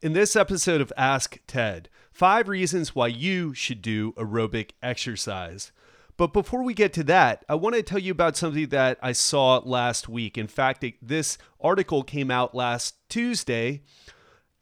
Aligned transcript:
In 0.00 0.12
this 0.12 0.36
episode 0.36 0.80
of 0.80 0.92
Ask 0.96 1.40
Ted, 1.48 1.88
five 2.12 2.46
reasons 2.46 2.94
why 2.94 3.08
you 3.08 3.52
should 3.52 3.82
do 3.82 4.12
aerobic 4.12 4.70
exercise. 4.80 5.72
But 6.16 6.32
before 6.32 6.62
we 6.62 6.72
get 6.72 6.92
to 6.92 7.04
that, 7.04 7.44
I 7.48 7.56
want 7.56 7.74
to 7.74 7.82
tell 7.82 7.98
you 7.98 8.12
about 8.12 8.36
something 8.36 8.68
that 8.68 9.00
I 9.02 9.10
saw 9.10 9.58
last 9.58 10.08
week. 10.08 10.38
In 10.38 10.46
fact, 10.46 10.84
it, 10.84 10.94
this 11.02 11.36
article 11.60 12.04
came 12.04 12.30
out 12.30 12.54
last 12.54 12.94
Tuesday 13.08 13.82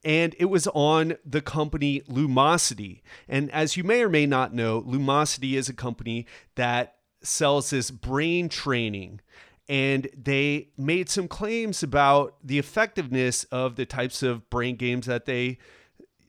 and 0.02 0.34
it 0.38 0.46
was 0.46 0.68
on 0.68 1.18
the 1.22 1.42
company 1.42 2.00
Lumosity. 2.08 3.02
And 3.28 3.50
as 3.50 3.76
you 3.76 3.84
may 3.84 4.02
or 4.04 4.08
may 4.08 4.24
not 4.24 4.54
know, 4.54 4.80
Lumosity 4.80 5.52
is 5.52 5.68
a 5.68 5.74
company 5.74 6.24
that 6.54 6.96
sells 7.20 7.68
this 7.68 7.90
brain 7.90 8.48
training 8.48 9.20
and 9.68 10.08
they 10.16 10.68
made 10.76 11.08
some 11.08 11.28
claims 11.28 11.82
about 11.82 12.36
the 12.42 12.58
effectiveness 12.58 13.44
of 13.44 13.76
the 13.76 13.86
types 13.86 14.22
of 14.22 14.48
brain 14.50 14.76
games 14.76 15.06
that 15.06 15.26
they 15.26 15.58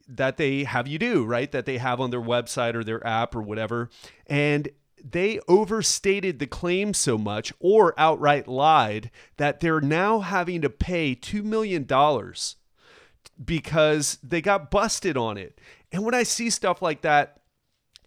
that 0.07 0.37
they 0.37 0.63
have 0.63 0.87
you 0.87 0.97
do, 0.97 1.25
right? 1.25 1.51
That 1.51 1.65
they 1.65 1.77
have 1.77 1.99
on 1.99 2.11
their 2.11 2.21
website 2.21 2.75
or 2.75 2.83
their 2.83 3.05
app 3.05 3.35
or 3.35 3.41
whatever. 3.41 3.89
And 4.25 4.69
they 5.03 5.39
overstated 5.47 6.39
the 6.39 6.47
claim 6.47 6.93
so 6.93 7.17
much 7.17 7.53
or 7.59 7.93
outright 7.97 8.47
lied 8.47 9.11
that 9.37 9.59
they're 9.59 9.81
now 9.81 10.19
having 10.19 10.61
to 10.61 10.69
pay 10.69 11.15
$2 11.15 11.43
million 11.43 11.85
because 13.43 14.17
they 14.23 14.41
got 14.41 14.71
busted 14.71 15.17
on 15.17 15.37
it. 15.37 15.59
And 15.91 16.03
when 16.03 16.13
I 16.13 16.23
see 16.23 16.49
stuff 16.49 16.81
like 16.81 17.01
that, 17.01 17.36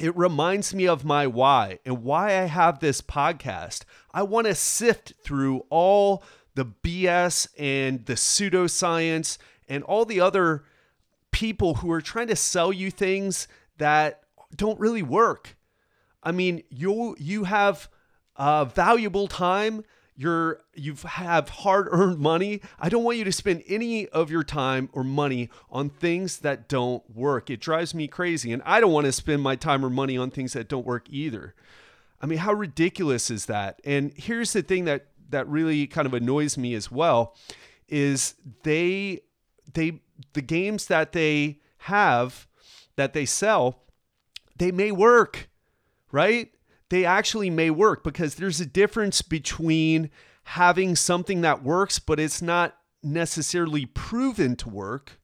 it 0.01 0.17
reminds 0.17 0.75
me 0.75 0.89
of 0.89 1.05
my 1.05 1.27
why 1.27 1.79
and 1.85 2.03
why 2.03 2.29
I 2.39 2.47
have 2.47 2.79
this 2.79 3.03
podcast. 3.03 3.83
I 4.13 4.23
want 4.23 4.47
to 4.47 4.55
sift 4.55 5.13
through 5.23 5.67
all 5.69 6.25
the 6.55 6.65
BS 6.65 7.49
and 7.59 8.07
the 8.07 8.15
pseudoscience 8.15 9.37
and 9.69 9.85
all 9.85 10.07
the 10.07 10.21
other 10.21 10.65
people 11.33 11.75
who 11.77 11.91
are 11.93 12.01
trying 12.01 12.29
to 12.29 12.37
sell 12.37 12.73
you 12.73 12.91
things 12.91 13.47
that 13.77 14.23
don't 14.57 14.81
really 14.81 15.03
work. 15.03 15.57
I 16.23 16.33
mean, 16.33 16.63
you 16.71 17.15
you 17.19 17.45
have 17.45 17.89
uh, 18.37 18.65
valuable 18.65 19.29
time 19.29 19.85
you're 20.21 20.61
you 20.75 20.95
have 21.07 21.49
hard 21.49 21.89
earned 21.91 22.19
money 22.19 22.61
i 22.79 22.91
don't 22.91 23.05
want 23.05 23.17
you 23.17 23.25
to 23.25 23.33
spend 23.33 23.63
any 23.67 24.07
of 24.09 24.31
your 24.31 24.45
time 24.45 24.91
or 24.93 25.03
money 25.03 25.49
on 25.71 25.89
things 25.89 26.41
that 26.41 26.69
don't 26.69 27.03
work. 27.17 27.49
It 27.49 27.59
drives 27.59 27.95
me 27.95 28.07
crazy 28.07 28.53
and 28.53 28.63
i 28.67 28.81
don't 28.81 28.93
want 28.93 29.07
to 29.07 29.13
spend 29.13 29.41
my 29.41 29.57
time 29.57 29.83
or 29.83 29.89
money 29.89 30.19
on 30.19 30.31
things 30.31 30.53
that 30.53 30.69
don't 30.69 30.85
work 30.85 31.07
either. 31.09 31.55
I 32.21 32.27
mean 32.27 32.39
how 32.39 32.53
ridiculous 32.53 33.31
is 33.31 33.47
that? 33.47 33.81
And 33.83 34.13
here's 34.15 34.53
the 34.53 34.61
thing 34.61 34.85
that 34.85 35.07
that 35.31 35.49
really 35.49 35.87
kind 35.87 36.07
of 36.07 36.13
annoys 36.13 36.59
me 36.59 36.75
as 36.75 36.91
well 36.91 37.35
is 37.89 38.35
they 38.63 39.21
they 39.73 40.01
the 40.35 40.43
games 40.43 40.87
that 40.87 41.13
they 41.13 41.61
have 41.79 42.47
that 42.97 43.15
they 43.15 43.25
sell 43.25 43.85
they 44.59 44.71
may 44.71 44.93
work 44.93 45.49
right 46.13 46.53
they 46.91 47.05
actually 47.05 47.51
may 47.51 47.71
work 47.71 48.05
because 48.05 48.35
there's 48.35 48.61
a 48.61 48.67
difference 48.67 49.23
between 49.23 50.11
having 50.45 50.97
something 50.97 51.41
that 51.41 51.63
works, 51.63 51.99
but 51.99 52.21
it's 52.21 52.43
not 52.43 52.77
necessarily 53.03 53.87
proven 53.87 54.57
to 54.57 54.69
work, 54.69 55.19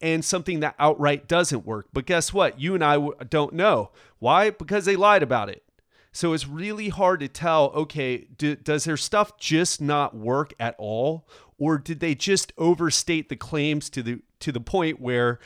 and 0.00 0.24
something 0.24 0.60
that 0.60 0.74
outright 0.78 1.26
doesn't 1.26 1.66
work. 1.66 1.88
But 1.92 2.06
guess 2.06 2.32
what? 2.32 2.60
You 2.60 2.74
and 2.74 2.84
I 2.84 2.98
don't 3.28 3.54
know. 3.54 3.90
Why? 4.18 4.50
Because 4.50 4.84
they 4.84 4.96
lied 4.96 5.22
about 5.22 5.48
it. 5.48 5.62
So 6.12 6.32
it's 6.32 6.46
really 6.46 6.88
hard 6.88 7.20
to 7.20 7.28
tell 7.28 7.66
okay, 7.74 8.26
do, 8.36 8.56
does 8.56 8.84
their 8.84 8.96
stuff 8.96 9.38
just 9.38 9.80
not 9.80 10.14
work 10.16 10.52
at 10.58 10.74
all? 10.78 11.28
Or 11.58 11.78
did 11.78 12.00
they 12.00 12.14
just 12.14 12.52
overstate 12.58 13.28
the 13.28 13.36
claims 13.36 13.90
to 13.90 14.02
the 14.02 14.20
to 14.40 14.52
the 14.52 14.60
point 14.60 15.00
where 15.00 15.38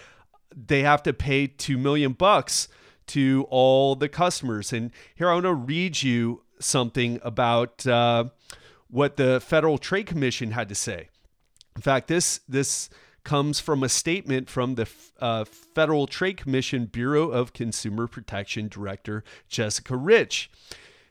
they 0.55 0.82
have 0.82 1.02
to 1.02 1.12
pay 1.12 1.48
2 1.48 1.77
million 1.77 2.12
bucks 2.12 2.69
to 3.08 3.47
all 3.50 3.94
the 3.94 4.08
customers. 4.08 4.72
And 4.72 4.91
here 5.14 5.28
I 5.28 5.34
want 5.34 5.44
to 5.44 5.55
read 5.55 6.02
you 6.02 6.42
something 6.58 7.20
about 7.22 7.87
uh, 7.87 8.26
what 8.88 9.16
the 9.16 9.41
Federal 9.41 9.78
Trade 9.78 10.06
Commission 10.06 10.53
had 10.53 10.69
to 10.69 10.75
say. 10.75 11.09
In 11.76 11.82
fact, 11.82 12.09
this 12.09 12.41
this 12.48 12.88
comes 13.25 13.59
from 13.59 13.82
a 13.82 13.88
statement 13.88 14.50
from 14.50 14.75
the 14.75 14.87
uh, 15.19 15.44
Federal 15.44 16.06
Trade 16.06 16.37
Commission 16.37 16.87
Bureau 16.87 17.31
of 17.31 17.53
Consumer 17.53 18.06
Protection 18.06 18.69
Director 18.69 19.25
Jessica 19.48 19.97
Rich. 19.97 20.50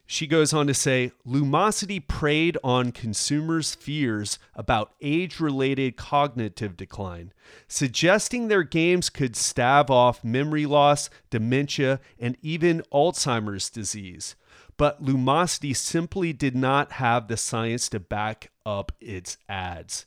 She 0.06 0.28
goes 0.28 0.54
on 0.54 0.68
to 0.68 0.74
say 0.74 1.12
Lumosity 1.26 2.06
preyed 2.06 2.58
on 2.64 2.92
consumers' 2.92 3.74
fears 3.74 4.38
about 4.54 4.94
age 5.02 5.40
related 5.40 5.96
cognitive 5.96 6.76
decline, 6.76 7.34
suggesting 7.68 8.48
their 8.48 8.64
games 8.64 9.10
could 9.10 9.36
stave 9.36 9.90
off 9.90 10.24
memory 10.24 10.66
loss, 10.66 11.10
dementia, 11.30 12.00
and 12.20 12.38
even 12.42 12.84
Alzheimer's 12.92 13.70
disease. 13.70 14.36
But 14.76 15.04
Lumosity 15.04 15.76
simply 15.76 16.34
did 16.34 16.56
not 16.56 16.94
have 16.94 17.28
the 17.28 17.38
science 17.38 17.88
to 17.90 18.00
back 18.00 18.52
up 18.66 18.92
its 19.00 19.38
ads. 19.48 20.06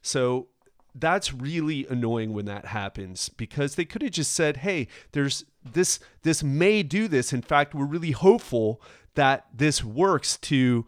So 0.00 0.48
that's 0.94 1.32
really 1.32 1.86
annoying 1.88 2.32
when 2.32 2.44
that 2.46 2.66
happens 2.66 3.28
because 3.28 3.74
they 3.74 3.84
could 3.84 4.02
have 4.02 4.12
just 4.12 4.32
said, 4.32 4.58
"Hey, 4.58 4.88
there's 5.12 5.44
this 5.64 5.98
this 6.22 6.42
may 6.42 6.82
do 6.82 7.08
this. 7.08 7.32
In 7.32 7.42
fact, 7.42 7.74
we're 7.74 7.84
really 7.84 8.12
hopeful 8.12 8.80
that 9.14 9.46
this 9.52 9.82
works 9.82 10.36
to 10.38 10.86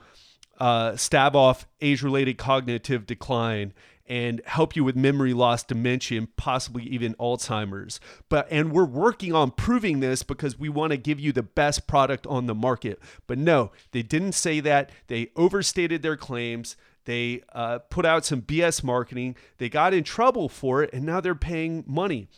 uh, 0.58 0.96
stab 0.96 1.36
off 1.36 1.66
age 1.80 2.02
related 2.02 2.38
cognitive 2.38 3.06
decline 3.06 3.72
and 4.08 4.40
help 4.46 4.76
you 4.76 4.84
with 4.84 4.94
memory 4.94 5.34
loss, 5.34 5.64
dementia, 5.64 6.26
possibly 6.36 6.84
even 6.84 7.14
Alzheimer's. 7.14 7.98
But 8.28 8.46
and 8.50 8.72
we're 8.72 8.84
working 8.84 9.34
on 9.34 9.50
proving 9.50 10.00
this 10.00 10.22
because 10.22 10.58
we 10.58 10.68
want 10.68 10.92
to 10.92 10.96
give 10.96 11.18
you 11.18 11.32
the 11.32 11.42
best 11.42 11.86
product 11.86 12.26
on 12.26 12.46
the 12.46 12.54
market. 12.54 13.00
But 13.26 13.38
no, 13.38 13.72
they 13.92 14.02
didn't 14.02 14.32
say 14.32 14.60
that. 14.60 14.90
They 15.08 15.30
overstated 15.36 16.02
their 16.02 16.16
claims. 16.16 16.76
They 17.06 17.42
uh, 17.52 17.78
put 17.78 18.04
out 18.04 18.24
some 18.24 18.42
BS 18.42 18.84
marketing. 18.84 19.36
They 19.58 19.68
got 19.68 19.94
in 19.94 20.04
trouble 20.04 20.48
for 20.48 20.82
it, 20.82 20.90
and 20.92 21.04
now 21.06 21.20
they're 21.20 21.34
paying 21.34 21.84
money. 21.86 22.28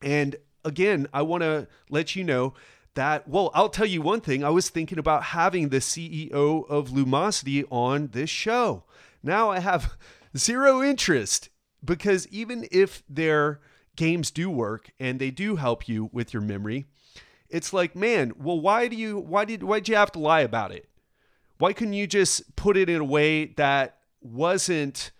And 0.00 0.36
again, 0.64 1.08
I 1.12 1.22
want 1.22 1.42
to 1.42 1.66
let 1.90 2.16
you 2.16 2.24
know 2.24 2.54
that, 2.94 3.28
well, 3.28 3.50
I'll 3.54 3.68
tell 3.68 3.86
you 3.86 4.00
one 4.00 4.20
thing. 4.20 4.44
I 4.44 4.50
was 4.50 4.70
thinking 4.70 4.98
about 4.98 5.24
having 5.24 5.68
the 5.68 5.78
CEO 5.78 6.68
of 6.68 6.90
Lumosity 6.90 7.64
on 7.70 8.08
this 8.12 8.30
show. 8.30 8.84
Now 9.22 9.50
I 9.50 9.58
have 9.58 9.96
zero 10.36 10.82
interest 10.82 11.50
because 11.84 12.28
even 12.28 12.68
if 12.70 13.02
their 13.08 13.60
games 13.96 14.30
do 14.30 14.48
work 14.48 14.90
and 15.00 15.18
they 15.18 15.30
do 15.32 15.56
help 15.56 15.88
you 15.88 16.08
with 16.12 16.32
your 16.32 16.42
memory, 16.42 16.86
it's 17.48 17.72
like, 17.72 17.96
man, 17.96 18.32
well, 18.38 18.60
why 18.60 18.86
do 18.86 18.96
you, 18.96 19.18
why 19.18 19.44
did, 19.44 19.64
why 19.64 19.80
did 19.80 19.88
you 19.88 19.96
have 19.96 20.12
to 20.12 20.18
lie 20.20 20.40
about 20.40 20.70
it? 20.70 20.88
Why 21.58 21.72
couldn't 21.72 21.94
you 21.94 22.06
just 22.06 22.56
put 22.56 22.76
it 22.76 22.88
in 22.88 23.00
a 23.00 23.04
way 23.04 23.46
that 23.56 23.98
wasn't 24.24 25.12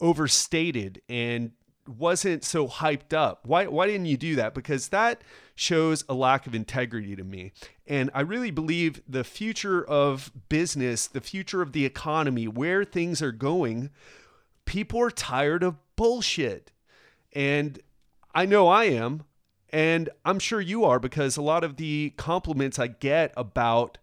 overstated 0.00 1.02
and 1.08 1.52
wasn't 1.86 2.44
so 2.44 2.68
hyped 2.68 3.12
up. 3.12 3.46
Why 3.46 3.66
why 3.66 3.86
didn't 3.86 4.06
you 4.06 4.16
do 4.16 4.36
that? 4.36 4.54
Because 4.54 4.88
that 4.88 5.22
shows 5.54 6.04
a 6.08 6.14
lack 6.14 6.46
of 6.46 6.54
integrity 6.54 7.16
to 7.16 7.24
me. 7.24 7.52
And 7.86 8.10
I 8.14 8.20
really 8.20 8.50
believe 8.50 9.02
the 9.08 9.24
future 9.24 9.84
of 9.84 10.30
business, 10.48 11.06
the 11.06 11.20
future 11.20 11.60
of 11.60 11.72
the 11.72 11.84
economy, 11.84 12.46
where 12.48 12.84
things 12.84 13.20
are 13.20 13.32
going, 13.32 13.90
people 14.64 15.00
are 15.00 15.10
tired 15.10 15.62
of 15.62 15.76
bullshit. 15.96 16.70
And 17.32 17.78
I 18.34 18.46
know 18.46 18.68
I 18.68 18.84
am, 18.84 19.24
and 19.70 20.08
I'm 20.24 20.38
sure 20.38 20.60
you 20.60 20.84
are 20.84 20.98
because 20.98 21.36
a 21.36 21.42
lot 21.42 21.64
of 21.64 21.76
the 21.76 22.14
compliments 22.16 22.78
I 22.78 22.86
get 22.86 23.32
about 23.36 23.98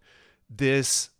this 0.50 1.10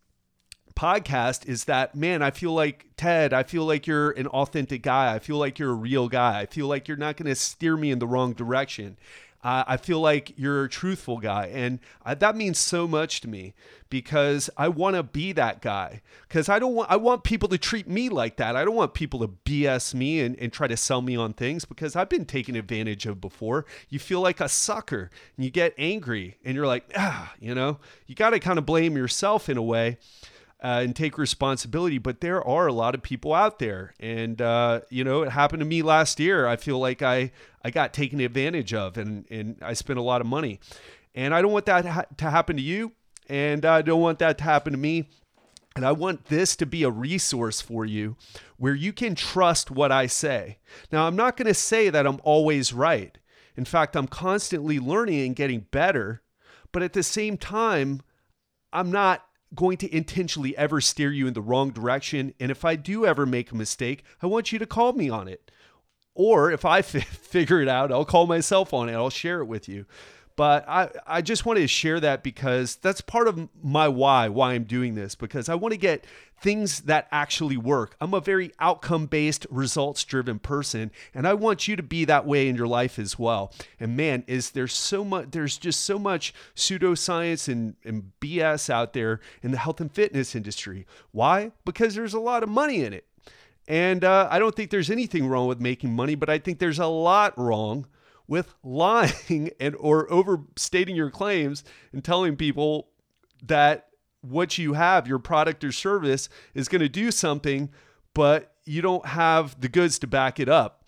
podcast 0.79 1.45
is 1.49 1.65
that 1.65 1.97
man 1.97 2.23
i 2.23 2.31
feel 2.31 2.53
like 2.53 2.87
ted 2.97 3.33
i 3.33 3.43
feel 3.43 3.65
like 3.65 3.85
you're 3.85 4.13
an 4.13 4.29
authentic 4.29 4.81
guy. 4.81 5.13
I 5.13 5.19
feel 5.19 5.37
like 5.37 5.59
you're 5.59 5.73
a 5.73 5.75
real 5.75 6.09
guy. 6.09 6.39
I 6.39 6.47
feel 6.47 6.69
like 6.69 6.87
you're 6.87 6.97
not 6.97 7.17
going 7.17 7.27
to 7.27 7.35
steer 7.35 7.77
me 7.77 7.91
in 7.91 7.99
the 7.99 8.07
wrong 8.07 8.33
direction. 8.33 8.97
Uh, 9.43 9.65
i 9.67 9.77
feel 9.77 10.01
like 10.01 10.35
you're 10.37 10.65
a 10.65 10.69
truthful 10.69 11.19
guy. 11.19 11.47
And 11.47 11.81
uh, 12.07 12.15
that 12.15 12.37
means 12.37 12.59
so 12.59 12.87
much 12.87 13.21
to 13.23 13.29
me 13.29 13.55
because 13.91 14.51
i 14.57 14.69
want 14.69 14.95
to 14.95 15.03
be 15.03 15.33
that 15.33 15.61
guy. 15.63 16.01
Because 16.29 16.49
i 16.49 16.61
don't 16.61 16.75
want 16.75 16.91
i 16.93 16.97
want 16.97 17.25
people 17.25 17.49
to 17.49 17.59
treat 17.59 17.89
me 17.89 18.09
like 18.09 18.37
that. 18.37 18.55
I 18.55 18.65
don't 18.65 18.77
want 18.77 18.95
people 18.95 19.19
to 19.19 19.29
bs 19.29 19.95
me 19.95 20.21
and, 20.21 20.39
and 20.39 20.53
try 20.53 20.69
to 20.69 20.77
sell 20.77 21.03
me 21.03 21.17
on 21.17 21.33
things 21.33 21.65
because 21.65 21.97
i've 21.97 22.09
been 22.09 22.25
taken 22.25 22.55
advantage 22.55 23.05
of 23.05 23.21
before. 23.21 23.67
You 23.89 23.99
feel 23.99 24.21
like 24.21 24.41
a 24.41 24.49
sucker 24.49 25.11
and 25.37 25.45
you 25.45 25.51
get 25.51 25.75
angry 25.77 26.37
and 26.45 26.55
you're 26.55 26.69
like 26.69 26.85
ah 26.97 27.35
you 27.41 27.53
know? 27.53 27.79
You 28.07 28.15
got 28.15 28.31
to 28.31 28.39
kind 28.39 28.61
of 28.61 28.67
blame 28.67 28.97
yourself 28.97 29.49
in 29.49 29.57
a 29.57 29.63
way 29.63 29.99
uh, 30.63 30.83
and 30.85 30.95
take 30.97 31.19
responsibility. 31.19 31.99
But 31.99 32.21
there 32.21 32.43
are 32.47 32.67
a 32.67 32.73
lot 32.73 32.95
of 32.95 33.03
people 33.03 33.35
out 33.35 33.59
there, 33.59 33.95
and 34.01 34.41
uh, 34.41 34.81
you 34.91 35.05
know, 35.05 35.23
it 35.23 35.31
happened 35.31 35.61
to 35.61 35.67
me 35.67 35.83
last 35.83 36.19
year. 36.19 36.47
I 36.47 36.57
feel 36.57 36.79
like 36.79 37.03
I 37.03 37.31
I 37.65 37.71
got 37.71 37.93
taken 37.93 38.21
advantage 38.21 38.75
of, 38.75 38.97
and 38.97 39.25
and 39.31 39.57
I 39.63 39.75
spent 39.75 39.99
a 39.99 40.03
lot 40.03 40.21
of 40.21 40.27
money, 40.27 40.61
and 41.15 41.35
I 41.35 41.43
don't 41.43 41.53
want 41.53 41.67
that 41.67 41.85
ha- 41.85 42.07
to 42.17 42.31
happen 42.31 42.57
to 42.57 42.63
you, 42.63 42.93
and 43.29 43.65
I 43.65 43.83
don't 43.83 44.01
want 44.01 44.19
that 44.19 44.39
to 44.39 44.45
happen 44.45 44.73
to 44.73 44.79
me. 44.79 45.09
And 45.77 45.87
I 45.87 45.93
want 45.93 46.25
this 46.25 46.57
to 46.57 46.67
be 46.67 46.83
a 46.83 46.91
resource 46.91 47.61
for 47.61 47.85
you 47.85 48.17
where 48.57 48.75
you 48.75 48.93
can 48.93 49.15
trust 49.15 49.71
what 49.71 49.93
I 49.93 50.09
say. 50.09 50.59
Now, 50.91 51.07
I'm 51.07 51.15
not 51.15 51.37
going 51.37 51.47
to 51.47 51.55
say 51.55 51.89
that 51.89 52.05
I'm 52.05 52.21
always 52.25 52.73
right. 52.73 53.17
In 53.57 53.65
fact, 53.65 53.95
I'm 53.95 54.09
constantly 54.09 54.81
learning 54.81 55.25
and 55.25 55.37
getting 55.37 55.67
better. 55.71 56.23
But 56.73 56.83
at 56.83 56.95
the 56.95 57.05
same 57.05 57.37
time, 57.37 58.01
I'm 58.73 58.91
not 58.91 59.28
going 59.55 59.77
to 59.79 59.95
intentionally 59.95 60.57
ever 60.57 60.81
steer 60.81 61.11
you 61.11 61.27
in 61.27 61.35
the 61.35 61.41
wrong 61.41 61.71
direction. 61.71 62.35
And 62.39 62.51
if 62.51 62.65
I 62.65 62.77
do 62.77 63.07
ever 63.07 63.27
make 63.27 63.51
a 63.51 63.57
mistake, 63.57 64.05
I 64.23 64.27
want 64.27 64.53
you 64.53 64.59
to 64.59 64.67
call 64.67 64.93
me 64.93 65.09
on 65.09 65.29
it. 65.29 65.51
Or 66.15 66.51
if 66.51 66.65
I 66.65 66.79
f- 66.79 66.91
figure 66.91 67.61
it 67.61 67.69
out, 67.69 67.93
I'll 67.93 68.05
call 68.05 68.27
myself 68.27 68.75
on 68.75 68.89
it. 68.89 68.95
I'll 68.95 69.11
share 69.11 69.41
it 69.41 69.47
with 69.47 69.69
you. 69.69 69.87
But 70.39 70.69
I, 70.69 70.89
I 71.05 71.21
just 71.21 71.45
wanted 71.47 71.63
to 71.63 71.67
share 71.67 71.99
that 71.99 72.23
because 72.23 72.77
that's 72.77 73.01
part 73.01 73.27
of 73.27 73.49
my 73.61 73.89
why, 73.89 74.29
why 74.29 74.53
I'm 74.53 74.63
doing 74.63 74.95
this, 74.95 75.17
because 75.17 75.49
I 75.49 75.57
want 75.57 75.73
to 75.73 75.77
get 75.77 76.07
things 76.41 76.83
that 76.83 77.09
actually 77.11 77.57
work. 77.57 77.97
I'm 78.01 78.15
a 78.15 78.21
very 78.21 78.53
outcome 78.61 79.07
based, 79.07 79.49
results 79.51 80.05
driven 80.05 80.39
person, 80.39 80.93
and 81.13 81.27
I 81.27 81.35
want 81.35 81.67
you 81.67 81.75
to 81.75 81.83
be 81.83 82.05
that 82.05 82.25
way 82.25 82.49
in 82.49 82.55
your 82.55 82.69
life 82.69 83.01
as 83.01 83.19
well. 83.19 83.53
And 83.81 83.97
man, 83.97 84.23
is 84.29 84.53
there 84.53 84.69
so 84.69 85.05
much, 85.05 85.33
there's 85.33 85.59
just 85.59 85.81
so 85.81 85.99
much 85.99 86.33
pseudoscience 86.55 87.49
and, 87.49 87.75
and 87.85 88.13
BS 88.21 88.71
out 88.71 88.93
there 88.93 89.19
in 89.43 89.51
the 89.51 89.59
health 89.59 89.81
and 89.81 89.91
fitness 89.91 90.37
industry. 90.37 90.87
Why? 91.11 91.51
Because 91.65 91.97
there's 91.97 92.15
a 92.15 92.21
lot 92.21 92.45
of 92.45 92.49
money 92.49 92.85
in 92.85 92.93
it. 92.93 93.05
And 93.67 94.05
uh, 94.05 94.29
I 94.31 94.39
don't 94.39 94.55
think 94.55 94.71
there's 94.71 94.89
anything 94.89 95.27
wrong 95.27 95.49
with 95.49 95.59
making 95.59 95.97
money, 95.97 96.15
but 96.15 96.31
I 96.31 96.39
think 96.39 96.61
there's 96.61 96.79
a 96.79 96.87
lot 96.87 97.37
wrong 97.37 97.89
with 98.29 98.55
lying 98.63 99.51
and 99.61 99.75
or 99.77 100.11
overstating 100.13 100.95
your 100.95 101.11
claims 101.11 101.65
and 101.93 102.05
telling 102.05 102.37
people 102.37 102.89
that 103.43 103.89
what 104.21 104.59
you 104.59 104.75
have, 104.75 105.09
your 105.09 105.19
product 105.19 105.65
or 105.65 105.73
service, 105.73 106.29
is 106.55 106.69
going 106.69 106.81
to 106.81 106.89
do 106.89 107.11
something, 107.11 107.71
but 108.15 108.53
you 108.65 108.83
don't 108.83 109.07
have 109.07 109.61
the 109.61 109.69
goods 109.69 109.99
to 110.01 110.07
back 110.07 110.39
it 110.39 110.49
up. 110.49 110.85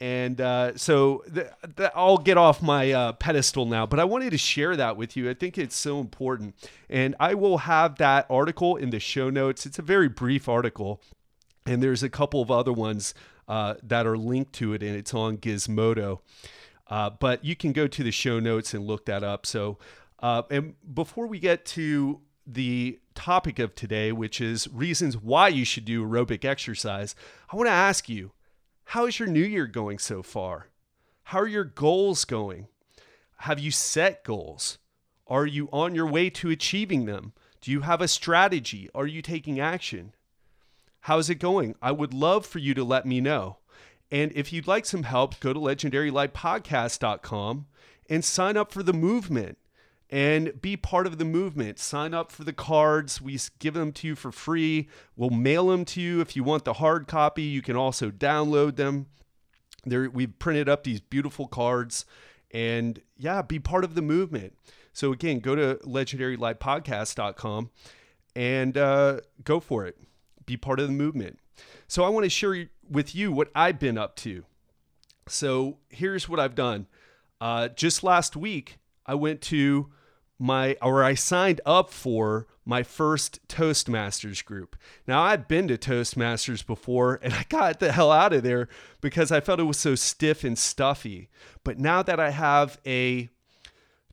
And 0.00 0.40
uh, 0.40 0.78
so 0.78 1.22
th- 1.32 1.48
th- 1.76 1.90
I'll 1.94 2.16
get 2.16 2.38
off 2.38 2.62
my 2.62 2.90
uh, 2.90 3.12
pedestal 3.12 3.66
now, 3.66 3.84
but 3.84 4.00
I 4.00 4.04
wanted 4.04 4.30
to 4.30 4.38
share 4.38 4.74
that 4.76 4.96
with 4.96 5.14
you. 5.14 5.28
I 5.28 5.34
think 5.34 5.58
it's 5.58 5.76
so 5.76 6.00
important. 6.00 6.54
And 6.88 7.14
I 7.20 7.34
will 7.34 7.58
have 7.58 7.96
that 7.96 8.24
article 8.30 8.76
in 8.76 8.90
the 8.90 9.00
show 9.00 9.28
notes. 9.28 9.66
It's 9.66 9.78
a 9.78 9.82
very 9.82 10.08
brief 10.08 10.48
article, 10.48 11.02
and 11.66 11.82
there's 11.82 12.02
a 12.02 12.08
couple 12.08 12.40
of 12.40 12.50
other 12.50 12.72
ones 12.72 13.12
uh, 13.46 13.74
that 13.82 14.06
are 14.06 14.16
linked 14.16 14.54
to 14.54 14.72
it, 14.72 14.82
and 14.82 14.96
it's 14.96 15.12
on 15.12 15.36
Gizmodo. 15.36 16.20
Uh, 16.90 17.08
but 17.08 17.44
you 17.44 17.54
can 17.54 17.72
go 17.72 17.86
to 17.86 18.02
the 18.02 18.10
show 18.10 18.40
notes 18.40 18.74
and 18.74 18.84
look 18.84 19.06
that 19.06 19.22
up. 19.22 19.46
So, 19.46 19.78
uh, 20.18 20.42
and 20.50 20.74
before 20.92 21.26
we 21.28 21.38
get 21.38 21.64
to 21.66 22.20
the 22.46 22.98
topic 23.14 23.60
of 23.60 23.74
today, 23.74 24.10
which 24.10 24.40
is 24.40 24.68
reasons 24.72 25.16
why 25.16 25.48
you 25.48 25.64
should 25.64 25.84
do 25.84 26.04
aerobic 26.04 26.44
exercise, 26.44 27.14
I 27.50 27.56
want 27.56 27.68
to 27.68 27.72
ask 27.72 28.08
you, 28.08 28.32
how 28.86 29.06
is 29.06 29.20
your 29.20 29.28
new 29.28 29.44
year 29.44 29.68
going 29.68 30.00
so 30.00 30.20
far? 30.22 30.66
How 31.24 31.38
are 31.38 31.46
your 31.46 31.64
goals 31.64 32.24
going? 32.24 32.66
Have 33.38 33.60
you 33.60 33.70
set 33.70 34.24
goals? 34.24 34.78
Are 35.28 35.46
you 35.46 35.68
on 35.72 35.94
your 35.94 36.08
way 36.08 36.28
to 36.30 36.50
achieving 36.50 37.04
them? 37.04 37.32
Do 37.60 37.70
you 37.70 37.82
have 37.82 38.00
a 38.00 38.08
strategy? 38.08 38.90
Are 38.96 39.06
you 39.06 39.22
taking 39.22 39.60
action? 39.60 40.12
How's 41.02 41.30
it 41.30 41.36
going? 41.36 41.76
I 41.80 41.92
would 41.92 42.12
love 42.12 42.44
for 42.44 42.58
you 42.58 42.74
to 42.74 42.82
let 42.82 43.06
me 43.06 43.20
know. 43.20 43.58
And 44.10 44.32
if 44.34 44.52
you'd 44.52 44.66
like 44.66 44.86
some 44.86 45.04
help, 45.04 45.38
go 45.40 45.52
to 45.52 45.60
legendarylifepodcast.com 45.60 47.66
and 48.08 48.24
sign 48.24 48.56
up 48.56 48.72
for 48.72 48.82
the 48.82 48.92
movement 48.92 49.58
and 50.10 50.60
be 50.60 50.76
part 50.76 51.06
of 51.06 51.18
the 51.18 51.24
movement. 51.24 51.78
Sign 51.78 52.12
up 52.12 52.32
for 52.32 52.42
the 52.42 52.52
cards. 52.52 53.22
We 53.22 53.38
give 53.60 53.74
them 53.74 53.92
to 53.92 54.08
you 54.08 54.16
for 54.16 54.32
free. 54.32 54.88
We'll 55.16 55.30
mail 55.30 55.68
them 55.68 55.84
to 55.86 56.00
you 56.00 56.20
if 56.20 56.34
you 56.34 56.42
want 56.42 56.64
the 56.64 56.74
hard 56.74 57.06
copy. 57.06 57.42
You 57.42 57.62
can 57.62 57.76
also 57.76 58.10
download 58.10 58.76
them. 58.76 59.06
There, 59.84 60.10
we've 60.10 60.36
printed 60.38 60.68
up 60.68 60.84
these 60.84 61.00
beautiful 61.00 61.46
cards, 61.46 62.04
and 62.50 63.00
yeah, 63.16 63.40
be 63.40 63.58
part 63.58 63.82
of 63.82 63.94
the 63.94 64.02
movement. 64.02 64.54
So 64.92 65.12
again, 65.12 65.38
go 65.38 65.54
to 65.54 65.80
legendarylifepodcast.com 65.84 67.70
and 68.36 68.76
uh, 68.76 69.20
go 69.42 69.60
for 69.60 69.86
it. 69.86 69.96
Be 70.44 70.56
part 70.56 70.80
of 70.80 70.88
the 70.88 70.92
movement. 70.92 71.38
So 71.88 72.04
I 72.04 72.08
want 72.08 72.24
to 72.24 72.30
share 72.30 72.66
with 72.90 73.14
you 73.14 73.32
what 73.32 73.50
I've 73.54 73.78
been 73.78 73.96
up 73.96 74.16
to. 74.16 74.44
So 75.28 75.78
here's 75.88 76.28
what 76.28 76.40
I've 76.40 76.54
done. 76.54 76.86
Uh, 77.40 77.68
just 77.68 78.02
last 78.02 78.36
week, 78.36 78.78
I 79.06 79.14
went 79.14 79.40
to 79.42 79.90
my, 80.38 80.76
or 80.82 81.04
I 81.04 81.14
signed 81.14 81.60
up 81.64 81.90
for 81.90 82.46
my 82.64 82.82
first 82.82 83.46
Toastmasters 83.48 84.44
group. 84.44 84.76
Now, 85.06 85.22
I've 85.22 85.48
been 85.48 85.68
to 85.68 85.78
Toastmasters 85.78 86.66
before 86.66 87.18
and 87.22 87.32
I 87.32 87.44
got 87.48 87.80
the 87.80 87.92
hell 87.92 88.10
out 88.10 88.32
of 88.32 88.42
there 88.42 88.68
because 89.00 89.30
I 89.32 89.40
felt 89.40 89.60
it 89.60 89.64
was 89.64 89.78
so 89.78 89.94
stiff 89.94 90.44
and 90.44 90.58
stuffy. 90.58 91.28
But 91.64 91.78
now 91.78 92.02
that 92.02 92.20
I 92.20 92.30
have 92.30 92.78
a 92.86 93.28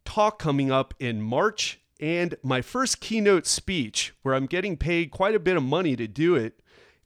talk 0.06 0.39
coming 0.39 0.71
up 0.71 0.94
in 1.00 1.21
March 1.21 1.80
and 2.00 2.35
my 2.44 2.62
first 2.62 3.01
keynote 3.01 3.47
speech, 3.47 4.13
where 4.21 4.35
I'm 4.35 4.45
getting 4.45 4.77
paid 4.77 5.12
quite 5.12 5.35
a 5.35 5.39
bit 5.39 5.57
of 5.57 5.63
money 5.63 5.95
to 5.95 6.07
do 6.07 6.35
it, 6.35 6.59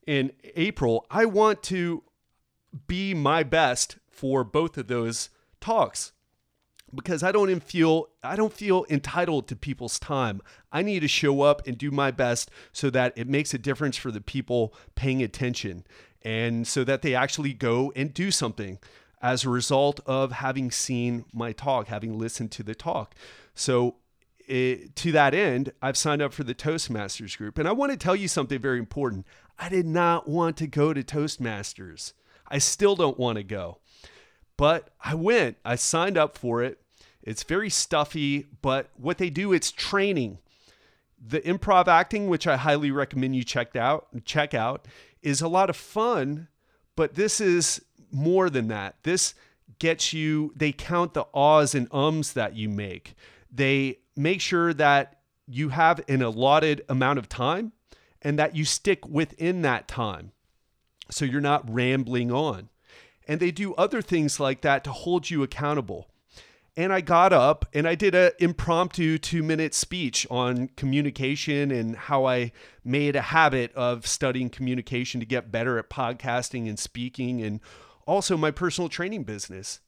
in 0.06 0.32
April, 0.56 1.06
I 1.10 1.26
want 1.26 1.64
to 1.64 2.04
be 2.88 3.14
my 3.14 3.44
best 3.44 3.98
for 4.10 4.44
both 4.44 4.78
of 4.78 4.88
those 4.88 5.30
talks 5.60 6.14
because 6.94 7.24
I 7.24 7.32
don't 7.32 7.62
feel 7.62 8.10
I 8.24 8.36
don't 8.36 8.54
feel 8.54 8.86
entitled 8.90 9.48
to 9.48 9.56
people's 9.56 10.00
time. 10.00 10.42
I 10.72 10.82
need 10.82 11.02
to 11.02 11.08
show 11.08 11.42
up 11.42 11.66
and 11.66 11.78
do 11.78 11.92
my 11.92 12.12
best 12.12 12.52
so 12.72 12.90
that 12.90 13.14
it 13.16 13.28
makes 13.28 13.54
a 13.54 13.58
difference 13.58 13.98
for 13.98 14.12
the 14.12 14.22
people 14.22 14.74
paying 14.96 15.24
attention 15.24 15.86
and 16.22 16.68
so 16.68 16.84
that 16.84 17.02
they 17.02 17.16
actually 17.16 17.54
go 17.54 17.92
and 17.96 18.14
do 18.14 18.32
something 18.32 18.80
as 19.22 19.44
a 19.44 19.50
result 19.50 20.00
of 20.06 20.32
having 20.32 20.72
seen 20.72 21.26
my 21.34 21.52
talk, 21.52 21.88
having 21.88 22.18
listened 22.18 22.52
to 22.52 22.64
the 22.64 22.76
talk. 22.76 23.16
So 23.54 23.96
it, 24.48 24.96
to 24.98 25.12
that 25.12 25.34
end, 25.34 25.72
I've 25.82 25.98
signed 25.98 26.22
up 26.22 26.34
for 26.34 26.44
the 26.44 26.56
Toastmasters 26.56 27.38
group. 27.38 27.58
And 27.58 27.68
I 27.68 27.72
want 27.72 27.92
to 27.92 27.98
tell 27.98 28.16
you 28.16 28.28
something 28.28 28.60
very 28.60 28.80
important. 28.80 29.26
I 29.62 29.70
did 29.70 29.86
not 29.86 30.28
want 30.28 30.58
to 30.58 30.68
go 30.68 30.92
to 30.92 31.04
Toastmasters. 31.04 32.14
I 32.48 32.58
still 32.58 32.96
don't 32.96 33.20
want 33.20 33.38
to 33.38 33.44
go. 33.44 33.78
But 34.58 34.90
I 35.00 35.14
went. 35.14 35.58
I 35.64 35.76
signed 35.76 36.18
up 36.18 36.36
for 36.36 36.64
it. 36.64 36.82
It's 37.22 37.44
very 37.44 37.70
stuffy, 37.70 38.48
but 38.64 38.90
what 38.98 39.20
they 39.20 39.30
do 39.30 39.54
it's 39.54 39.72
training. 39.72 40.40
The 41.24 41.42
improv 41.42 41.88
acting, 41.88 42.28
which 42.28 42.48
I 42.48 42.58
highly 42.58 42.90
recommend 42.90 43.36
you 43.36 43.44
check 43.44 43.76
out, 43.76 44.08
check 44.26 44.56
out, 44.56 44.88
is 45.22 45.42
a 45.42 45.48
lot 45.48 45.70
of 45.70 45.76
fun, 45.76 46.48
but 46.96 47.14
this 47.14 47.40
is 47.40 47.84
more 48.12 48.50
than 48.50 48.68
that. 48.70 48.96
This 49.04 49.36
gets 49.78 50.12
you 50.12 50.54
they 50.56 50.72
count 50.72 51.14
the 51.14 51.28
ahs 51.36 51.76
and 51.76 51.88
ums 51.92 52.34
that 52.34 52.56
you 52.56 52.68
make. 52.68 53.14
They 53.52 54.00
make 54.16 54.42
sure 54.42 54.74
that 54.74 55.20
you 55.48 55.70
have 55.70 56.02
an 56.08 56.24
allotted 56.24 56.84
amount 56.90 57.20
of 57.20 57.30
time 57.30 57.74
and 58.22 58.38
that 58.38 58.56
you 58.56 58.66
stick 58.66 59.08
within 59.08 59.62
that 59.64 59.88
time 59.88 60.32
so 61.10 61.26
you're 61.26 61.42
not 61.42 61.72
rambling 61.72 62.32
on. 62.32 62.70
And 63.28 63.40
they 63.40 63.52
do 63.52 63.74
other 63.76 64.02
things 64.02 64.40
like 64.40 64.62
that 64.62 64.84
to 64.86 64.92
hold 64.92 65.30
you 65.30 65.44
accountable. 65.44 66.08
And 66.78 66.94
I 66.94 67.02
got 67.02 67.34
up 67.34 67.66
and 67.74 67.88
I 67.88 67.96
did 67.96 68.16
an 68.16 68.32
impromptu 68.40 69.18
two 69.18 69.44
minute 69.44 69.74
speech 69.74 70.26
on 70.32 70.70
communication 70.78 71.70
and 71.70 71.96
how 71.96 72.26
I 72.26 72.54
made 72.84 73.16
a 73.16 73.22
habit 73.22 73.74
of 73.76 74.08
studying 74.08 74.50
communication 74.50 75.20
to 75.20 75.26
get 75.26 75.52
better 75.52 75.78
at 75.78 75.90
podcasting 75.90 76.70
and 76.70 76.80
speaking 76.80 77.42
and 77.42 77.60
also 78.06 78.38
my 78.38 78.52
personal 78.52 78.90
training 78.90 79.24
business. 79.24 79.82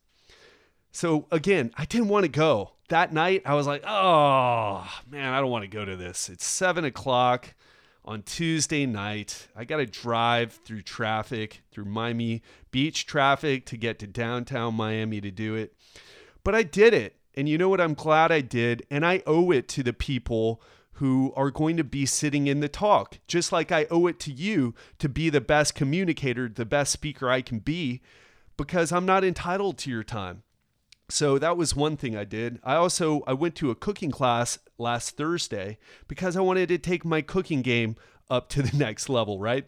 So 0.91 1.25
again, 1.31 1.71
I 1.77 1.85
didn't 1.85 2.09
want 2.09 2.25
to 2.25 2.29
go. 2.29 2.73
That 2.89 3.13
night, 3.13 3.43
I 3.45 3.55
was 3.55 3.65
like, 3.65 3.83
oh 3.87 4.85
man, 5.09 5.33
I 5.33 5.39
don't 5.39 5.49
want 5.49 5.63
to 5.63 5.69
go 5.69 5.85
to 5.85 5.95
this. 5.95 6.29
It's 6.29 6.45
seven 6.45 6.83
o'clock 6.83 7.55
on 8.05 8.23
Tuesday 8.23 8.85
night. 8.85 9.47
I 9.55 9.65
got 9.65 9.77
to 9.77 9.85
drive 9.85 10.53
through 10.53 10.81
traffic, 10.81 11.61
through 11.71 11.85
Miami 11.85 12.41
Beach 12.71 13.05
traffic 13.05 13.65
to 13.67 13.77
get 13.77 13.99
to 13.99 14.07
downtown 14.07 14.75
Miami 14.75 15.21
to 15.21 15.31
do 15.31 15.55
it. 15.55 15.75
But 16.43 16.55
I 16.55 16.63
did 16.63 16.93
it. 16.93 17.15
And 17.35 17.49
you 17.49 17.57
know 17.57 17.69
what? 17.69 17.81
I'm 17.81 17.93
glad 17.93 18.31
I 18.31 18.41
did. 18.41 18.85
And 18.91 19.05
I 19.05 19.23
owe 19.25 19.51
it 19.51 19.67
to 19.69 19.83
the 19.83 19.93
people 19.93 20.61
who 20.97 21.33
are 21.35 21.49
going 21.49 21.77
to 21.77 21.83
be 21.83 22.05
sitting 22.05 22.45
in 22.47 22.59
the 22.59 22.69
talk, 22.69 23.17
just 23.27 23.51
like 23.51 23.71
I 23.71 23.87
owe 23.89 24.05
it 24.07 24.19
to 24.21 24.31
you 24.31 24.75
to 24.99 25.09
be 25.09 25.29
the 25.29 25.41
best 25.41 25.73
communicator, 25.73 26.47
the 26.47 26.65
best 26.65 26.91
speaker 26.91 27.29
I 27.29 27.41
can 27.41 27.59
be, 27.59 28.01
because 28.57 28.91
I'm 28.91 29.05
not 29.05 29.23
entitled 29.23 29.79
to 29.79 29.89
your 29.89 30.03
time. 30.03 30.43
So 31.09 31.39
that 31.39 31.57
was 31.57 31.75
one 31.75 31.97
thing 31.97 32.15
I 32.15 32.23
did. 32.25 32.59
I 32.63 32.75
also 32.75 33.23
I 33.27 33.33
went 33.33 33.55
to 33.55 33.71
a 33.71 33.75
cooking 33.75 34.11
class 34.11 34.59
last 34.77 35.17
Thursday 35.17 35.77
because 36.07 36.35
I 36.35 36.41
wanted 36.41 36.69
to 36.69 36.77
take 36.77 37.05
my 37.05 37.21
cooking 37.21 37.61
game 37.61 37.95
up 38.29 38.49
to 38.49 38.61
the 38.63 38.77
next 38.77 39.09
level, 39.09 39.39
right? 39.39 39.65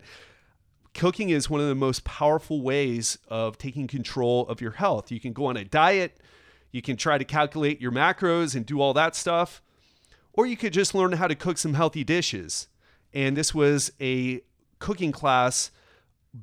Cooking 0.94 1.30
is 1.30 1.50
one 1.50 1.60
of 1.60 1.68
the 1.68 1.76
most 1.76 2.06
powerful 2.06 2.62
ways 2.62 3.18
of 3.28 3.58
taking 3.58 3.88
control 3.88 4.48
of 4.48 4.62
your 4.62 4.72
health. 4.72 5.12
You 5.12 5.20
can 5.20 5.34
go 5.34 5.48
on 5.48 5.58
a 5.58 5.66
diet, 5.66 6.22
you 6.72 6.82
can 6.82 6.96
try 6.96 7.18
to 7.18 7.26
calculate 7.26 7.82
your 7.82 7.92
macros 7.92 8.56
and 8.56 8.66
do 8.66 8.80
all 8.82 8.94
that 8.94 9.16
stuff, 9.16 9.62
or 10.34 10.46
you 10.46 10.56
could 10.56 10.74
just 10.74 10.96
learn 10.96 11.14
how 11.14 11.28
to 11.28 11.36
cook 11.36 11.58
some 11.58 11.74
healthy 11.74 12.04
dishes. 12.04 12.68
And 13.14 13.36
this 13.36 13.54
was 13.54 13.92
a 14.02 14.42
cooking 14.80 15.12
class 15.12 15.72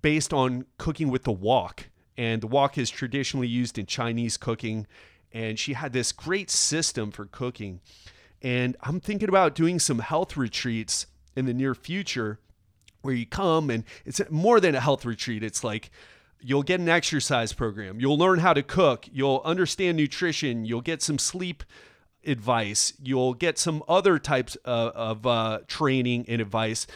based 0.00 0.32
on 0.32 0.64
cooking 0.78 1.10
with 1.10 1.24
the 1.24 1.32
wok. 1.32 1.88
And 2.16 2.40
the 2.40 2.46
wok 2.46 2.78
is 2.78 2.90
traditionally 2.90 3.48
used 3.48 3.78
in 3.78 3.86
Chinese 3.86 4.36
cooking. 4.36 4.86
And 5.32 5.58
she 5.58 5.74
had 5.74 5.92
this 5.92 6.12
great 6.12 6.50
system 6.50 7.10
for 7.10 7.26
cooking. 7.26 7.80
And 8.42 8.76
I'm 8.82 9.00
thinking 9.00 9.28
about 9.28 9.54
doing 9.54 9.78
some 9.78 10.00
health 10.00 10.36
retreats 10.36 11.06
in 11.36 11.46
the 11.46 11.54
near 11.54 11.74
future 11.74 12.40
where 13.02 13.14
you 13.14 13.26
come 13.26 13.70
and 13.70 13.84
it's 14.04 14.20
more 14.30 14.60
than 14.60 14.74
a 14.74 14.80
health 14.80 15.04
retreat. 15.04 15.42
It's 15.42 15.64
like 15.64 15.90
you'll 16.40 16.62
get 16.64 16.80
an 16.80 16.88
exercise 16.88 17.52
program, 17.52 18.00
you'll 18.00 18.18
learn 18.18 18.40
how 18.40 18.52
to 18.52 18.62
cook, 18.62 19.06
you'll 19.12 19.42
understand 19.44 19.96
nutrition, 19.96 20.64
you'll 20.64 20.80
get 20.80 21.02
some 21.02 21.18
sleep 21.18 21.62
advice, 22.24 22.92
you'll 23.02 23.34
get 23.34 23.58
some 23.58 23.82
other 23.88 24.18
types 24.18 24.56
of, 24.64 24.92
of 24.92 25.26
uh, 25.26 25.60
training 25.68 26.24
and 26.28 26.40
advice. 26.40 26.86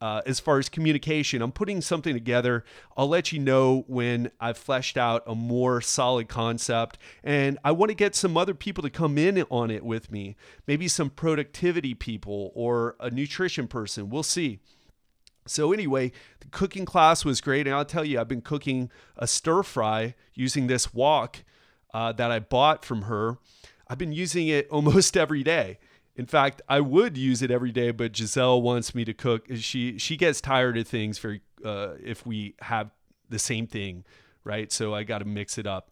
Uh, 0.00 0.20
as 0.26 0.38
far 0.38 0.58
as 0.58 0.68
communication, 0.68 1.40
I'm 1.40 1.52
putting 1.52 1.80
something 1.80 2.12
together. 2.12 2.64
I'll 2.96 3.08
let 3.08 3.32
you 3.32 3.38
know 3.38 3.84
when 3.86 4.30
I've 4.38 4.58
fleshed 4.58 4.98
out 4.98 5.22
a 5.26 5.34
more 5.34 5.80
solid 5.80 6.28
concept. 6.28 6.98
And 7.22 7.58
I 7.64 7.72
want 7.72 7.90
to 7.90 7.94
get 7.94 8.14
some 8.14 8.36
other 8.36 8.54
people 8.54 8.82
to 8.82 8.90
come 8.90 9.16
in 9.16 9.42
on 9.50 9.70
it 9.70 9.84
with 9.84 10.10
me. 10.10 10.36
Maybe 10.66 10.88
some 10.88 11.08
productivity 11.08 11.94
people 11.94 12.52
or 12.54 12.96
a 13.00 13.10
nutrition 13.10 13.66
person. 13.66 14.10
We'll 14.10 14.22
see. 14.22 14.58
So 15.46 15.72
anyway, 15.72 16.12
the 16.40 16.48
cooking 16.48 16.84
class 16.84 17.24
was 17.24 17.40
great, 17.40 17.66
and 17.66 17.76
I'll 17.76 17.84
tell 17.84 18.04
you, 18.04 18.18
I've 18.18 18.28
been 18.28 18.40
cooking 18.40 18.90
a 19.16 19.26
stir 19.26 19.62
fry 19.62 20.14
using 20.32 20.66
this 20.66 20.94
wok 20.94 21.44
uh, 21.92 22.12
that 22.12 22.30
I 22.30 22.38
bought 22.40 22.84
from 22.84 23.02
her. 23.02 23.38
I've 23.88 23.98
been 23.98 24.12
using 24.12 24.48
it 24.48 24.68
almost 24.70 25.16
every 25.16 25.42
day. 25.42 25.78
In 26.16 26.26
fact, 26.26 26.62
I 26.68 26.80
would 26.80 27.16
use 27.16 27.42
it 27.42 27.50
every 27.50 27.72
day, 27.72 27.90
but 27.90 28.16
Giselle 28.16 28.62
wants 28.62 28.94
me 28.94 29.04
to 29.04 29.12
cook. 29.12 29.46
She 29.56 29.98
she 29.98 30.16
gets 30.16 30.40
tired 30.40 30.76
of 30.78 30.86
things 30.86 31.18
very 31.18 31.40
uh, 31.64 31.94
if 32.02 32.24
we 32.24 32.54
have 32.60 32.90
the 33.28 33.38
same 33.38 33.66
thing, 33.66 34.04
right? 34.44 34.70
So 34.70 34.94
I 34.94 35.02
got 35.02 35.18
to 35.18 35.24
mix 35.24 35.58
it 35.58 35.66
up. 35.66 35.90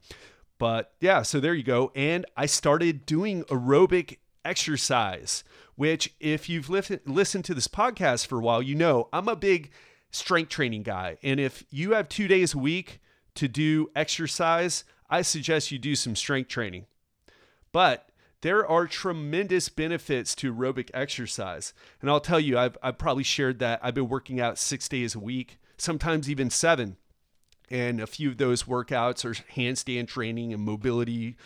But 0.58 0.92
yeah, 1.00 1.22
so 1.22 1.40
there 1.40 1.54
you 1.54 1.64
go. 1.64 1.90
And 1.96 2.24
I 2.36 2.46
started 2.46 3.04
doing 3.04 3.42
aerobic 3.44 4.18
exercise 4.44 5.42
which, 5.74 6.14
if 6.20 6.48
you've 6.48 6.68
listened 6.68 7.44
to 7.44 7.54
this 7.54 7.68
podcast 7.68 8.26
for 8.26 8.38
a 8.38 8.40
while, 8.40 8.62
you 8.62 8.74
know 8.74 9.08
I'm 9.12 9.28
a 9.28 9.36
big 9.36 9.70
strength 10.10 10.50
training 10.50 10.82
guy. 10.82 11.16
And 11.22 11.40
if 11.40 11.64
you 11.70 11.92
have 11.92 12.08
two 12.08 12.28
days 12.28 12.54
a 12.54 12.58
week 12.58 13.00
to 13.34 13.48
do 13.48 13.90
exercise, 13.96 14.84
I 15.08 15.22
suggest 15.22 15.70
you 15.70 15.78
do 15.78 15.96
some 15.96 16.14
strength 16.14 16.48
training. 16.48 16.86
But 17.72 18.10
there 18.42 18.66
are 18.66 18.86
tremendous 18.86 19.68
benefits 19.68 20.34
to 20.34 20.52
aerobic 20.52 20.90
exercise. 20.92 21.72
And 22.00 22.10
I'll 22.10 22.20
tell 22.20 22.40
you, 22.40 22.58
I've, 22.58 22.76
I've 22.82 22.98
probably 22.98 23.22
shared 23.22 23.60
that 23.60 23.80
I've 23.82 23.94
been 23.94 24.08
working 24.08 24.40
out 24.40 24.58
six 24.58 24.88
days 24.88 25.14
a 25.14 25.20
week, 25.20 25.58
sometimes 25.78 26.28
even 26.28 26.50
seven. 26.50 26.96
And 27.70 28.00
a 28.00 28.06
few 28.06 28.28
of 28.28 28.36
those 28.36 28.64
workouts 28.64 29.24
are 29.24 29.34
handstand 29.54 30.08
training 30.08 30.52
and 30.52 30.62
mobility 30.62 31.36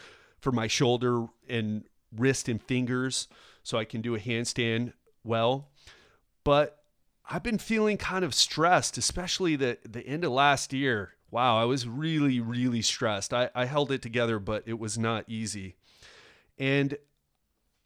for 0.40 0.50
my 0.52 0.66
shoulder 0.66 1.26
and 1.48 1.84
wrist 2.14 2.48
and 2.48 2.62
fingers 2.62 3.28
so 3.62 3.78
I 3.78 3.84
can 3.84 4.00
do 4.00 4.14
a 4.14 4.18
handstand 4.18 4.92
well. 5.22 5.68
But 6.44 6.78
I've 7.28 7.42
been 7.42 7.58
feeling 7.58 7.98
kind 7.98 8.24
of 8.24 8.34
stressed, 8.34 8.96
especially 8.96 9.54
the, 9.56 9.78
the 9.86 10.06
end 10.06 10.24
of 10.24 10.32
last 10.32 10.72
year. 10.72 11.12
Wow, 11.30 11.58
I 11.60 11.64
was 11.64 11.86
really, 11.86 12.40
really 12.40 12.82
stressed. 12.82 13.34
I, 13.34 13.50
I 13.54 13.66
held 13.66 13.92
it 13.92 14.00
together, 14.00 14.38
but 14.38 14.62
it 14.66 14.78
was 14.78 14.96
not 14.96 15.24
easy. 15.28 15.76
And 16.58 16.96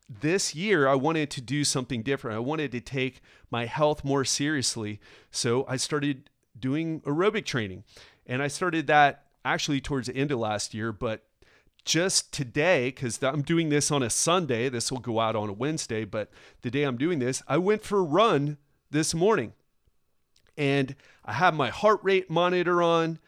this 0.09 0.55
year, 0.55 0.89
I 0.89 0.95
wanted 0.95 1.31
to 1.31 1.41
do 1.41 1.65
something 1.65 2.03
different. 2.03 2.37
I 2.37 2.41
wanted 2.41 2.73
to 2.73 2.81
take 2.81 3.23
my 3.51 3.67
health 3.67 4.05
more 4.05 4.25
seriously. 4.25 5.01
So 5.31 5.65
I 5.69 5.77
started 5.77 6.31
doing 6.59 7.01
aerobic 7.03 7.45
training. 7.45 7.85
And 8.27 8.43
I 8.43 8.49
started 8.49 8.87
that 8.89 9.25
actually 9.45 9.81
towards 9.81 10.09
the 10.09 10.17
end 10.17 10.31
of 10.31 10.39
last 10.39 10.75
year, 10.75 10.93
but 10.93 11.25
just 11.85 12.33
today, 12.33 12.89
because 12.89 13.23
I'm 13.23 13.43
doing 13.43 13.71
this 13.71 13.91
on 13.91 14.03
a 14.03 14.11
Sunday, 14.11 14.69
this 14.69 14.93
will 14.93 14.99
go 14.99 15.19
out 15.19 15.35
on 15.35 15.49
a 15.49 15.53
Wednesday, 15.53 16.05
but 16.05 16.31
the 16.63 16.71
day 16.71 16.83
I'm 16.83 16.99
doing 16.99 17.19
this, 17.19 17.43
I 17.49 17.59
went 17.59 17.83
for 17.83 17.99
a 17.99 18.03
run 18.03 18.59
this 18.91 19.15
morning 19.15 19.55
and 20.57 20.95
I 21.25 21.33
have 21.33 21.55
my 21.55 21.71
heart 21.71 22.01
rate 22.03 22.31
monitor 22.31 22.83
on 22.83 23.19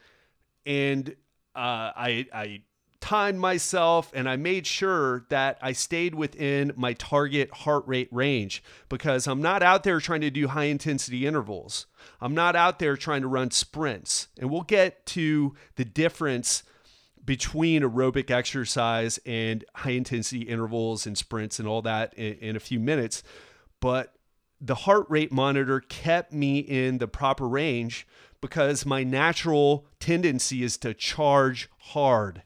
and 0.65 1.09
uh, 1.55 1.91
I, 1.95 2.27
I 2.33 2.61
timed 3.03 3.37
myself 3.37 4.13
and 4.15 4.29
I 4.29 4.37
made 4.37 4.65
sure 4.65 5.25
that 5.27 5.57
I 5.61 5.73
stayed 5.73 6.15
within 6.15 6.71
my 6.77 6.93
target 6.93 7.51
heart 7.51 7.83
rate 7.85 8.07
range 8.11 8.63
because 8.87 9.27
I'm 9.27 9.41
not 9.41 9.61
out 9.61 9.83
there 9.83 9.99
trying 9.99 10.21
to 10.21 10.29
do 10.29 10.47
high 10.47 10.65
intensity 10.65 11.27
intervals. 11.27 11.85
I'm 12.21 12.33
not 12.33 12.55
out 12.55 12.79
there 12.79 12.95
trying 12.95 13.21
to 13.23 13.27
run 13.27 13.51
sprints. 13.51 14.29
And 14.39 14.49
we'll 14.49 14.61
get 14.61 15.05
to 15.07 15.53
the 15.75 15.83
difference 15.83 16.63
between 17.25 17.81
aerobic 17.81 18.31
exercise 18.31 19.19
and 19.25 19.65
high 19.75 19.91
intensity 19.91 20.43
intervals 20.43 21.05
and 21.05 21.17
sprints 21.17 21.59
and 21.59 21.67
all 21.67 21.81
that 21.81 22.13
in, 22.13 22.35
in, 22.35 22.55
a 22.55 22.61
few 22.61 22.79
minutes. 22.79 23.21
But 23.81 24.13
the 24.61 24.75
heart 24.75 25.07
rate 25.09 25.31
monitor 25.33 25.81
kept 25.81 26.31
me 26.31 26.59
in 26.59 26.99
the 26.99 27.09
proper 27.09 27.49
range 27.49 28.07
because 28.39 28.85
my 28.85 29.03
natural 29.03 29.87
tendency 29.99 30.63
is 30.63 30.77
to 30.77 30.93
charge 30.93 31.69
hard. 31.79 32.43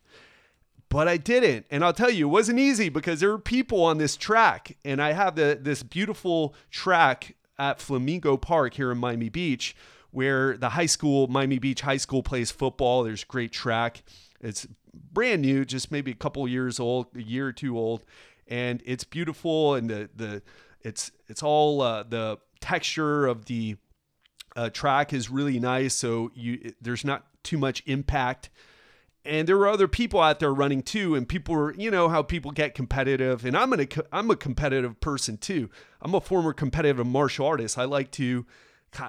But 0.90 1.08
I 1.08 1.18
didn't. 1.18 1.66
And 1.70 1.84
I'll 1.84 1.94
tell 1.94 2.10
you, 2.10 2.28
it 2.28 2.32
wasn't 2.32 2.60
easy 2.60 2.90
because 2.90 3.20
there 3.20 3.30
were 3.30 3.40
people 3.40 3.84
on 3.84 3.98
this 3.98 4.16
track. 4.16 4.78
And 4.86 5.02
I 5.02 5.12
have 5.12 5.36
the, 5.36 5.58
this 5.62 5.84
beautiful 5.84 6.56
track 6.72 7.36
at 7.60 7.82
Flamingo 7.82 8.38
Park 8.38 8.76
here 8.76 8.92
in 8.92 8.98
Miami 8.98 9.30
Beach 9.30 9.76
where 10.12 10.56
the 10.56 10.70
high 10.70 10.86
school, 10.86 11.28
Miami 11.28 11.60
Beach 11.60 11.82
High 11.82 11.98
School, 11.98 12.24
plays 12.24 12.50
football. 12.50 13.04
There's 13.04 13.26
great 13.26 13.52
track 13.52 14.04
it's 14.40 14.68
brand 14.94 15.42
new, 15.42 15.66
just 15.66 15.92
maybe 15.92 16.12
a 16.12 16.16
couple 16.16 16.48
years 16.48 16.80
old, 16.80 17.08
a 17.16 17.22
year 17.22 17.48
or 17.48 17.54
two 17.54 17.78
old, 17.78 18.04
and 18.48 18.82
it's 18.86 19.04
beautiful. 19.04 19.76
And 19.76 19.90
the 19.90 20.10
the 20.16 20.42
it's 20.82 21.12
it's 21.28 21.44
all 21.44 21.82
uh, 21.82 22.04
the 22.04 22.38
texture 22.60 23.26
of 23.26 23.46
the 23.46 23.78
uh, 24.56 24.70
track 24.70 25.14
is 25.14 25.30
really 25.30 25.60
nice. 25.60 25.94
So 25.94 26.32
you 26.34 26.74
there's 26.82 27.06
not 27.06 27.26
too 27.44 27.58
much 27.58 27.84
impact. 27.86 28.50
And 29.28 29.48
there 29.48 29.58
were 29.58 29.68
other 29.68 29.88
people 29.88 30.22
out 30.22 30.40
there 30.40 30.54
running 30.54 30.82
too, 30.82 31.16
and 31.16 31.28
people 31.28 31.54
were, 31.54 31.74
you 31.74 31.92
know, 31.92 32.08
how 32.10 32.24
people 32.24 32.52
get 32.52 32.74
competitive. 32.74 33.46
And 33.46 33.58
I'm 33.58 33.74
a 33.74 33.88
I'm 34.12 34.32
a 34.32 34.36
competitive 34.36 35.00
person 35.02 35.38
too. 35.38 35.70
I'm 36.02 36.16
a 36.16 36.22
former 36.22 36.54
competitive 36.54 37.06
martial 37.06 37.46
artist. 37.46 37.78
I 37.78 37.86
like 37.86 38.12
to 38.12 38.46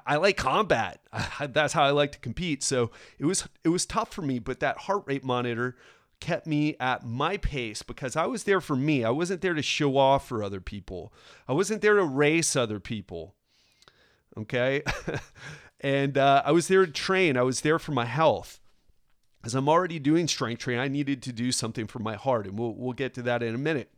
I 0.06 0.16
like 0.16 0.36
combat. 0.36 1.00
That's 1.40 1.72
how 1.72 1.84
I 1.84 1.90
like 1.90 2.12
to 2.12 2.18
compete. 2.18 2.62
So 2.62 2.90
it 3.18 3.24
was 3.24 3.48
it 3.64 3.68
was 3.68 3.86
tough 3.86 4.12
for 4.12 4.22
me, 4.22 4.38
but 4.38 4.60
that 4.60 4.78
heart 4.78 5.04
rate 5.06 5.24
monitor 5.24 5.76
kept 6.20 6.46
me 6.46 6.76
at 6.80 7.06
my 7.06 7.36
pace 7.36 7.82
because 7.82 8.16
I 8.16 8.26
was 8.26 8.44
there 8.44 8.60
for 8.60 8.76
me. 8.76 9.04
I 9.04 9.10
wasn't 9.10 9.40
there 9.40 9.54
to 9.54 9.62
show 9.62 9.96
off 9.96 10.26
for 10.26 10.42
other 10.42 10.60
people. 10.60 11.12
I 11.46 11.52
wasn't 11.52 11.80
there 11.80 11.94
to 11.94 12.02
race 12.02 12.56
other 12.56 12.80
people. 12.80 13.34
Okay? 14.36 14.82
and 15.80 16.18
uh, 16.18 16.42
I 16.44 16.52
was 16.52 16.68
there 16.68 16.84
to 16.84 16.92
train. 16.92 17.36
I 17.36 17.42
was 17.42 17.60
there 17.60 17.78
for 17.78 17.92
my 17.92 18.04
health. 18.04 18.60
As 19.44 19.54
I'm 19.54 19.68
already 19.68 19.98
doing 19.98 20.26
strength 20.26 20.60
training, 20.60 20.80
I 20.80 20.88
needed 20.88 21.22
to 21.22 21.32
do 21.32 21.52
something 21.52 21.86
for 21.86 22.00
my 22.00 22.16
heart, 22.16 22.46
and 22.46 22.58
we'll 22.58 22.74
we'll 22.74 22.92
get 22.92 23.14
to 23.14 23.22
that 23.22 23.42
in 23.42 23.54
a 23.54 23.58
minute. 23.58 23.92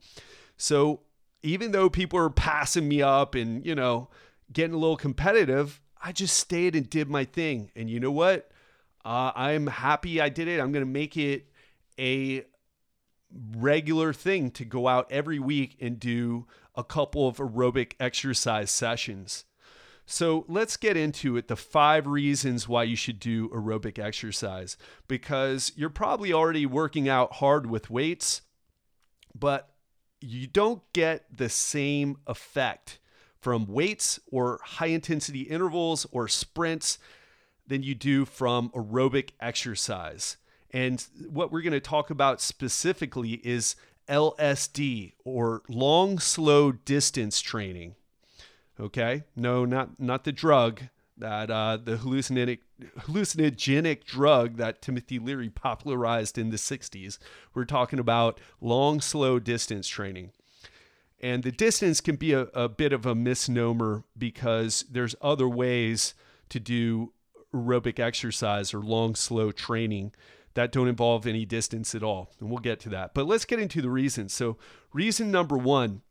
So 0.57 1.01
even 1.43 1.73
though 1.73 1.89
people 1.89 2.19
are 2.19 2.31
passing 2.31 2.89
me 2.89 3.03
up 3.03 3.35
and 3.35 3.65
you 3.65 3.75
know 3.75 4.09
getting 4.53 4.75
a 4.75 4.79
little 4.79 4.97
competitive, 4.97 5.81
I 6.03 6.13
just 6.13 6.37
stayed 6.37 6.75
and 6.75 6.89
did 6.89 7.09
my 7.09 7.25
thing. 7.25 7.71
And 7.75 7.89
you 7.89 8.01
know 8.01 8.11
what? 8.11 8.51
Uh, 9.05 9.33
I'm 9.35 9.67
happy 9.67 10.21
I 10.21 10.29
did 10.29 10.49
it. 10.49 10.61
I'm 10.61 10.73
to 10.73 10.85
make 10.85 11.17
it 11.17 11.47
a 11.99 12.45
regular 13.57 14.13
thing 14.13 14.51
to 14.51 14.65
go 14.65 14.89
out 14.89 15.11
every 15.11 15.39
week 15.39 15.77
and 15.81 16.01
do 16.01 16.47
a 16.75 16.85
couple 16.85 17.29
of 17.29 17.37
aerobic 17.37 17.93
exercise 18.01 18.71
sessions. 18.71 19.45
So 20.11 20.45
let's 20.49 20.77
get 20.77 20.97
into 20.97 21.37
it 21.37 21.47
the 21.47 21.55
five 21.55 22.05
reasons 22.05 22.69
why 22.69 22.83
you 22.83 22.97
should 22.97 23.21
do 23.21 23.49
aerobic 23.51 23.97
exercise. 23.97 24.77
Because 25.07 25.71
you're 25.77 25.89
probably 25.89 26.33
already 26.33 26.67
working 26.67 27.09
out 27.09 27.35
hard 27.35 27.71
with 27.71 27.91
weights, 27.91 28.43
but 29.39 29.71
you 30.21 30.49
don't 30.49 30.83
get 30.93 31.25
the 31.35 31.49
same 31.49 32.17
effect 32.27 32.99
from 33.41 33.67
weights 33.67 34.19
or 34.33 34.59
high 34.65 34.89
intensity 34.89 35.43
intervals 35.43 36.09
or 36.11 36.27
sprints 36.27 36.99
than 37.65 37.85
you 37.85 37.95
do 37.95 38.25
from 38.25 38.71
aerobic 38.71 39.31
exercise. 39.41 40.39
And 40.73 41.07
what 41.29 41.53
we're 41.53 41.63
going 41.63 41.73
to 41.73 41.81
talk 41.81 42.11
about 42.11 42.41
specifically 42.41 43.35
is 43.45 43.77
LSD 44.09 45.13
or 45.25 45.63
long 45.69 46.19
slow 46.19 46.73
distance 46.73 47.41
training. 47.41 47.95
Okay? 48.81 49.25
No, 49.37 49.65
not 49.65 50.01
not 50.01 50.25
the 50.25 50.33
drug 50.33 50.83
that 51.19 51.51
uh, 51.51 51.77
the 51.77 51.97
hallucinogenic 51.97 52.61
hallucinogenic 53.01 54.05
drug 54.05 54.57
that 54.57 54.83
Timothy 54.83 55.19
Leary 55.19 55.51
popularized 55.51 56.39
in 56.39 56.51
the 56.51 56.57
60s. 56.57 57.19
We're 57.55 57.65
talking 57.65 57.99
about 57.99 58.41
long 58.61 59.01
slow 59.01 59.39
distance 59.39 59.87
training. 59.87 60.33
And 61.23 61.43
the 61.43 61.53
distance 61.53 62.01
can 62.01 62.17
be 62.17 62.33
a, 62.33 62.43
a 62.55 62.69
bit 62.69 62.95
of 62.95 63.05
a 63.05 63.15
misnomer 63.15 64.05
because 64.17 64.87
there's 64.91 65.15
other 65.21 65.47
ways 65.47 66.15
to 66.49 66.59
do 66.59 67.13
aerobic 67.55 67.99
exercise 67.99 68.73
or 68.73 68.81
long, 68.81 69.15
slow 69.15 69.53
training 69.53 70.13
that 70.55 70.73
don't 70.73 70.89
involve 70.89 71.27
any 71.27 71.45
distance 71.45 71.95
at 71.95 72.03
all. 72.03 72.31
And 72.41 72.49
we'll 72.49 72.59
get 72.59 72.81
to 72.81 72.89
that. 72.91 73.13
But 73.15 73.27
let's 73.27 73.45
get 73.45 73.61
into 73.61 73.83
the 73.83 73.91
reasons. 73.91 74.33
So, 74.33 74.57
reason 74.93 75.31
number 75.31 75.57
one 75.57 76.03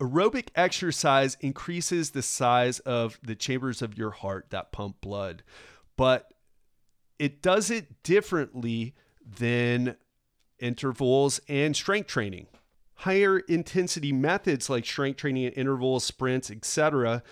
aerobic 0.00 0.48
exercise 0.54 1.36
increases 1.40 2.10
the 2.10 2.22
size 2.22 2.78
of 2.80 3.18
the 3.22 3.34
chambers 3.34 3.82
of 3.82 3.98
your 3.98 4.10
heart 4.10 4.46
that 4.50 4.72
pump 4.72 5.00
blood, 5.00 5.42
but 5.96 6.32
it 7.18 7.42
does 7.42 7.70
it 7.70 8.02
differently 8.02 8.94
than 9.38 9.96
intervals 10.58 11.40
and 11.48 11.76
strength 11.76 12.06
training. 12.06 12.46
Higher 12.94 13.38
intensity 13.40 14.12
methods 14.12 14.70
like 14.70 14.86
strength 14.86 15.18
training 15.18 15.46
and 15.46 15.56
intervals, 15.56 16.04
sprints, 16.04 16.50
etc., 16.50 17.22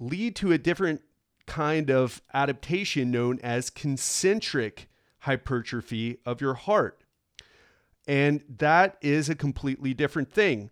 lead 0.00 0.36
to 0.36 0.52
a 0.52 0.58
different 0.58 1.02
kind 1.46 1.90
of 1.90 2.20
adaptation 2.34 3.10
known 3.10 3.38
as 3.42 3.70
concentric 3.70 4.88
hypertrophy 5.20 6.18
of 6.26 6.40
your 6.40 6.54
heart. 6.54 7.02
And 8.06 8.42
that 8.58 8.96
is 9.02 9.28
a 9.28 9.34
completely 9.34 9.94
different 9.94 10.32
thing. 10.32 10.70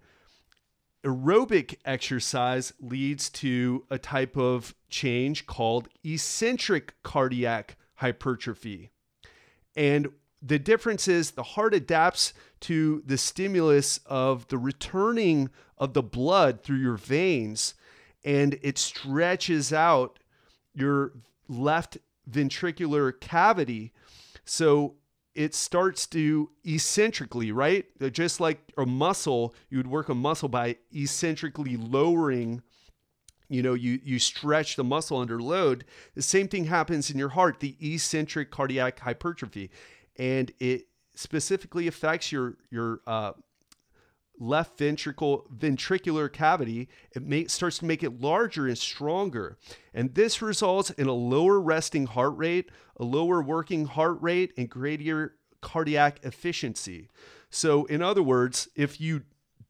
Aerobic 1.06 1.76
exercise 1.84 2.72
leads 2.80 3.30
to 3.30 3.84
a 3.90 3.98
type 3.98 4.36
of 4.36 4.74
change 4.90 5.46
called 5.46 5.88
eccentric 6.02 6.94
cardiac 7.04 7.76
hypertrophy. 7.94 8.90
And 9.76 10.08
the 10.42 10.58
difference 10.58 11.06
is 11.06 11.30
the 11.30 11.42
heart 11.42 11.74
adapts 11.74 12.34
to 12.60 13.02
the 13.06 13.16
stimulus 13.16 14.00
of 14.06 14.48
the 14.48 14.58
returning 14.58 15.50
of 15.78 15.94
the 15.94 16.02
blood 16.02 16.62
through 16.62 16.78
your 16.78 16.96
veins 16.96 17.74
and 18.24 18.58
it 18.60 18.76
stretches 18.76 19.72
out 19.72 20.18
your 20.74 21.12
left 21.48 21.98
ventricular 22.28 23.18
cavity. 23.20 23.92
So 24.44 24.96
it 25.36 25.54
starts 25.54 26.06
to 26.08 26.50
eccentrically, 26.66 27.52
right? 27.52 27.84
Just 28.12 28.40
like 28.40 28.72
a 28.78 28.86
muscle, 28.86 29.54
you 29.68 29.76
would 29.76 29.86
work 29.86 30.08
a 30.08 30.14
muscle 30.14 30.48
by 30.48 30.76
eccentrically 30.94 31.76
lowering 31.76 32.62
you 33.48 33.62
know 33.62 33.74
you 33.74 34.00
you 34.02 34.18
stretch 34.18 34.74
the 34.74 34.82
muscle 34.82 35.18
under 35.18 35.40
load 35.40 35.84
the 36.16 36.22
same 36.22 36.48
thing 36.48 36.64
happens 36.64 37.10
in 37.12 37.18
your 37.18 37.28
heart 37.28 37.60
the 37.60 37.76
eccentric 37.80 38.50
cardiac 38.50 38.98
hypertrophy 38.98 39.70
and 40.16 40.50
it 40.58 40.88
specifically 41.14 41.86
affects 41.86 42.32
your 42.32 42.56
your 42.70 43.00
uh, 43.06 43.30
left 44.38 44.78
ventricle 44.78 45.46
ventricular 45.56 46.32
cavity 46.32 46.88
it 47.14 47.22
may, 47.22 47.46
starts 47.46 47.78
to 47.78 47.84
make 47.84 48.02
it 48.02 48.20
larger 48.20 48.66
and 48.66 48.78
stronger. 48.78 49.56
And 49.94 50.14
this 50.14 50.42
results 50.42 50.90
in 50.90 51.06
a 51.06 51.12
lower 51.12 51.60
resting 51.60 52.06
heart 52.06 52.36
rate 52.36 52.70
a 52.98 53.04
lower 53.04 53.42
working 53.42 53.86
heart 53.86 54.18
rate 54.20 54.52
and 54.56 54.70
greater 54.70 55.34
cardiac 55.60 56.20
efficiency. 56.22 57.08
So 57.50 57.84
in 57.86 58.02
other 58.02 58.22
words 58.22 58.68
if 58.74 59.00
you 59.00 59.22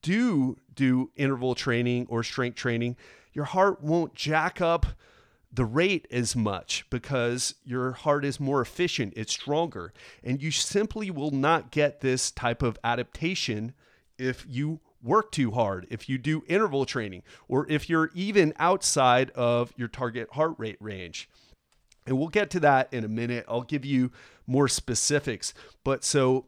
do 0.03 0.57
do 0.75 1.11
interval 1.17 1.55
training 1.55 2.07
or 2.09 2.23
strength 2.23 2.57
training 2.57 2.97
your 3.33 3.45
heart 3.45 3.83
won't 3.83 4.15
jack 4.15 4.61
up 4.61 4.87
the 5.53 5.65
rate 5.65 6.07
as 6.11 6.37
much 6.37 6.85
because 6.91 7.55
your 7.65 7.93
heart 7.93 8.25
is 8.25 8.39
more 8.39 8.61
efficient, 8.61 9.15
it's 9.17 9.33
stronger, 9.33 9.93
and 10.23 10.43
you 10.43 10.51
simply 10.51 11.11
will 11.11 11.31
not 11.31 11.71
get 11.71 12.01
this 12.01 12.31
type 12.31 12.63
of 12.63 12.79
adaptation 12.85 13.73
if 14.19 14.45
you 14.49 14.81
work 15.03 15.31
too 15.31 15.53
hard, 15.53 15.87
if 15.91 16.09
you 16.09 16.19
do 16.19 16.43
interval 16.49 16.85
training, 16.85 17.23
or 17.49 17.69
if 17.71 17.89
you're 17.89 18.11
even 18.15 18.53
outside 18.59 19.31
of 19.31 19.73
your 19.77 19.89
target 19.89 20.29
heart 20.33 20.55
rate 20.59 20.79
range. 20.81 21.29
And 22.07 22.19
we'll 22.19 22.29
get 22.29 22.51
to 22.51 22.61
that 22.61 22.93
in 22.93 23.05
a 23.05 23.09
minute. 23.09 23.45
I'll 23.49 23.63
give 23.63 23.85
you 23.85 24.13
more 24.47 24.69
specifics. 24.69 25.53
But 25.85 26.05
so 26.05 26.47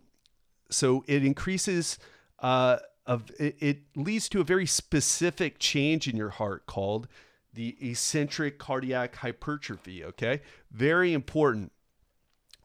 so 0.71 1.05
it 1.07 1.25
increases 1.25 1.99
uh, 2.41 2.79
of 3.07 3.31
it, 3.39 3.57
it 3.59 3.79
leads 3.97 4.29
to 4.29 4.41
a 4.41 4.45
very 4.45 4.67
specific 4.67 5.59
change 5.59 6.07
in 6.07 6.17
your 6.17 6.31
heart 6.31 6.67
called 6.67 7.09
the 7.55 7.77
eccentric 7.81 8.59
cardiac 8.59 9.17
hypertrophy. 9.17 10.05
Okay, 10.05 10.43
very 10.71 11.13
important. 11.13 11.73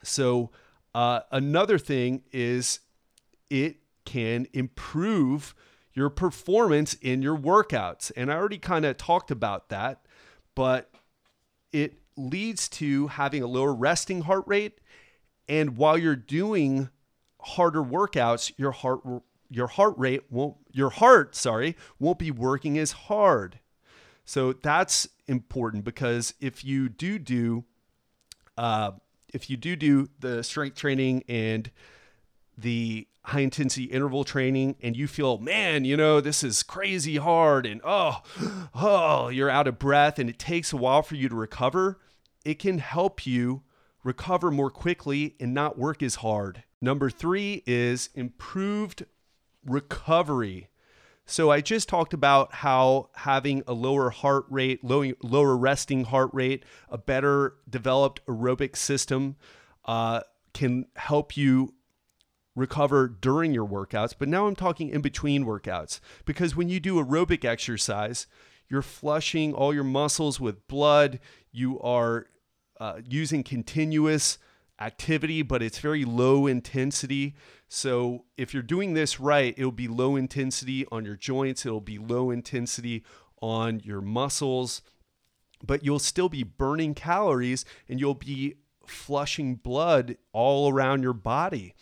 So, 0.02 0.50
uh, 0.94 1.20
another 1.32 1.78
thing 1.78 2.22
is 2.30 2.80
it 3.48 3.78
can 4.04 4.46
improve 4.52 5.54
your 5.92 6.10
performance 6.10 6.94
in 6.94 7.22
your 7.22 7.36
workouts. 7.36 8.10
And 8.16 8.30
I 8.32 8.36
already 8.36 8.58
kind 8.58 8.84
of 8.84 8.96
talked 8.96 9.30
about 9.30 9.68
that, 9.68 10.06
but 10.54 10.90
it 11.72 11.94
leads 12.16 12.68
to 12.68 13.08
having 13.08 13.42
a 13.42 13.46
lower 13.46 13.72
resting 13.72 14.22
heart 14.22 14.44
rate. 14.46 14.80
And 15.48 15.76
while 15.76 15.96
you're 15.96 16.16
doing 16.16 16.88
harder 17.40 17.82
workouts, 17.82 18.52
your 18.56 18.72
heart 18.72 19.00
your 19.50 19.66
heart 19.68 19.94
rate 19.96 20.22
won't 20.30 20.56
your 20.72 20.90
heart, 20.90 21.36
sorry, 21.36 21.76
won't 21.98 22.18
be 22.18 22.30
working 22.30 22.78
as 22.78 22.92
hard. 22.92 23.60
So 24.24 24.52
that's 24.52 25.06
important 25.28 25.84
because 25.84 26.34
if 26.40 26.64
you 26.64 26.88
do 26.88 27.18
do, 27.18 27.64
uh, 28.56 28.92
if 29.32 29.50
you 29.50 29.56
do 29.56 29.76
do 29.76 30.08
the 30.18 30.42
strength 30.42 30.76
training 30.76 31.24
and 31.28 31.70
the 32.56 33.06
high 33.24 33.40
intensity 33.40 33.84
interval 33.84 34.22
training 34.22 34.76
and 34.82 34.96
you 34.96 35.08
feel, 35.08 35.38
man, 35.38 35.84
you 35.84 35.96
know, 35.96 36.20
this 36.20 36.42
is 36.42 36.62
crazy 36.62 37.16
hard 37.16 37.64
and 37.64 37.80
oh, 37.84 38.22
oh, 38.74 39.28
you're 39.28 39.50
out 39.50 39.66
of 39.66 39.78
breath 39.78 40.18
and 40.18 40.28
it 40.28 40.38
takes 40.38 40.72
a 40.72 40.76
while 40.76 41.02
for 41.02 41.14
you 41.14 41.28
to 41.28 41.34
recover, 41.34 41.98
it 42.44 42.58
can 42.58 42.78
help 42.78 43.26
you 43.26 43.62
recover 44.02 44.50
more 44.50 44.70
quickly 44.70 45.34
and 45.40 45.54
not 45.54 45.78
work 45.78 46.02
as 46.02 46.16
hard. 46.16 46.64
Number 46.82 47.08
three 47.08 47.62
is 47.66 48.10
improved 48.14 49.06
recovery. 49.64 50.68
So 51.24 51.50
I 51.50 51.62
just 51.62 51.88
talked 51.88 52.12
about 52.12 52.52
how 52.52 53.08
having 53.14 53.62
a 53.66 53.72
lower 53.72 54.10
heart 54.10 54.44
rate, 54.50 54.84
low, 54.84 55.10
lower 55.22 55.56
resting 55.56 56.04
heart 56.04 56.28
rate, 56.34 56.64
a 56.90 56.98
better 56.98 57.54
developed 57.68 58.20
aerobic 58.26 58.76
system 58.76 59.36
uh, 59.86 60.20
can 60.52 60.84
help 60.96 61.38
you 61.38 61.72
recover 62.54 63.08
during 63.08 63.52
your 63.52 63.66
workouts. 63.66 64.14
But 64.18 64.28
now 64.28 64.46
I'm 64.46 64.56
talking 64.56 64.90
in 64.90 65.00
between 65.00 65.44
workouts 65.44 66.00
because 66.24 66.54
when 66.54 66.68
you 66.68 66.80
do 66.80 67.02
aerobic 67.02 67.44
exercise, 67.44 68.26
you're 68.68 68.82
flushing 68.82 69.52
all 69.52 69.74
your 69.74 69.84
muscles 69.84 70.40
with 70.40 70.66
blood. 70.68 71.20
You 71.52 71.80
are 71.80 72.26
uh, 72.80 73.00
using 73.08 73.42
continuous 73.42 74.38
activity, 74.80 75.42
but 75.42 75.62
it's 75.62 75.78
very 75.78 76.04
low 76.04 76.46
intensity. 76.46 77.34
So 77.68 78.24
if 78.36 78.52
you're 78.52 78.62
doing 78.62 78.94
this 78.94 79.20
right, 79.20 79.54
it'll 79.56 79.72
be 79.72 79.88
low 79.88 80.16
intensity 80.16 80.86
on 80.90 81.04
your 81.04 81.16
joints, 81.16 81.64
it'll 81.64 81.80
be 81.80 81.98
low 81.98 82.30
intensity 82.30 83.04
on 83.40 83.80
your 83.80 84.00
muscles, 84.00 84.82
but 85.62 85.84
you'll 85.84 85.98
still 85.98 86.28
be 86.28 86.42
burning 86.42 86.94
calories 86.94 87.64
and 87.88 88.00
you'll 88.00 88.14
be 88.14 88.54
flushing 88.86 89.54
blood 89.56 90.16
all 90.32 90.72
around 90.72 91.02
your 91.02 91.12
body. 91.12 91.74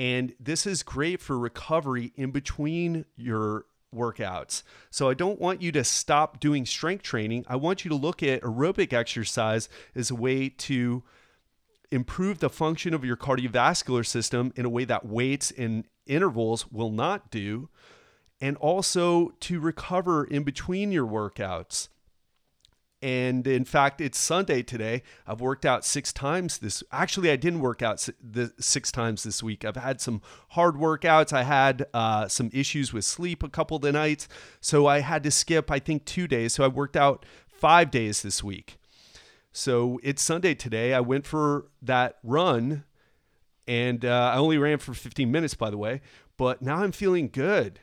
And 0.00 0.32
this 0.40 0.66
is 0.66 0.82
great 0.82 1.20
for 1.20 1.38
recovery 1.38 2.14
in 2.16 2.30
between 2.30 3.04
your 3.16 3.66
workouts. 3.94 4.62
So 4.88 5.10
I 5.10 5.14
don't 5.14 5.38
want 5.38 5.60
you 5.60 5.70
to 5.72 5.84
stop 5.84 6.40
doing 6.40 6.64
strength 6.64 7.02
training. 7.02 7.44
I 7.46 7.56
want 7.56 7.84
you 7.84 7.90
to 7.90 7.94
look 7.94 8.22
at 8.22 8.40
aerobic 8.40 8.94
exercise 8.94 9.68
as 9.94 10.10
a 10.10 10.14
way 10.14 10.48
to 10.48 11.02
improve 11.90 12.38
the 12.38 12.48
function 12.48 12.94
of 12.94 13.04
your 13.04 13.18
cardiovascular 13.18 14.06
system 14.06 14.54
in 14.56 14.64
a 14.64 14.70
way 14.70 14.86
that 14.86 15.04
weights 15.04 15.50
and 15.50 15.84
intervals 16.06 16.72
will 16.72 16.90
not 16.90 17.30
do, 17.30 17.68
and 18.40 18.56
also 18.56 19.34
to 19.40 19.60
recover 19.60 20.24
in 20.24 20.44
between 20.44 20.92
your 20.92 21.06
workouts. 21.06 21.88
And 23.02 23.46
in 23.46 23.64
fact, 23.64 24.00
it's 24.00 24.18
Sunday 24.18 24.62
today. 24.62 25.02
I've 25.26 25.40
worked 25.40 25.64
out 25.64 25.84
six 25.86 26.12
times 26.12 26.58
this. 26.58 26.82
Actually, 26.92 27.30
I 27.30 27.36
didn't 27.36 27.60
work 27.60 27.80
out 27.80 28.06
the 28.22 28.52
six 28.58 28.92
times 28.92 29.22
this 29.22 29.42
week. 29.42 29.64
I've 29.64 29.76
had 29.76 30.00
some 30.02 30.20
hard 30.50 30.74
workouts. 30.74 31.32
I 31.32 31.44
had 31.44 31.86
uh, 31.94 32.28
some 32.28 32.50
issues 32.52 32.92
with 32.92 33.06
sleep 33.06 33.42
a 33.42 33.48
couple 33.48 33.76
of 33.76 33.82
the 33.82 33.92
nights, 33.92 34.28
so 34.60 34.86
I 34.86 35.00
had 35.00 35.22
to 35.22 35.30
skip. 35.30 35.70
I 35.70 35.78
think 35.78 36.04
two 36.04 36.26
days. 36.26 36.52
So 36.52 36.62
I 36.62 36.68
worked 36.68 36.96
out 36.96 37.24
five 37.48 37.90
days 37.90 38.20
this 38.20 38.44
week. 38.44 38.76
So 39.52 39.98
it's 40.02 40.22
Sunday 40.22 40.54
today. 40.54 40.92
I 40.92 41.00
went 41.00 41.26
for 41.26 41.68
that 41.82 42.18
run 42.22 42.84
and 43.66 44.04
uh, 44.04 44.32
I 44.34 44.38
only 44.38 44.58
ran 44.58 44.78
for 44.78 44.94
15 44.94 45.30
minutes, 45.30 45.54
by 45.54 45.70
the 45.70 45.78
way, 45.78 46.00
but 46.36 46.60
now 46.60 46.82
I'm 46.82 46.92
feeling 46.92 47.28
good. 47.28 47.80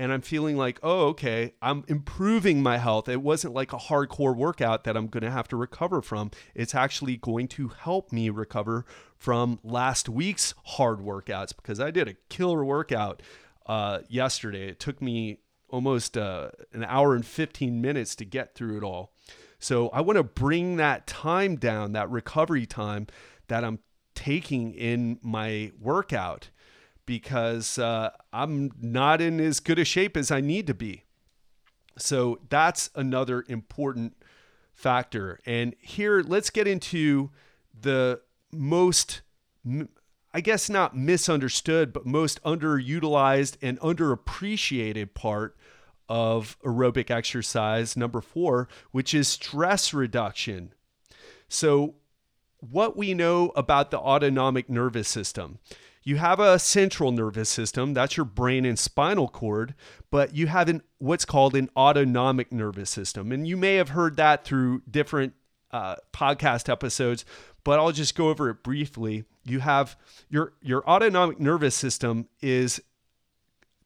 And 0.00 0.14
I'm 0.14 0.22
feeling 0.22 0.56
like, 0.56 0.80
oh, 0.82 1.08
okay, 1.08 1.52
I'm 1.60 1.84
improving 1.86 2.62
my 2.62 2.78
health. 2.78 3.06
It 3.06 3.20
wasn't 3.20 3.52
like 3.52 3.74
a 3.74 3.76
hardcore 3.76 4.34
workout 4.34 4.84
that 4.84 4.96
I'm 4.96 5.08
going 5.08 5.24
to 5.24 5.30
have 5.30 5.46
to 5.48 5.58
recover 5.58 6.00
from. 6.00 6.30
It's 6.54 6.74
actually 6.74 7.18
going 7.18 7.48
to 7.48 7.68
help 7.68 8.10
me 8.10 8.30
recover 8.30 8.86
from 9.18 9.60
last 9.62 10.08
week's 10.08 10.54
hard 10.64 11.00
workouts 11.00 11.54
because 11.54 11.80
I 11.80 11.90
did 11.90 12.08
a 12.08 12.14
killer 12.30 12.64
workout 12.64 13.20
uh, 13.66 13.98
yesterday. 14.08 14.68
It 14.68 14.80
took 14.80 15.02
me 15.02 15.40
almost 15.68 16.16
uh, 16.16 16.52
an 16.72 16.82
hour 16.84 17.14
and 17.14 17.26
15 17.26 17.82
minutes 17.82 18.14
to 18.16 18.24
get 18.24 18.54
through 18.54 18.78
it 18.78 18.82
all. 18.82 19.12
So 19.58 19.90
I 19.90 20.00
want 20.00 20.16
to 20.16 20.24
bring 20.24 20.76
that 20.76 21.06
time 21.06 21.56
down, 21.56 21.92
that 21.92 22.08
recovery 22.08 22.64
time 22.64 23.06
that 23.48 23.64
I'm 23.64 23.80
taking 24.14 24.72
in 24.72 25.18
my 25.20 25.72
workout 25.78 26.48
because 27.10 27.76
uh, 27.76 28.10
I'm 28.32 28.70
not 28.80 29.20
in 29.20 29.40
as 29.40 29.58
good 29.58 29.80
a 29.80 29.84
shape 29.84 30.16
as 30.16 30.30
I 30.30 30.40
need 30.40 30.68
to 30.68 30.74
be. 30.74 31.02
So 31.98 32.38
that's 32.48 32.88
another 32.94 33.44
important 33.48 34.16
factor. 34.72 35.40
And 35.44 35.74
here, 35.80 36.22
let's 36.22 36.50
get 36.50 36.68
into 36.68 37.30
the 37.80 38.20
most, 38.52 39.22
I 40.32 40.40
guess, 40.40 40.70
not 40.70 40.96
misunderstood, 40.96 41.92
but 41.92 42.06
most 42.06 42.40
underutilized 42.44 43.56
and 43.60 43.80
underappreciated 43.80 45.12
part 45.12 45.56
of 46.08 46.56
aerobic 46.64 47.10
exercise, 47.10 47.96
number 47.96 48.20
four, 48.20 48.68
which 48.92 49.14
is 49.14 49.26
stress 49.26 49.92
reduction. 49.92 50.74
So, 51.48 51.96
what 52.60 52.96
we 52.96 53.14
know 53.14 53.48
about 53.56 53.90
the 53.90 53.98
autonomic 53.98 54.70
nervous 54.70 55.08
system. 55.08 55.58
You 56.02 56.16
have 56.16 56.40
a 56.40 56.58
central 56.58 57.12
nervous 57.12 57.48
system, 57.48 57.92
that's 57.92 58.16
your 58.16 58.24
brain 58.24 58.64
and 58.64 58.78
spinal 58.78 59.28
cord, 59.28 59.74
but 60.10 60.34
you 60.34 60.46
have 60.46 60.68
an 60.68 60.82
what's 60.98 61.24
called 61.24 61.54
an 61.54 61.68
autonomic 61.76 62.52
nervous 62.52 62.90
system. 62.90 63.32
And 63.32 63.46
you 63.46 63.56
may 63.56 63.74
have 63.76 63.90
heard 63.90 64.16
that 64.16 64.44
through 64.44 64.82
different 64.90 65.34
uh, 65.70 65.96
podcast 66.12 66.68
episodes, 66.68 67.24
but 67.64 67.78
I'll 67.78 67.92
just 67.92 68.14
go 68.14 68.30
over 68.30 68.48
it 68.50 68.62
briefly. 68.62 69.24
You 69.44 69.60
have 69.60 69.96
your 70.28 70.54
your 70.62 70.88
autonomic 70.88 71.38
nervous 71.38 71.74
system 71.74 72.28
is 72.40 72.80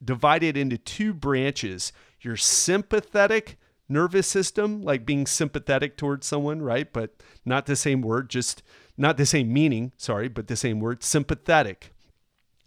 divided 0.04 0.56
into 0.56 0.76
two 0.76 1.14
branches 1.14 1.92
your 2.24 2.36
sympathetic 2.36 3.58
nervous 3.88 4.26
system, 4.26 4.82
like 4.82 5.04
being 5.04 5.26
sympathetic 5.26 5.96
towards 5.96 6.26
someone, 6.26 6.62
right? 6.62 6.90
But 6.92 7.22
not 7.44 7.66
the 7.66 7.76
same 7.76 8.00
word, 8.00 8.30
just 8.30 8.62
not 8.96 9.16
the 9.16 9.26
same 9.26 9.52
meaning, 9.52 9.92
sorry, 9.96 10.28
but 10.28 10.46
the 10.46 10.56
same 10.56 10.80
word, 10.80 11.02
sympathetic. 11.02 11.92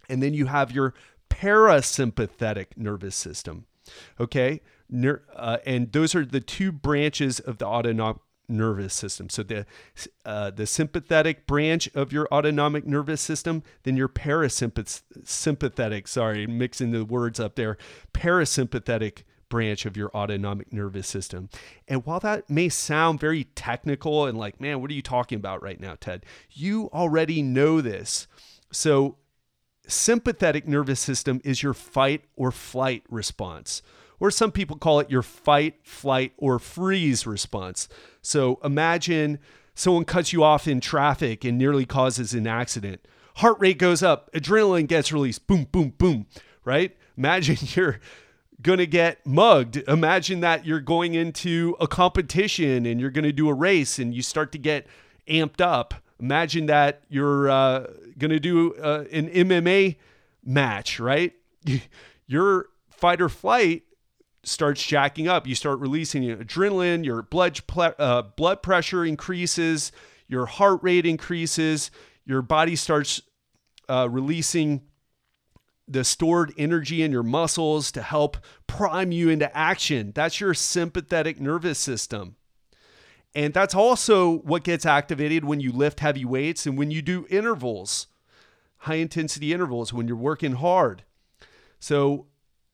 And 0.08 0.22
then 0.22 0.34
you 0.34 0.46
have 0.46 0.72
your 0.72 0.94
parasympathetic 1.30 2.76
nervous 2.76 3.16
system, 3.16 3.66
okay? 4.18 4.60
Ner- 4.88 5.22
uh, 5.34 5.58
and 5.66 5.92
those 5.92 6.14
are 6.14 6.24
the 6.24 6.40
two 6.40 6.72
branches 6.72 7.40
of 7.40 7.58
the 7.58 7.66
autonomic 7.66 8.22
nervous 8.48 8.94
system. 8.94 9.28
So 9.28 9.42
the 9.42 9.66
uh, 10.24 10.50
the 10.50 10.66
sympathetic 10.66 11.46
branch 11.46 11.90
of 11.94 12.12
your 12.12 12.26
autonomic 12.32 12.86
nervous 12.86 13.20
system, 13.20 13.62
then 13.82 13.96
your 13.96 14.08
parasympathetic, 14.08 16.08
sorry, 16.08 16.46
mixing 16.46 16.92
the 16.92 17.04
words 17.04 17.38
up 17.38 17.56
there, 17.56 17.76
parasympathetic 18.14 19.24
branch 19.48 19.86
of 19.86 19.96
your 19.96 20.10
autonomic 20.14 20.72
nervous 20.72 21.06
system. 21.06 21.48
And 21.86 22.04
while 22.04 22.20
that 22.20 22.50
may 22.50 22.68
sound 22.68 23.20
very 23.20 23.44
technical 23.44 24.26
and 24.26 24.38
like, 24.38 24.60
man, 24.60 24.80
what 24.80 24.90
are 24.90 24.94
you 24.94 25.02
talking 25.02 25.36
about 25.36 25.62
right 25.62 25.80
now, 25.80 25.96
Ted? 25.98 26.24
You 26.50 26.90
already 26.92 27.42
know 27.42 27.80
this. 27.80 28.26
So, 28.72 29.16
sympathetic 29.88 30.68
nervous 30.68 31.00
system 31.00 31.40
is 31.44 31.62
your 31.62 31.74
fight 31.74 32.24
or 32.36 32.52
flight 32.52 33.02
response. 33.08 33.82
Or 34.20 34.30
some 34.30 34.52
people 34.52 34.76
call 34.76 35.00
it 35.00 35.10
your 35.10 35.22
fight, 35.22 35.76
flight, 35.82 36.32
or 36.36 36.58
freeze 36.58 37.26
response. 37.26 37.88
So 38.20 38.58
imagine 38.64 39.38
someone 39.74 40.04
cuts 40.04 40.32
you 40.32 40.42
off 40.42 40.66
in 40.66 40.80
traffic 40.80 41.44
and 41.44 41.56
nearly 41.56 41.86
causes 41.86 42.34
an 42.34 42.46
accident. 42.46 43.06
Heart 43.36 43.60
rate 43.60 43.78
goes 43.78 44.02
up, 44.02 44.30
adrenaline 44.32 44.88
gets 44.88 45.12
released, 45.12 45.46
boom, 45.46 45.68
boom, 45.70 45.94
boom, 45.96 46.26
right? 46.64 46.96
Imagine 47.16 47.56
you're 47.74 48.00
going 48.60 48.78
to 48.78 48.86
get 48.86 49.24
mugged. 49.24 49.76
Imagine 49.88 50.40
that 50.40 50.66
you're 50.66 50.80
going 50.80 51.14
into 51.14 51.76
a 51.80 51.86
competition 51.86 52.86
and 52.86 53.00
you're 53.00 53.10
going 53.10 53.24
to 53.24 53.32
do 53.32 53.48
a 53.48 53.54
race 53.54 53.98
and 54.00 54.12
you 54.12 54.22
start 54.22 54.50
to 54.52 54.58
get 54.58 54.86
amped 55.28 55.60
up. 55.60 55.94
Imagine 56.20 56.66
that 56.66 57.02
you're 57.08 57.48
uh, 57.48 57.86
going 58.18 58.30
to 58.30 58.40
do 58.40 58.74
uh, 58.74 59.04
an 59.12 59.28
MMA 59.28 59.96
match, 60.44 61.00
right? 61.00 61.32
Your 62.26 62.66
fight 62.90 63.20
or 63.20 63.28
flight 63.28 63.84
starts 64.44 64.84
jacking 64.84 65.28
up. 65.28 65.46
You 65.46 65.54
start 65.54 65.78
releasing 65.78 66.22
adrenaline, 66.22 67.04
your 67.04 67.22
blood, 67.22 67.60
uh, 67.76 68.22
blood 68.22 68.62
pressure 68.62 69.04
increases, 69.04 69.92
your 70.26 70.46
heart 70.46 70.80
rate 70.82 71.06
increases, 71.06 71.90
your 72.24 72.42
body 72.42 72.76
starts 72.76 73.22
uh, 73.88 74.08
releasing 74.10 74.82
the 75.86 76.04
stored 76.04 76.52
energy 76.58 77.02
in 77.02 77.10
your 77.10 77.22
muscles 77.22 77.90
to 77.92 78.02
help 78.02 78.36
prime 78.66 79.10
you 79.10 79.30
into 79.30 79.54
action. 79.56 80.12
That's 80.14 80.40
your 80.40 80.52
sympathetic 80.52 81.40
nervous 81.40 81.78
system. 81.78 82.36
And 83.38 83.54
that's 83.54 83.72
also 83.72 84.38
what 84.38 84.64
gets 84.64 84.84
activated 84.84 85.44
when 85.44 85.60
you 85.60 85.70
lift 85.70 86.00
heavy 86.00 86.24
weights 86.24 86.66
and 86.66 86.76
when 86.76 86.90
you 86.90 87.00
do 87.00 87.24
intervals, 87.30 88.08
high 88.78 88.96
intensity 88.96 89.52
intervals, 89.52 89.92
when 89.92 90.08
you're 90.08 90.16
working 90.16 90.54
hard. 90.54 91.04
So 91.78 92.26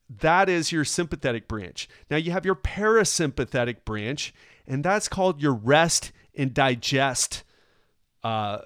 that 0.09 0.49
is 0.49 0.73
your 0.73 0.87
sympathetic 0.87 1.49
branch. 1.49 1.87
Now 2.11 2.17
you 2.17 2.33
have 2.33 2.47
your 2.47 2.55
parasympathetic 2.55 3.85
branch, 3.85 4.33
and 4.67 4.83
that's 4.83 5.07
called 5.07 5.39
your 5.39 5.53
rest 5.53 6.13
and 6.35 6.55
digest 6.55 7.45
uh, 8.23 8.61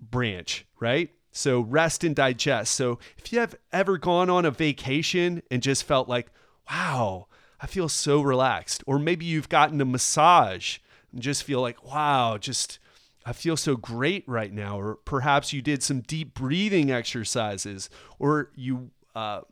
branch, 0.00 0.64
right? 0.80 1.10
So 1.32 1.60
rest 1.60 2.02
and 2.02 2.16
digest. 2.16 2.74
So 2.74 2.98
if 3.18 3.30
you 3.30 3.40
have 3.40 3.56
ever 3.74 3.98
gone 3.98 4.30
on 4.30 4.46
a 4.46 4.50
vacation 4.50 5.42
and 5.50 5.62
just 5.62 5.84
felt 5.84 6.08
like, 6.08 6.28
wow, 6.70 7.26
I 7.60 7.66
feel 7.66 7.90
so 7.90 8.22
relaxed, 8.22 8.82
or 8.86 8.98
maybe 8.98 9.26
you've 9.26 9.50
gotten 9.50 9.82
a 9.82 9.84
massage 9.84 10.78
and 11.14 11.22
just 11.22 11.44
feel 11.44 11.60
like, 11.60 11.82
wow, 11.84 12.36
just 12.36 12.78
I 13.24 13.32
feel 13.32 13.56
so 13.56 13.76
great 13.76 14.28
right 14.28 14.52
now, 14.52 14.78
or 14.78 14.96
perhaps 14.96 15.52
you 15.52 15.62
did 15.62 15.82
some 15.82 16.00
deep 16.00 16.34
breathing 16.34 16.90
exercises, 16.90 17.88
or 18.18 18.50
you 18.54 18.90
uh, 19.14 19.42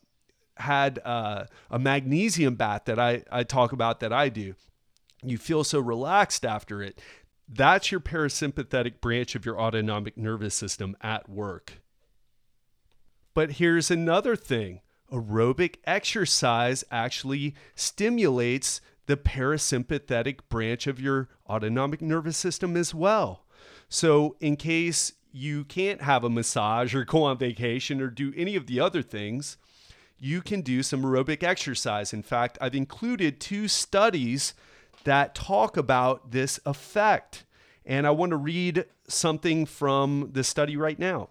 had 0.57 0.98
uh, 1.05 1.44
a 1.70 1.79
magnesium 1.79 2.57
bath 2.57 2.83
that 2.85 2.98
I, 2.98 3.22
I 3.31 3.44
talk 3.44 3.72
about 3.72 4.01
that 4.01 4.12
I 4.12 4.29
do. 4.29 4.55
You 5.22 5.38
feel 5.38 5.64
so 5.64 5.81
relaxed 5.81 6.44
after 6.44 6.83
it. 6.83 7.01
That's 7.48 7.90
your 7.90 8.01
parasympathetic 8.01 9.01
branch 9.01 9.35
of 9.35 9.46
your 9.46 9.59
autonomic 9.59 10.18
nervous 10.18 10.55
system 10.55 10.96
at 11.01 11.29
work. 11.29 11.81
But 13.35 13.53
here's 13.53 13.90
another 13.90 14.37
thing 14.37 14.81
aerobic 15.11 15.77
exercise 15.85 16.85
actually 16.90 17.55
stimulates 17.75 18.81
the 19.07 19.16
parasympathetic 19.16 20.40
branch 20.48 20.87
of 20.87 21.01
your 21.01 21.29
autonomic 21.52 22.00
nervous 22.02 22.36
system 22.36 22.76
as 22.76 22.94
well. 22.94 23.44
So, 23.88 24.36
in 24.40 24.56
case 24.56 25.12
you 25.32 25.64
can't 25.64 26.02
have 26.02 26.24
a 26.24 26.30
massage 26.30 26.94
or 26.94 27.04
go 27.04 27.24
on 27.24 27.38
vacation 27.38 28.00
or 28.00 28.08
do 28.08 28.32
any 28.36 28.56
of 28.56 28.66
the 28.66 28.80
other 28.80 29.02
things, 29.02 29.56
you 30.18 30.40
can 30.40 30.60
do 30.60 30.82
some 30.82 31.02
aerobic 31.02 31.42
exercise. 31.42 32.12
In 32.12 32.22
fact, 32.22 32.58
I've 32.60 32.74
included 32.74 33.40
two 33.40 33.68
studies 33.68 34.54
that 35.04 35.34
talk 35.34 35.76
about 35.76 36.30
this 36.30 36.60
effect. 36.64 37.44
And 37.84 38.06
I 38.06 38.10
want 38.10 38.30
to 38.30 38.36
read 38.36 38.84
something 39.08 39.66
from 39.66 40.30
the 40.32 40.44
study 40.44 40.76
right 40.76 40.98
now. 40.98 41.30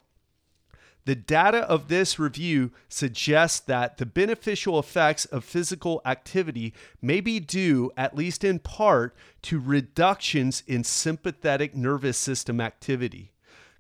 The 1.06 1.16
data 1.16 1.60
of 1.60 1.88
this 1.88 2.20
review 2.20 2.72
suggests 2.88 3.60
that 3.62 3.98
the 3.98 4.06
beneficial 4.06 4.78
effects 4.78 5.26
of 5.26 5.44
physical 5.44 6.02
activity 6.06 6.74
may 7.02 7.22
be 7.22 7.40
due, 7.40 7.92
at 7.98 8.16
least 8.16 8.44
in 8.44 8.60
part, 8.60 9.16
to 9.44 9.60
reductions 9.60 10.62
in 10.68 10.84
sympathetic 10.84 11.76
nervous 11.76 12.18
system 12.18 12.62
activity. 12.62 13.32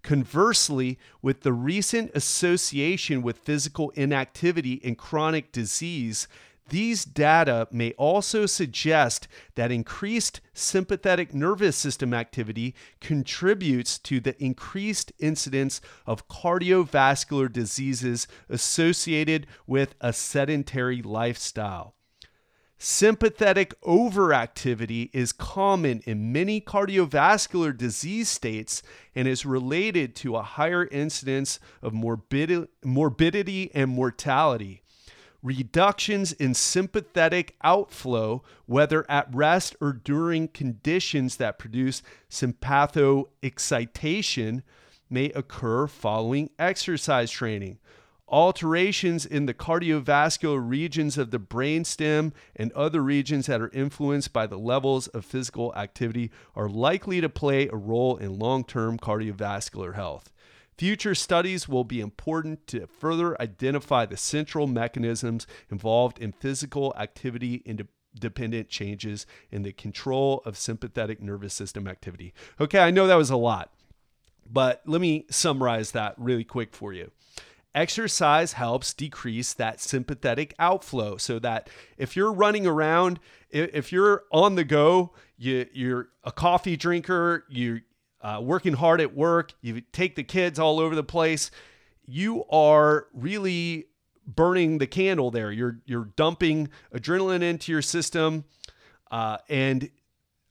Conversely, 0.02 0.98
with 1.22 1.42
the 1.42 1.54
recent 1.54 2.12
association 2.16 3.22
with 3.22 3.38
physical 3.38 3.92
inactivity 3.92 4.82
and 4.84 4.98
chronic 4.98 5.52
disease, 5.52 6.28
these 6.70 7.04
data 7.04 7.68
may 7.72 7.92
also 7.94 8.46
suggest 8.46 9.28
that 9.56 9.72
increased 9.72 10.40
sympathetic 10.54 11.34
nervous 11.34 11.76
system 11.76 12.14
activity 12.14 12.76
contributes 13.02 14.00
to 14.00 14.20
the 14.20 14.42
increased 14.42 15.12
incidence 15.20 15.82
of 16.06 16.28
cardiovascular 16.30 17.52
diseases 17.52 18.28
associated 18.48 19.48
with 19.68 19.96
a 20.00 20.14
sedentary 20.14 21.02
lifestyle. 21.02 21.96
Sympathetic 22.78 23.80
overactivity 23.82 25.10
is 25.14 25.34
common 25.34 26.02
in 26.06 26.32
many 26.32 26.60
cardiovascular 26.60 27.78
disease 27.78 28.28
states 28.28 28.82
and 29.14 29.28
is 29.28 29.46
related 29.46 30.16
to 30.16 30.36
a 30.36 30.42
higher 30.42 30.88
incidence 30.88 31.60
of 31.84 31.94
morbidity 31.94 33.72
and 33.74 33.92
mortality 33.92 34.81
reductions 35.44 36.32
in 36.34 36.54
sympathetic 36.54 37.56
outflow, 37.64 38.44
whether 38.66 39.10
at 39.10 39.34
rest 39.34 39.76
or 39.82 39.94
during 39.94 40.48
conditions 40.48 41.38
that 41.38 41.58
produce 41.58 42.04
sympathoexcitation, 42.30 44.62
may 45.10 45.32
occur 45.32 45.88
following 45.88 46.52
exercise 46.58 47.32
training. 47.32 47.80
Alterations 48.30 49.26
in 49.26 49.46
the 49.46 49.54
cardiovascular 49.54 50.66
regions 50.66 51.18
of 51.18 51.32
the 51.32 51.40
brainstem 51.40 52.32
and 52.56 52.72
other 52.72 53.02
regions 53.02 53.48
that 53.48 53.60
are 53.60 53.72
influenced 53.74 54.32
by 54.32 54.48
the 54.48 54.58
levels 54.58 55.08
of 55.08 55.26
physical 55.26 55.76
activity 55.76 56.32
are 56.56 56.70
likely 56.70 57.20
to 57.20 57.28
play 57.28 57.68
a 57.68 57.76
role 57.76 58.16
in 58.16 58.40
long 58.40 58.64
term 58.64 58.98
cardiovascular 58.98 59.96
health. 59.96 60.32
Future 60.82 61.14
studies 61.14 61.70
will 61.70 61.84
be 61.84 62.02
important 62.02 62.66
to 62.66 62.88
further 62.88 63.40
identify 63.40 64.04
the 64.04 64.18
central 64.18 64.66
mechanisms 64.66 65.46
involved 65.70 66.18
in 66.18 66.32
physical 66.32 66.92
activity 66.98 67.62
independent 68.16 68.68
changes 68.68 69.28
in 69.52 69.62
the 69.62 69.74
control 69.74 70.42
of 70.44 70.58
sympathetic 70.58 71.22
nervous 71.22 71.54
system 71.54 71.88
activity. 71.88 72.34
Okay, 72.60 72.80
I 72.80 72.90
know 72.90 73.06
that 73.06 73.14
was 73.14 73.30
a 73.30 73.38
lot, 73.38 73.72
but 74.52 74.82
let 74.88 75.02
me 75.02 75.28
summarize 75.30 75.92
that 75.92 76.16
really 76.18 76.44
quick 76.44 76.74
for 76.74 76.94
you. 76.94 77.12
Exercise 77.76 78.54
helps 78.54 78.92
decrease 78.92 79.54
that 79.54 79.80
sympathetic 79.80 80.56
outflow 80.58 81.16
so 81.16 81.38
that 81.38 81.70
if 81.96 82.16
you're 82.16 82.34
running 82.34 82.66
around, 82.66 83.20
if 83.52 83.92
you're 83.92 84.24
on 84.32 84.56
the 84.56 84.64
go, 84.64 85.14
you, 85.38 85.68
you're 85.74 86.10
a 86.24 86.32
coffee 86.32 86.76
drinker, 86.76 87.46
you 87.50 87.82
uh, 88.22 88.40
working 88.42 88.74
hard 88.74 89.02
at 89.02 89.16
work, 89.16 89.54
you 89.62 89.82
take 89.92 90.16
the 90.16 90.24
kids 90.24 90.60
all 90.60 90.80
over 90.80 90.96
the 90.96 91.04
place, 91.04 91.52
you 92.06 92.44
are 92.50 93.08
really 93.14 93.86
burning 94.28 94.78
the 94.78 94.88
candle 94.88 95.32
there. 95.32 95.52
You're 95.52 95.80
you're 95.86 96.10
dumping 96.16 96.70
adrenaline 96.94 97.42
into 97.42 97.72
your 97.72 97.82
system, 97.82 98.46
uh, 99.10 99.38
and 99.50 99.90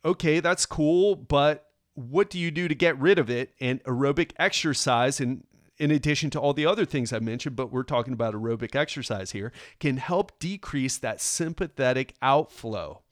okay, 0.05 0.41
that's 0.41 0.67
cool, 0.67 1.15
but 1.17 1.67
what 1.95 2.31
do 2.31 2.39
you 2.39 2.51
do 2.51 2.69
to 2.69 2.75
get 2.75 2.99
rid 2.99 3.19
of 3.19 3.31
it? 3.31 3.53
And 3.61 3.83
aerobic 3.85 4.33
exercise, 4.39 5.21
and 5.21 5.45
in 5.79 5.91
addition 5.91 6.31
to 6.31 6.41
all 6.41 6.53
the 6.53 6.67
other 6.67 6.85
things 6.85 7.13
I 7.13 7.19
mentioned, 7.19 7.57
but 7.57 7.73
we're 7.73 7.83
talking 7.83 8.13
about 8.13 8.35
aerobic 8.35 8.75
exercise 8.75 9.33
here, 9.33 9.53
can 9.79 9.97
help 9.97 10.39
decrease 10.39 10.99
that 10.99 11.21
sympathetic 11.21 12.15
outflow. 12.23 13.03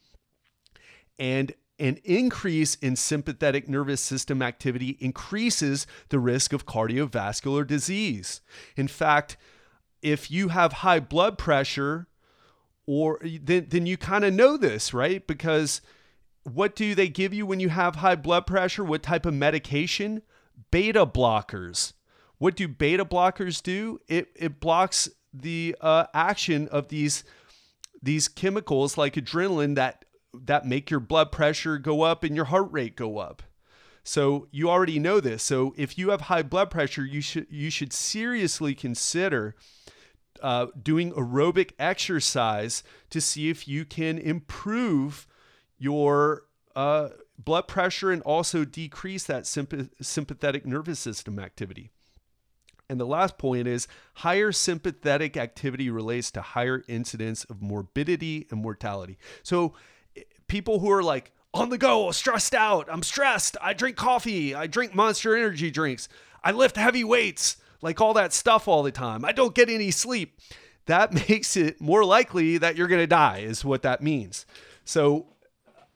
And 1.18 1.52
an 1.78 1.98
increase 2.04 2.74
in 2.76 2.96
sympathetic 2.96 3.68
nervous 3.68 4.00
system 4.00 4.42
activity 4.42 4.96
increases 5.00 5.86
the 6.08 6.18
risk 6.18 6.52
of 6.52 6.66
cardiovascular 6.66 7.66
disease. 7.66 8.40
In 8.76 8.88
fact, 8.88 9.36
if 10.02 10.30
you 10.30 10.48
have 10.48 10.74
high 10.74 11.00
blood 11.00 11.38
pressure, 11.38 12.08
or 12.86 13.20
then, 13.22 13.66
then 13.68 13.86
you 13.86 13.96
kind 13.96 14.24
of 14.24 14.32
know 14.32 14.56
this, 14.56 14.94
right? 14.94 15.26
Because 15.26 15.80
what 16.44 16.74
do 16.74 16.94
they 16.94 17.08
give 17.08 17.34
you 17.34 17.46
when 17.46 17.60
you 17.60 17.68
have 17.68 17.96
high 17.96 18.16
blood 18.16 18.46
pressure? 18.46 18.84
What 18.84 19.02
type 19.02 19.26
of 19.26 19.34
medication? 19.34 20.22
Beta 20.70 21.04
blockers. 21.04 21.92
What 22.38 22.56
do 22.56 22.66
beta 22.66 23.04
blockers 23.04 23.62
do? 23.62 24.00
It, 24.08 24.28
it 24.34 24.60
blocks 24.60 25.08
the 25.32 25.76
uh, 25.80 26.06
action 26.14 26.68
of 26.68 26.88
these 26.88 27.24
these 28.00 28.28
chemicals 28.28 28.96
like 28.96 29.14
adrenaline 29.14 29.74
that 29.74 30.04
that 30.34 30.66
make 30.66 30.90
your 30.90 31.00
blood 31.00 31.32
pressure 31.32 31.78
go 31.78 32.02
up 32.02 32.24
and 32.24 32.36
your 32.36 32.46
heart 32.46 32.68
rate 32.70 32.96
go 32.96 33.18
up. 33.18 33.42
So 34.04 34.48
you 34.50 34.70
already 34.70 34.98
know 34.98 35.20
this. 35.20 35.42
So 35.42 35.74
if 35.76 35.98
you 35.98 36.10
have 36.10 36.22
high 36.22 36.42
blood 36.42 36.70
pressure, 36.70 37.04
you 37.04 37.20
should 37.20 37.46
you 37.50 37.70
should 37.70 37.92
seriously 37.92 38.74
consider 38.74 39.54
uh, 40.42 40.66
doing 40.80 41.12
aerobic 41.12 41.72
exercise 41.78 42.82
to 43.10 43.20
see 43.20 43.50
if 43.50 43.68
you 43.68 43.84
can 43.84 44.18
improve 44.18 45.26
your 45.78 46.44
uh, 46.74 47.08
blood 47.38 47.68
pressure 47.68 48.10
and 48.10 48.22
also 48.22 48.64
decrease 48.64 49.24
that 49.24 49.44
sympath- 49.44 49.90
sympathetic 50.00 50.64
nervous 50.64 50.98
system 50.98 51.38
activity. 51.38 51.90
And 52.90 52.98
the 52.98 53.06
last 53.06 53.36
point 53.36 53.68
is 53.68 53.86
higher 54.14 54.50
sympathetic 54.52 55.36
activity 55.36 55.90
relates 55.90 56.30
to 56.30 56.40
higher 56.40 56.82
incidence 56.88 57.44
of 57.44 57.60
morbidity 57.60 58.46
and 58.50 58.62
mortality. 58.62 59.18
So 59.42 59.74
people 60.48 60.80
who 60.80 60.90
are 60.90 61.02
like 61.02 61.32
on 61.54 61.70
the 61.70 61.78
go, 61.78 62.10
stressed 62.10 62.54
out, 62.54 62.88
I'm 62.90 63.02
stressed, 63.02 63.56
I 63.60 63.72
drink 63.72 63.96
coffee, 63.96 64.54
I 64.54 64.66
drink 64.66 64.94
monster 64.94 65.36
energy 65.36 65.70
drinks, 65.70 66.08
I 66.42 66.52
lift 66.52 66.76
heavy 66.76 67.04
weights, 67.04 67.56
like 67.80 68.00
all 68.00 68.14
that 68.14 68.32
stuff 68.32 68.68
all 68.68 68.82
the 68.82 68.92
time, 68.92 69.24
I 69.24 69.32
don't 69.32 69.54
get 69.54 69.70
any 69.70 69.90
sleep. 69.90 70.38
That 70.86 71.12
makes 71.28 71.56
it 71.56 71.80
more 71.80 72.04
likely 72.04 72.58
that 72.58 72.76
you're 72.76 72.88
going 72.88 73.02
to 73.02 73.06
die, 73.06 73.38
is 73.38 73.64
what 73.64 73.82
that 73.82 74.02
means. 74.02 74.46
So, 74.84 75.26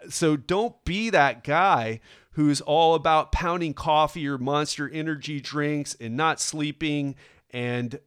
so 0.08 0.36
don't 0.36 0.82
be 0.84 1.10
that 1.10 1.44
guy 1.44 2.00
who's 2.32 2.60
all 2.60 2.94
about 2.94 3.32
pounding 3.32 3.74
coffee 3.74 4.26
or 4.26 4.38
monster 4.38 4.88
energy 4.88 5.40
drinks 5.40 5.94
and 6.00 6.16
not 6.16 6.40
sleeping 6.40 7.14
and 7.50 7.98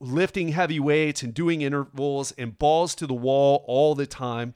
lifting 0.00 0.48
heavy 0.48 0.80
weights 0.80 1.22
and 1.22 1.32
doing 1.32 1.62
intervals 1.62 2.32
and 2.32 2.58
balls 2.58 2.94
to 2.94 3.06
the 3.06 3.14
wall 3.14 3.64
all 3.66 3.94
the 3.94 4.06
time. 4.06 4.54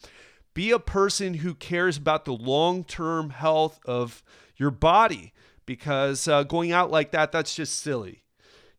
Be 0.55 0.71
a 0.71 0.79
person 0.79 1.35
who 1.35 1.55
cares 1.55 1.97
about 1.97 2.25
the 2.25 2.33
long 2.33 2.85
term 2.85 3.31
health 3.31 3.81
of 3.85 4.23
your 4.57 4.71
body 4.71 5.33
because 5.67 6.29
uh, 6.29 6.45
going 6.45 6.73
out 6.73 6.91
like 6.91 7.11
that, 7.11 7.33
that's 7.33 7.55
just 7.55 7.79
silly. 7.79 8.23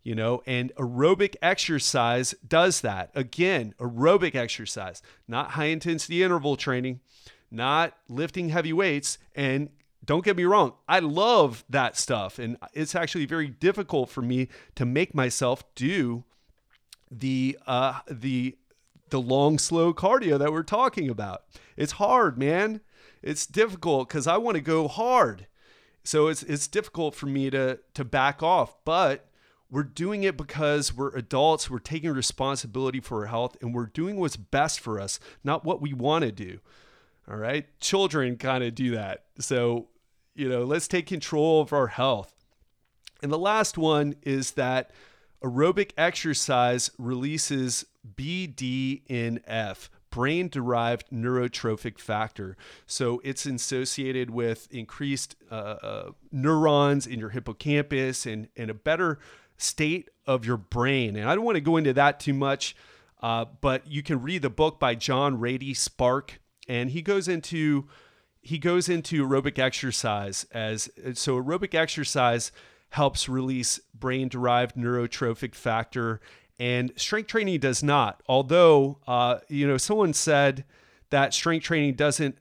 You 0.04 0.14
know, 0.14 0.44
and 0.46 0.74
aerobic 0.76 1.36
exercise 1.42 2.36
does 2.48 2.82
that. 2.82 3.10
Again, 3.16 3.74
aerobic 3.80 4.36
exercise, 4.36 5.02
not 5.28 5.52
high 5.52 5.66
intensity 5.66 6.22
interval 6.22 6.56
training, 6.56 7.00
not 7.50 7.98
lifting 8.08 8.50
heavy 8.50 8.72
weights. 8.72 9.18
And 9.34 9.70
don't 10.06 10.24
get 10.24 10.38
me 10.38 10.44
wrong, 10.44 10.74
I 10.88 11.00
love 11.00 11.66
that 11.70 11.98
stuff. 11.98 12.38
And 12.38 12.58
it's 12.74 12.94
actually 12.94 13.26
very 13.26 13.48
difficult 13.48 14.10
for 14.10 14.22
me 14.22 14.48
to 14.76 14.86
make 14.86 15.16
myself 15.16 15.64
do 15.74 16.24
the 17.10 17.58
uh, 17.66 18.02
the 18.10 18.58
the 19.16 19.22
long, 19.22 19.58
slow 19.58 19.94
cardio 19.94 20.38
that 20.38 20.52
we're 20.52 20.62
talking 20.62 21.10
about. 21.10 21.44
It's 21.78 21.94
hard, 21.94 22.38
man. 22.38 22.82
It's 23.22 23.46
difficult 23.46 24.10
because 24.10 24.28
I 24.28 24.36
want 24.36 24.56
to 24.56 24.62
go 24.62 24.90
hard. 24.90 25.48
So 26.04 26.28
it's 26.28 26.44
it's 26.44 26.68
difficult 26.68 27.16
for 27.16 27.28
me 27.28 27.50
to 27.50 27.80
to 27.94 28.04
back 28.04 28.44
off, 28.44 28.76
but 28.84 29.30
we're 29.72 29.84
doing 29.84 30.24
it 30.24 30.36
because 30.36 30.94
we're 30.94 31.16
adults, 31.16 31.70
we're 31.70 31.80
taking 31.80 32.12
responsibility 32.12 33.00
for 33.00 33.22
our 33.22 33.28
health, 33.28 33.56
and 33.62 33.74
we're 33.74 33.86
doing 33.86 34.20
what's 34.20 34.36
best 34.36 34.82
for 34.82 35.00
us, 35.00 35.18
not 35.46 35.64
what 35.64 35.82
we 35.82 35.94
want 35.94 36.26
to 36.26 36.32
do. 36.34 36.60
All 37.32 37.38
right. 37.38 37.68
Children 37.80 38.36
kind 38.36 38.66
of 38.66 38.76
do 38.76 38.92
that. 38.92 39.24
So, 39.40 39.88
you 40.36 40.50
know, 40.50 40.66
let's 40.66 40.90
take 40.90 41.08
control 41.08 41.62
of 41.62 41.72
our 41.72 41.88
health. 41.88 42.36
And 43.24 43.32
the 43.32 43.40
last 43.40 43.78
one 43.78 44.16
is 44.24 44.52
that 44.52 44.92
aerobic 45.42 45.92
exercise 45.98 46.92
releases 46.98 47.86
BDNF, 48.16 49.90
brain 50.10 50.48
derived 50.50 51.10
neurotrophic 51.12 52.00
factor. 52.00 52.56
So 52.86 53.22
it's 53.24 53.46
associated 53.46 54.30
with 54.30 54.68
increased 54.72 55.36
uh, 55.52 55.56
uh, 55.56 56.12
neurons 56.32 57.08
in 57.08 57.20
your 57.20 57.30
hippocampus 57.30 58.26
and, 58.26 58.48
and 58.56 58.70
a 58.70 58.74
better 58.74 59.20
state 59.58 60.10
of 60.26 60.46
your 60.46 60.58
brain. 60.58 61.16
And 61.16 61.30
I 61.30 61.36
don't 61.36 61.46
want 61.46 61.56
to 61.56 61.62
go 61.62 61.78
into 61.78 61.94
that 61.94 62.20
too 62.20 62.34
much, 62.34 62.76
uh, 63.22 63.46
but 63.62 63.88
you 63.88 64.04
can 64.04 64.22
read 64.22 64.42
the 64.42 64.50
book 64.50 64.80
by 64.80 64.96
John 64.96 65.40
Ratey 65.40 65.76
Spark, 65.76 66.40
and 66.68 66.90
he 66.90 67.02
goes 67.02 67.28
into 67.28 67.88
he 68.42 68.60
goes 68.60 68.88
into 68.88 69.28
aerobic 69.28 69.58
exercise 69.58 70.46
as 70.52 70.90
so 71.14 71.42
aerobic 71.42 71.74
exercise 71.74 72.52
helps 72.90 73.28
release 73.28 73.80
brain 73.94 74.28
derived 74.30 74.76
neurotrophic 74.76 75.56
factor 75.56 76.22
and 76.60 76.92
strength 76.96 77.28
training 77.28 77.60
does 77.60 77.84
not. 77.84 78.22
Although, 78.28 79.00
uh, 79.08 79.40
you 79.50 79.68
know, 79.68 79.78
someone 79.78 80.14
said 80.14 80.66
that 81.10 81.34
strength 81.34 81.64
training 81.64 81.96
doesn't 81.96 82.38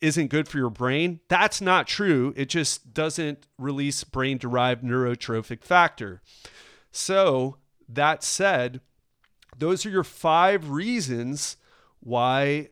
isn't 0.00 0.28
good 0.28 0.46
for 0.46 0.58
your 0.58 0.70
brain. 0.70 1.18
That's 1.28 1.60
not 1.60 1.88
true. 1.88 2.32
It 2.36 2.48
just 2.48 2.94
doesn't 2.94 3.48
release 3.58 4.04
brain 4.04 4.38
derived 4.38 4.84
neurotrophic 4.84 5.64
factor. 5.64 6.22
So, 6.92 7.56
that 7.88 8.22
said, 8.22 8.80
those 9.56 9.84
are 9.84 9.90
your 9.90 10.04
five 10.04 10.70
reasons 10.70 11.56
why 12.00 12.68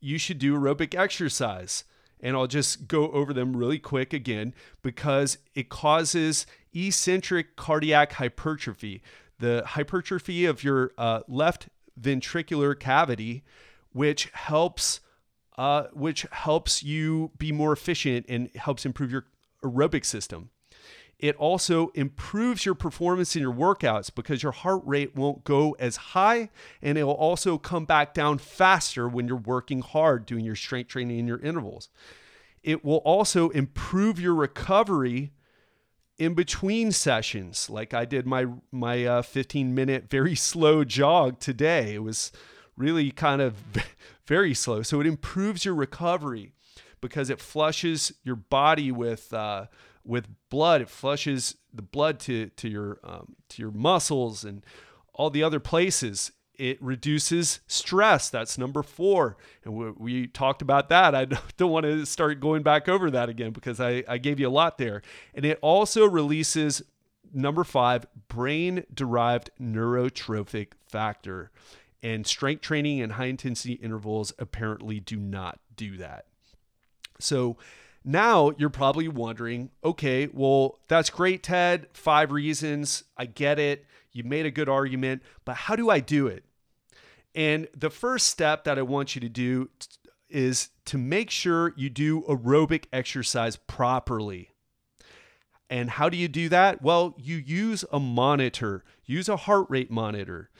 you 0.00 0.18
should 0.18 0.38
do 0.38 0.58
aerobic 0.58 0.94
exercise. 0.94 1.84
And 2.20 2.34
I'll 2.34 2.46
just 2.46 2.88
go 2.88 3.10
over 3.12 3.32
them 3.32 3.56
really 3.56 3.78
quick 3.78 4.12
again 4.12 4.54
because 4.82 5.38
it 5.54 5.68
causes 5.68 6.46
eccentric 6.74 7.56
cardiac 7.56 8.12
hypertrophy 8.12 9.02
the 9.38 9.62
hypertrophy 9.66 10.44
of 10.44 10.64
your 10.64 10.92
uh, 10.96 11.20
left 11.28 11.68
ventricular 12.00 12.78
cavity, 12.78 13.44
which 13.92 14.30
helps 14.32 15.00
uh, 15.58 15.84
which 15.94 16.26
helps 16.32 16.82
you 16.82 17.30
be 17.38 17.50
more 17.50 17.72
efficient 17.72 18.26
and 18.28 18.50
helps 18.56 18.84
improve 18.84 19.10
your 19.10 19.24
aerobic 19.64 20.04
system. 20.04 20.50
It 21.18 21.34
also 21.36 21.88
improves 21.94 22.66
your 22.66 22.74
performance 22.74 23.34
in 23.36 23.42
your 23.42 23.54
workouts 23.54 24.14
because 24.14 24.42
your 24.42 24.52
heart 24.52 24.82
rate 24.84 25.16
won't 25.16 25.44
go 25.44 25.74
as 25.78 25.96
high 25.96 26.50
and 26.82 26.98
it 26.98 27.04
will 27.04 27.12
also 27.12 27.56
come 27.56 27.86
back 27.86 28.12
down 28.12 28.36
faster 28.36 29.08
when 29.08 29.26
you're 29.26 29.38
working 29.38 29.80
hard 29.80 30.26
doing 30.26 30.44
your 30.44 30.56
strength 30.56 30.88
training 30.88 31.18
and 31.18 31.28
your 31.28 31.40
intervals. 31.40 31.88
It 32.62 32.84
will 32.84 32.98
also 32.98 33.48
improve 33.50 34.20
your 34.20 34.34
recovery 34.34 35.32
in 36.18 36.34
between 36.34 36.92
sessions, 36.92 37.68
like 37.68 37.92
I 37.92 38.04
did 38.04 38.26
my 38.26 38.46
my 38.72 39.04
uh, 39.04 39.22
15 39.22 39.74
minute 39.74 40.08
very 40.08 40.34
slow 40.50 40.84
jog 40.84 41.38
today. 41.38 41.94
It 41.94 42.02
was 42.02 42.32
really 42.76 43.10
kind 43.10 43.42
of 43.42 43.56
very 44.26 44.54
slow, 44.54 44.82
so 44.82 45.00
it 45.00 45.06
improves 45.06 45.64
your 45.64 45.74
recovery 45.74 46.52
because 47.00 47.30
it 47.30 47.40
flushes 47.40 48.12
your 48.24 48.36
body 48.36 48.90
with 48.90 49.32
uh, 49.32 49.66
with 50.04 50.28
blood. 50.50 50.80
It 50.80 50.88
flushes 50.88 51.56
the 51.72 51.82
blood 51.82 52.18
to 52.20 52.46
to 52.48 52.68
your 52.68 52.98
um, 53.04 53.36
to 53.50 53.62
your 53.62 53.70
muscles 53.70 54.44
and 54.44 54.64
all 55.12 55.30
the 55.30 55.42
other 55.42 55.60
places. 55.60 56.32
It 56.58 56.82
reduces 56.82 57.60
stress. 57.66 58.30
That's 58.30 58.58
number 58.58 58.82
four. 58.82 59.36
And 59.64 59.74
we, 59.74 59.90
we 59.90 60.26
talked 60.26 60.62
about 60.62 60.88
that. 60.88 61.14
I 61.14 61.24
don't 61.56 61.70
want 61.70 61.84
to 61.84 62.06
start 62.06 62.40
going 62.40 62.62
back 62.62 62.88
over 62.88 63.10
that 63.10 63.28
again 63.28 63.52
because 63.52 63.80
I, 63.80 64.04
I 64.08 64.18
gave 64.18 64.40
you 64.40 64.48
a 64.48 64.50
lot 64.50 64.78
there. 64.78 65.02
And 65.34 65.44
it 65.44 65.58
also 65.62 66.06
releases 66.06 66.82
number 67.32 67.64
five, 67.64 68.06
brain 68.28 68.84
derived 68.92 69.50
neurotrophic 69.60 70.68
factor. 70.88 71.50
And 72.02 72.26
strength 72.26 72.62
training 72.62 73.00
and 73.00 73.12
high 73.12 73.26
intensity 73.26 73.74
intervals 73.74 74.32
apparently 74.38 75.00
do 75.00 75.16
not 75.16 75.58
do 75.76 75.96
that. 75.96 76.26
So 77.18 77.56
now 78.04 78.52
you're 78.56 78.70
probably 78.70 79.08
wondering 79.08 79.70
okay, 79.82 80.28
well, 80.32 80.78
that's 80.88 81.10
great, 81.10 81.42
Ted. 81.42 81.88
Five 81.92 82.30
reasons. 82.30 83.04
I 83.16 83.26
get 83.26 83.58
it. 83.58 83.84
You 84.16 84.24
made 84.24 84.46
a 84.46 84.50
good 84.50 84.68
argument, 84.68 85.22
but 85.44 85.56
how 85.56 85.76
do 85.76 85.90
I 85.90 86.00
do 86.00 86.26
it? 86.26 86.44
And 87.34 87.68
the 87.76 87.90
first 87.90 88.28
step 88.28 88.64
that 88.64 88.78
I 88.78 88.82
want 88.82 89.14
you 89.14 89.20
to 89.20 89.28
do 89.28 89.68
is 90.30 90.70
to 90.86 90.98
make 90.98 91.30
sure 91.30 91.74
you 91.76 91.90
do 91.90 92.22
aerobic 92.22 92.84
exercise 92.92 93.56
properly. 93.56 94.50
And 95.68 95.90
how 95.90 96.08
do 96.08 96.16
you 96.16 96.28
do 96.28 96.48
that? 96.48 96.80
Well, 96.80 97.14
you 97.18 97.36
use 97.36 97.84
a 97.92 98.00
monitor, 98.00 98.84
use 99.04 99.28
a 99.28 99.36
heart 99.36 99.66
rate 99.68 99.90
monitor. 99.90 100.50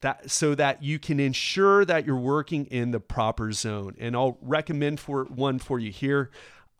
That, 0.00 0.32
so 0.32 0.56
that 0.56 0.82
you 0.82 0.98
can 0.98 1.20
ensure 1.20 1.84
that 1.84 2.04
you're 2.04 2.16
working 2.16 2.66
in 2.66 2.90
the 2.90 2.98
proper 2.98 3.52
zone. 3.52 3.94
And 4.00 4.16
I'll 4.16 4.36
recommend 4.40 4.98
for 4.98 5.26
one 5.26 5.60
for 5.60 5.78
you 5.78 5.92
here. 5.92 6.32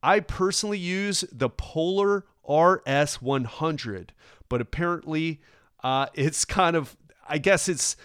I 0.03 0.19
personally 0.19 0.79
use 0.79 1.25
the 1.31 1.49
Polar 1.49 2.25
RS100, 2.49 4.09
but 4.49 4.61
apparently 4.61 5.41
uh, 5.83 6.07
it's 6.15 6.45
kind 6.45 6.77
of, 6.77 6.97
I 7.29 7.39
guess 7.39 7.69
it's 7.69 7.97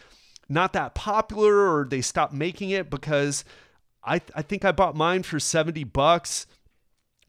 not 0.49 0.73
that 0.73 0.95
popular 0.95 1.69
or 1.69 1.85
they 1.85 2.01
stopped 2.01 2.33
making 2.33 2.69
it 2.69 2.89
because 2.89 3.43
I, 4.03 4.21
I 4.35 4.41
think 4.41 4.63
I 4.63 4.71
bought 4.71 4.95
mine 4.95 5.23
for 5.23 5.39
70 5.39 5.83
bucks 5.85 6.47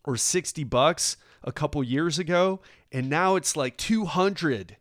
or 0.05 0.17
60 0.17 0.65
bucks 0.65 1.17
a 1.43 1.53
couple 1.53 1.83
years 1.83 2.19
ago 2.19 2.61
and 2.93 3.11
now 3.11 3.37
it's 3.37 3.57
like 3.57 3.77
200 3.77 4.77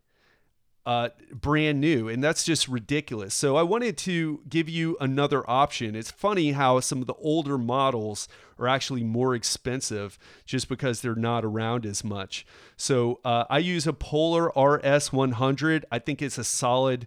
uh, 0.88 1.10
brand 1.34 1.82
new, 1.82 2.08
and 2.08 2.24
that's 2.24 2.46
just 2.46 2.70
ridiculous. 2.70 3.36
So 3.36 3.58
I 3.58 3.62
wanted 3.62 3.98
to 3.98 4.40
give 4.48 4.70
you 4.70 4.96
another 5.02 5.48
option. 5.48 5.98
It's 5.98 6.10
funny 6.10 6.54
how 6.54 6.80
some 6.80 7.02
of 7.02 7.08
the 7.08 7.14
older 7.16 7.58
models 7.58 8.30
are 8.58 8.70
actually 8.70 9.04
more 9.04 9.36
expensive 9.36 10.18
just 10.46 10.70
because 10.70 11.02
they're 11.02 11.14
not 11.14 11.44
around 11.44 11.86
as 11.86 12.06
much. 12.06 12.46
So 12.78 13.20
uh, 13.26 13.44
I 13.50 13.60
use 13.60 13.86
a 13.86 13.92
Polar 13.92 14.50
RS100. 14.52 15.84
I 15.92 16.00
think 16.00 16.22
it's 16.22 16.38
a 16.38 16.46
solid 16.46 17.06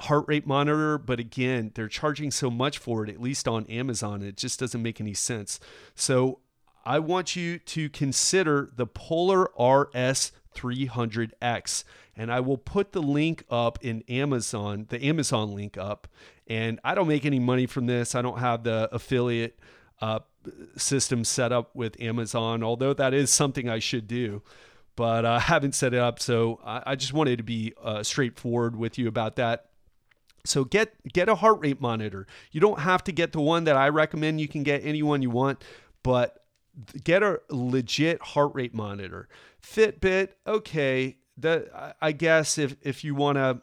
heart 0.00 0.24
rate 0.26 0.44
monitor, 0.44 0.98
but 0.98 1.20
again, 1.20 1.70
they're 1.76 1.86
charging 1.86 2.32
so 2.32 2.50
much 2.50 2.76
for 2.76 3.04
it, 3.04 3.08
at 3.08 3.22
least 3.22 3.46
on 3.46 3.66
Amazon. 3.66 4.20
It 4.20 4.36
just 4.36 4.58
doesn't 4.58 4.82
make 4.82 5.00
any 5.00 5.14
sense. 5.14 5.60
So 5.94 6.40
I 6.84 6.98
want 6.98 7.36
you 7.36 7.60
to 7.60 7.88
consider 7.88 8.68
the 8.74 8.86
Polar 8.88 9.42
RS 9.56 10.32
300X. 10.56 11.84
And 12.16 12.32
I 12.32 12.40
will 12.40 12.56
put 12.56 12.92
the 12.92 13.02
link 13.02 13.44
up 13.50 13.78
in 13.82 14.02
Amazon, 14.08 14.86
the 14.88 15.02
Amazon 15.04 15.54
link 15.54 15.76
up. 15.76 16.08
And 16.46 16.80
I 16.82 16.94
don't 16.94 17.08
make 17.08 17.26
any 17.26 17.38
money 17.38 17.66
from 17.66 17.86
this. 17.86 18.14
I 18.14 18.22
don't 18.22 18.38
have 18.38 18.64
the 18.64 18.88
affiliate 18.90 19.58
uh, 20.00 20.20
system 20.76 21.24
set 21.24 21.52
up 21.52 21.74
with 21.74 22.00
Amazon, 22.00 22.62
although 22.62 22.94
that 22.94 23.12
is 23.12 23.30
something 23.30 23.68
I 23.68 23.80
should 23.80 24.08
do. 24.08 24.42
But 24.94 25.26
I 25.26 25.40
haven't 25.40 25.74
set 25.74 25.92
it 25.92 26.00
up. 26.00 26.20
So 26.20 26.60
I, 26.64 26.82
I 26.86 26.96
just 26.96 27.12
wanted 27.12 27.36
to 27.36 27.42
be 27.42 27.74
uh, 27.82 28.02
straightforward 28.02 28.76
with 28.76 28.96
you 28.96 29.08
about 29.08 29.36
that. 29.36 29.66
So 30.44 30.64
get 30.64 30.94
get 31.12 31.28
a 31.28 31.34
heart 31.34 31.58
rate 31.60 31.80
monitor. 31.80 32.26
You 32.52 32.60
don't 32.60 32.78
have 32.78 33.04
to 33.04 33.12
get 33.12 33.32
the 33.32 33.40
one 33.40 33.64
that 33.64 33.76
I 33.76 33.88
recommend. 33.88 34.40
You 34.40 34.48
can 34.48 34.62
get 34.62 34.84
any 34.84 35.02
one 35.02 35.20
you 35.20 35.28
want, 35.30 35.62
but 36.02 36.44
get 37.02 37.22
a 37.22 37.40
legit 37.50 38.22
heart 38.22 38.52
rate 38.54 38.72
monitor. 38.72 39.28
Fitbit, 39.60 40.30
okay, 40.46 41.16
that 41.38 41.96
I 42.00 42.12
guess 42.12 42.58
if 42.58 42.76
if 42.82 43.04
you 43.04 43.14
want 43.14 43.36
to 43.36 43.60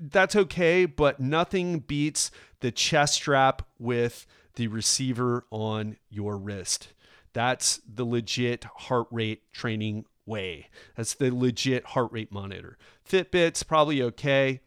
that's 0.00 0.34
okay, 0.34 0.84
but 0.84 1.20
nothing 1.20 1.80
beats 1.80 2.30
the 2.60 2.72
chest 2.72 3.14
strap 3.14 3.62
with 3.78 4.26
the 4.54 4.66
receiver 4.66 5.46
on 5.50 5.96
your 6.10 6.36
wrist. 6.36 6.92
That's 7.32 7.80
the 7.90 8.04
legit 8.04 8.64
heart 8.64 9.06
rate 9.10 9.52
training 9.52 10.04
way. 10.26 10.68
That's 10.96 11.14
the 11.14 11.34
legit 11.34 11.86
heart 11.86 12.12
rate 12.12 12.32
monitor. 12.32 12.76
Fitbit's 13.08 13.62
probably 13.62 14.02
okay. 14.02 14.60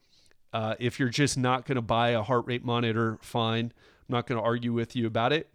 Uh, 0.54 0.76
if 0.80 1.00
you're 1.00 1.10
just 1.10 1.38
not 1.38 1.66
going 1.66 1.76
to 1.76 1.82
buy 1.82 2.10
a 2.10 2.24
heart 2.24 2.46
rate 2.48 2.64
monitor, 2.64 3.20
fine. 3.22 3.74
I'm 3.76 4.14
not 4.14 4.26
going 4.26 4.40
to 4.40 4.46
argue 4.46 4.72
with 4.74 4.96
you 4.96 5.06
about 5.06 5.34
it 5.34 5.52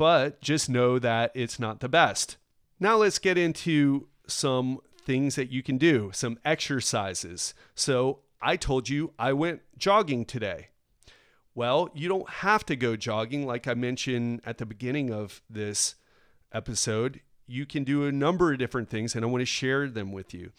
but 0.00 0.40
just 0.40 0.70
know 0.70 0.98
that 0.98 1.30
it's 1.34 1.58
not 1.58 1.80
the 1.80 1.88
best. 1.88 2.38
Now 2.80 2.96
let's 2.96 3.18
get 3.18 3.36
into 3.36 4.08
some 4.30 4.78
things 5.04 5.34
that 5.36 5.50
you 5.50 5.62
can 5.62 5.78
do, 5.78 6.10
some 6.12 6.38
exercises. 6.44 7.54
So 7.74 8.20
I 8.40 8.56
told 8.56 8.88
you 8.88 9.12
I 9.18 9.32
went 9.32 9.62
jogging 9.76 10.24
today. 10.24 10.68
Well, 11.54 11.90
you 11.94 12.08
don't 12.08 12.28
have 12.28 12.64
to 12.66 12.76
go 12.76 12.96
jogging, 12.96 13.46
like 13.46 13.66
I 13.66 13.74
mentioned 13.74 14.40
at 14.46 14.58
the 14.58 14.66
beginning 14.66 15.12
of 15.12 15.42
this 15.50 15.96
episode. 16.52 17.20
You 17.46 17.66
can 17.66 17.84
do 17.84 18.04
a 18.06 18.12
number 18.12 18.52
of 18.52 18.58
different 18.58 18.88
things, 18.88 19.14
and 19.14 19.24
I 19.24 19.28
want 19.28 19.42
to 19.42 19.46
share 19.46 19.88
them 19.88 20.12
with 20.12 20.32
you. 20.32 20.52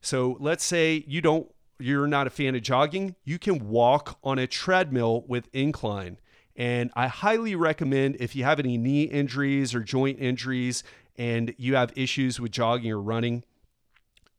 So 0.00 0.36
let's 0.38 0.64
say 0.64 1.04
you 1.06 1.22
don't 1.22 1.50
you're 1.78 2.06
not 2.06 2.26
a 2.26 2.30
fan 2.30 2.54
of 2.54 2.62
jogging, 2.62 3.16
you 3.24 3.38
can 3.38 3.68
walk 3.68 4.18
on 4.22 4.38
a 4.38 4.46
treadmill 4.46 5.24
with 5.26 5.48
incline. 5.52 6.18
And 6.56 6.92
I 6.94 7.08
highly 7.08 7.56
recommend 7.56 8.16
if 8.20 8.36
you 8.36 8.44
have 8.44 8.60
any 8.60 8.78
knee 8.78 9.04
injuries 9.04 9.74
or 9.74 9.80
joint 9.80 10.20
injuries 10.20 10.84
and 11.16 11.54
you 11.58 11.76
have 11.76 11.92
issues 11.96 12.40
with 12.40 12.52
jogging 12.52 12.90
or 12.92 13.00
running, 13.00 13.44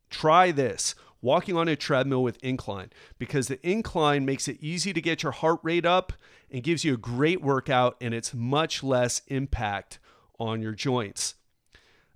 try 0.09 0.51
this 0.51 0.95
walking 1.25 1.57
on 1.57 1.67
a 1.67 1.75
treadmill 1.75 2.21
with 2.21 2.37
incline 2.43 2.91
because 3.17 3.47
the 3.47 3.67
incline 3.67 4.23
makes 4.25 4.47
it 4.47 4.57
easy 4.61 4.93
to 4.93 5.01
get 5.01 5.23
your 5.23 5.31
heart 5.31 5.59
rate 5.63 5.85
up 5.85 6.13
and 6.51 6.61
gives 6.61 6.85
you 6.85 6.93
a 6.93 6.97
great 6.97 7.41
workout 7.41 7.97
and 7.99 8.13
it's 8.13 8.31
much 8.31 8.83
less 8.83 9.23
impact 9.27 9.97
on 10.39 10.61
your 10.61 10.73
joints. 10.73 11.33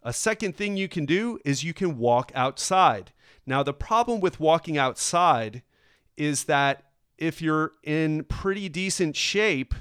A 0.04 0.14
second 0.14 0.56
thing 0.56 0.78
you 0.78 0.88
can 0.88 1.08
do 1.08 1.40
is 1.44 1.64
you 1.64 1.74
can 1.74 1.98
walk 1.98 2.32
outside. 2.36 3.12
Now, 3.48 3.64
the 3.64 3.74
problem 3.74 4.20
with 4.20 4.40
walking 4.40 4.78
outside 4.78 5.64
is 6.16 6.44
that 6.44 6.84
if 7.18 7.42
you're 7.42 7.74
in 7.84 8.26
pretty 8.26 8.70
decent 8.70 9.16
shape, 9.16 9.74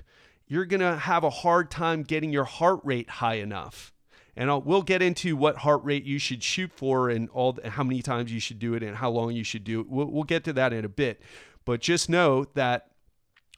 you're 0.46 0.64
to 0.66 0.96
have 0.96 1.22
a 1.22 1.30
hard 1.30 1.70
time 1.70 2.02
getting 2.02 2.32
your 2.32 2.44
heart 2.44 2.80
rate 2.82 3.10
high 3.10 3.34
enough. 3.34 3.92
And 4.38 4.50
I'll, 4.50 4.62
we'll 4.62 4.82
get 4.82 5.02
into 5.02 5.36
what 5.36 5.56
heart 5.56 5.84
rate 5.84 6.04
you 6.04 6.20
should 6.20 6.44
shoot 6.44 6.70
for 6.72 7.10
and 7.10 7.28
all 7.30 7.54
the, 7.54 7.68
how 7.70 7.82
many 7.82 8.02
times 8.02 8.32
you 8.32 8.38
should 8.38 8.60
do 8.60 8.74
it 8.74 8.84
and 8.84 8.96
how 8.96 9.10
long 9.10 9.32
you 9.32 9.42
should 9.42 9.64
do 9.64 9.80
it. 9.80 9.88
We'll, 9.88 10.06
we'll 10.06 10.22
get 10.22 10.44
to 10.44 10.52
that 10.52 10.72
in 10.72 10.84
a 10.84 10.88
bit. 10.88 11.20
But 11.64 11.80
just 11.80 12.08
know 12.08 12.46
that 12.54 12.92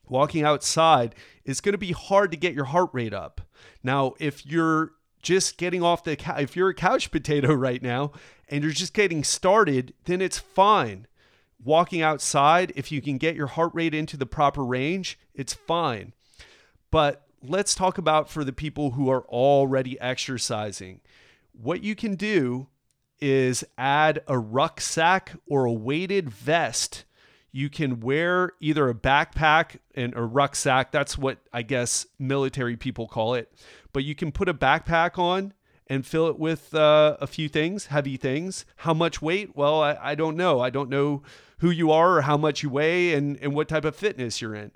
walking 0.09 0.43
outside 0.43 1.14
is 1.45 1.61
going 1.61 1.75
to 1.75 1.79
be 1.79 1.93
hard 1.93 2.31
to 2.31 2.38
get 2.38 2.55
your 2.55 2.64
heart 2.64 2.88
rate 2.95 3.12
up. 3.12 3.43
Now, 3.83 4.14
if 4.19 4.47
you're 4.47 4.93
just 5.21 5.59
getting 5.59 5.83
off 5.83 6.03
the 6.03 6.16
if 6.38 6.57
you're 6.57 6.71
a 6.71 6.75
couch 6.75 7.11
potato 7.12 7.53
right 7.53 7.83
now 7.83 8.12
and 8.49 8.64
you're 8.64 8.73
just 8.73 8.95
getting 8.95 9.23
started, 9.23 9.93
then 10.07 10.23
it's 10.23 10.38
fine. 10.38 11.07
Walking 11.62 12.01
outside, 12.01 12.73
if 12.75 12.90
you 12.90 13.03
can 13.03 13.19
get 13.19 13.37
your 13.37 13.49
heart 13.49 13.73
rate 13.75 13.95
into 13.95 14.16
the 14.16 14.25
proper 14.25 14.64
range, 14.64 15.19
it's 15.35 15.53
fine. 15.53 16.14
But 16.90 17.27
let's 17.42 17.74
talk 17.74 17.98
about 17.98 18.29
for 18.29 18.44
the 18.44 18.53
people 18.53 18.92
who 18.92 19.11
are 19.11 19.22
already 19.22 20.00
exercising. 20.00 21.01
What 21.53 21.82
you 21.82 21.95
can 21.95 22.14
do 22.14 22.68
is 23.20 23.64
add 23.76 24.22
a 24.26 24.38
rucksack 24.38 25.32
or 25.47 25.64
a 25.64 25.72
weighted 25.72 26.30
vest. 26.30 27.05
You 27.53 27.68
can 27.68 28.01
wear 28.01 28.53
either 28.61 28.88
a 28.88 28.95
backpack 28.95 29.78
and 29.95 30.14
a 30.14 30.22
rucksack. 30.22 30.93
That's 30.93 31.18
what 31.18 31.38
I 31.53 31.62
guess 31.62 32.07
military 32.18 32.76
people 32.76 33.09
call 33.09 33.34
it. 33.34 33.53
But 33.93 34.05
you 34.05 34.14
can 34.14 34.32
put 34.32 34.49
a 34.49 34.55
backpack 34.55 35.18
on 35.18 35.53
and 35.88 36.07
fill 36.07 36.28
it 36.28 36.38
with 36.38 36.72
uh, 36.74 37.16
a 37.20 37.26
few 37.26 37.49
things, 37.49 37.86
heavy 37.86 38.16
things. 38.16 38.64
How 38.76 38.95
much 38.95 39.20
weight? 39.20 39.57
Well, 39.57 39.82
I, 39.82 39.99
I 40.01 40.14
don't 40.14 40.36
know. 40.36 40.61
I 40.61 40.70
don't 40.70 40.88
know 40.88 41.22
who 41.59 41.70
you 41.70 41.91
are 41.91 42.18
or 42.18 42.22
how 42.22 42.36
much 42.36 42.62
you 42.62 42.70
weigh 42.70 43.12
and, 43.12 43.36
and 43.43 43.55
what 43.55 43.68
type 43.68 43.84
of 43.84 43.97
fitness 43.97 44.41
you're 44.41 44.55
in 44.55 44.70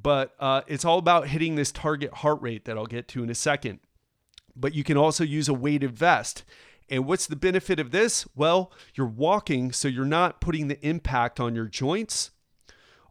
but 0.00 0.34
uh, 0.38 0.62
it's 0.66 0.84
all 0.84 0.98
about 0.98 1.28
hitting 1.28 1.56
this 1.56 1.72
target 1.72 2.12
heart 2.14 2.40
rate 2.40 2.64
that 2.64 2.76
I'll 2.76 2.86
get 2.86 3.08
to 3.08 3.22
in 3.22 3.30
a 3.30 3.34
second. 3.34 3.80
But 4.56 4.74
you 4.74 4.84
can 4.84 4.96
also 4.96 5.24
use 5.24 5.48
a 5.48 5.54
weighted 5.54 5.92
vest. 5.92 6.44
And 6.88 7.06
what's 7.06 7.26
the 7.26 7.36
benefit 7.36 7.78
of 7.78 7.92
this? 7.92 8.26
Well, 8.34 8.72
you're 8.94 9.06
walking, 9.06 9.72
so 9.72 9.88
you're 9.88 10.04
not 10.04 10.40
putting 10.40 10.68
the 10.68 10.84
impact 10.86 11.38
on 11.38 11.54
your 11.54 11.66
joints. 11.66 12.30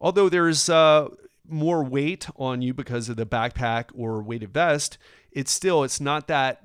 Although 0.01 0.29
there's 0.29 0.69
uh, 0.69 1.09
more 1.47 1.83
weight 1.83 2.27
on 2.35 2.61
you 2.61 2.73
because 2.73 3.09
of 3.09 3.15
the 3.15 3.25
backpack 3.25 3.85
or 3.93 4.21
weighted 4.21 4.53
vest, 4.53 4.97
it's 5.31 5.51
still 5.51 5.83
it's 5.83 6.01
not 6.01 6.27
that 6.27 6.63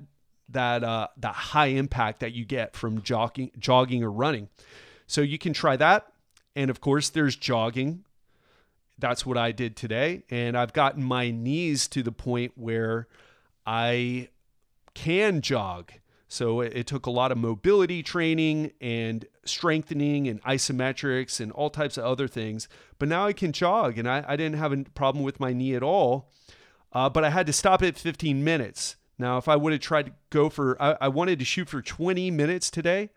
that 0.49 0.83
uh, 0.83 1.07
that 1.17 1.33
high 1.33 1.67
impact 1.67 2.19
that 2.19 2.33
you 2.33 2.45
get 2.45 2.75
from 2.75 3.01
jogging, 3.01 3.51
jogging 3.57 4.03
or 4.03 4.11
running. 4.11 4.49
So 5.07 5.21
you 5.21 5.37
can 5.37 5.53
try 5.53 5.75
that. 5.77 6.07
And 6.55 6.69
of 6.69 6.81
course, 6.81 7.09
there's 7.09 7.35
jogging. 7.35 8.04
That's 8.97 9.25
what 9.25 9.37
I 9.37 9.51
did 9.51 9.75
today, 9.75 10.23
and 10.29 10.57
I've 10.57 10.73
gotten 10.73 11.03
my 11.03 11.31
knees 11.31 11.87
to 11.89 12.01
the 12.01 12.11
point 12.11 12.53
where 12.55 13.07
I 13.65 14.29
can 14.93 15.41
jog 15.41 15.91
so 16.27 16.61
it, 16.61 16.73
it, 16.75 16.87
took 16.87 17.05
a 17.05 17.11
lot 17.11 17.31
of 17.31 17.37
mobility 17.37 18.01
training 18.01 18.71
and 18.81 19.25
strengthening 19.45 20.27
and 20.27 20.41
isometrics 20.43 21.39
and 21.39 21.51
all 21.51 21.69
types 21.69 21.97
of 21.97 22.03
other 22.03 22.27
things. 22.27 22.67
But 22.97 23.07
now 23.09 23.27
I 23.27 23.33
can 23.33 23.51
jog 23.51 23.97
and 23.97 24.07
I, 24.07 24.23
I 24.27 24.35
didn't 24.35 24.57
have 24.57 24.73
a 24.73 24.83
problem 24.95 25.23
with 25.23 25.39
my 25.39 25.53
knee 25.53 25.75
at 25.75 25.83
all. 25.83 26.31
Uh, 26.91 27.09
but 27.09 27.23
I 27.23 27.29
had 27.29 27.45
to 27.47 27.53
stop 27.53 27.83
at 27.83 27.97
15 27.97 28.43
minutes. 28.43 28.95
Now, 29.17 29.37
if 29.37 29.47
I 29.47 29.55
would 29.55 29.71
have 29.71 29.81
tried 29.81 30.07
to 30.07 30.11
go 30.29 30.49
for, 30.49 30.81
I, 30.81 30.97
I 31.01 31.07
wanted 31.09 31.39
to 31.39 31.45
shoot 31.45 31.69
for 31.69 31.81
20 31.81 32.31
minutes 32.31 32.69
today. 32.69 33.11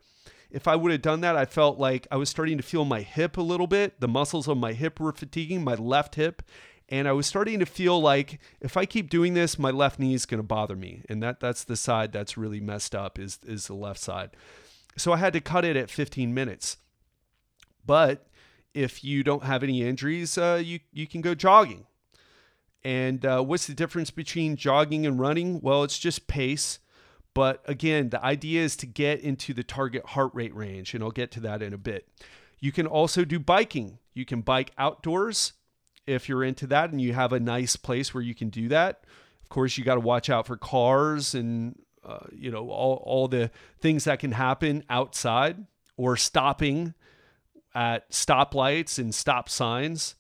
If 0.51 0.66
I 0.66 0.76
would 0.76 0.92
have 0.92 1.03
done 1.03 1.20
that, 1.20 1.36
I 1.36 1.44
felt 1.44 1.78
like 1.78 2.07
I 2.11 2.16
was 2.16 2.30
starting 2.30 2.57
to 2.57 2.62
feel 2.62 2.84
my 2.84 3.03
hip 3.03 3.36
a 3.36 3.42
little 3.42 3.66
bit. 3.66 4.01
The 4.01 4.09
muscles 4.09 4.49
on 4.49 4.59
my 4.59 4.72
hip 4.72 4.99
were 4.99 5.12
fatiguing, 5.12 5.62
my 5.62 5.74
left 5.74 6.14
hip 6.14 6.42
and 6.88 7.07
I 7.07 7.12
was 7.12 7.26
starting 7.26 7.59
to 7.59 7.66
feel 7.66 8.01
like 8.01 8.40
if 8.61 8.76
I 8.76 8.86
keep 8.86 9.11
doing 9.11 9.34
this, 9.34 9.59
my 9.59 9.70
left 9.70 9.99
knee 9.99 10.14
is 10.14 10.26
going 10.26 10.38
to 10.38 10.46
bother 10.46 10.76
me, 10.76 11.03
and 11.09 11.22
that 11.22 11.40
that's 11.40 11.64
the 11.64 11.76
side 11.76 12.12
that's 12.12 12.38
really 12.38 12.61
messed 12.61 12.94
up 12.94 13.18
is 13.18 13.38
is 13.46 13.66
the 13.66 13.74
left 13.74 14.01
side. 14.01 14.30
So 14.96 15.12
I 15.12 15.18
had 15.18 15.32
to 15.34 15.40
cut 15.40 15.64
it 15.64 15.76
at 15.76 15.90
15 15.90 16.34
minutes. 16.34 16.78
But 17.84 18.26
if 18.74 19.05
you 19.05 19.22
don't 19.22 19.44
have 19.44 19.62
any 19.62 19.82
injuries, 19.82 20.38
uh, 20.38 20.61
you 20.64 20.80
you 20.92 21.07
can 21.07 21.20
go 21.20 21.34
jogging. 21.34 21.86
And 22.84 23.26
uh, 23.26 23.42
what's 23.42 23.66
the 23.66 23.74
difference 23.74 24.11
between 24.11 24.57
jogging 24.57 25.05
and 25.05 25.18
running? 25.18 25.61
Well, 25.61 25.82
it's 25.82 25.99
just 25.99 26.26
pace. 26.26 26.78
But 27.39 27.62
again, 27.66 28.09
the 28.09 28.20
idea 28.20 28.62
is 28.62 28.74
to 28.78 28.86
get 28.86 29.20
into 29.20 29.55
the 29.55 29.62
target 29.62 30.05
heart 30.07 30.32
rate 30.34 30.53
range, 30.57 30.93
and 30.93 31.05
I'll 31.05 31.12
get 31.12 31.30
to 31.30 31.41
that 31.43 31.62
in 31.62 31.72
a 31.72 31.78
bit. 31.78 32.09
You 32.59 32.72
can 32.72 32.84
also 32.84 33.24
do 33.24 33.39
biking. 33.39 34.01
You 34.12 34.24
can 34.24 34.41
bike 34.41 34.72
outdoors 34.76 35.53
if 36.05 36.28
you're 36.28 36.43
into 36.43 36.66
that 36.66 36.91
and 36.91 37.01
you 37.01 37.12
have 37.12 37.32
a 37.32 37.39
nice 37.39 37.76
place 37.76 38.12
where 38.12 38.24
you 38.24 38.34
can 38.34 38.49
do 38.51 38.66
that. 38.70 39.05
Of 39.41 39.51
course, 39.51 39.78
you 39.78 39.84
got 39.84 39.95
to 39.95 40.01
watch 40.01 40.28
out 40.28 40.49
for 40.49 40.57
cars 40.57 41.32
and 41.32 41.78
uh, 42.05 42.26
you 42.32 42.51
know 42.51 42.70
all 42.70 43.05
all 43.07 43.28
the 43.28 43.53
things 43.80 44.03
that 44.03 44.18
can 44.18 44.32
happen 44.32 44.82
outside 44.91 45.64
or 45.97 46.16
stopping 46.16 46.93
at 47.72 48.11
stoplights 48.11 48.99
and 48.99 49.14
stop 49.14 49.49
signs 49.49 50.16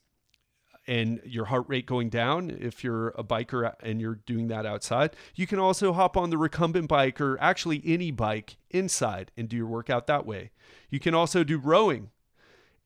and 0.88 1.20
your 1.22 1.44
heart 1.44 1.66
rate 1.68 1.84
going 1.84 2.08
down 2.08 2.50
if 2.50 2.82
you're 2.82 3.08
a 3.08 3.22
biker 3.22 3.74
and 3.80 4.00
you're 4.00 4.16
doing 4.26 4.48
that 4.48 4.64
outside. 4.64 5.14
You 5.34 5.46
can 5.46 5.58
also 5.58 5.92
hop 5.92 6.16
on 6.16 6.30
the 6.30 6.38
recumbent 6.38 6.88
bike 6.88 7.20
or 7.20 7.38
actually 7.40 7.82
any 7.84 8.10
bike 8.10 8.56
inside 8.70 9.30
and 9.36 9.50
do 9.50 9.56
your 9.56 9.66
workout 9.66 10.06
that 10.06 10.24
way. 10.24 10.50
You 10.88 10.98
can 10.98 11.14
also 11.14 11.44
do 11.44 11.58
rowing. 11.58 12.08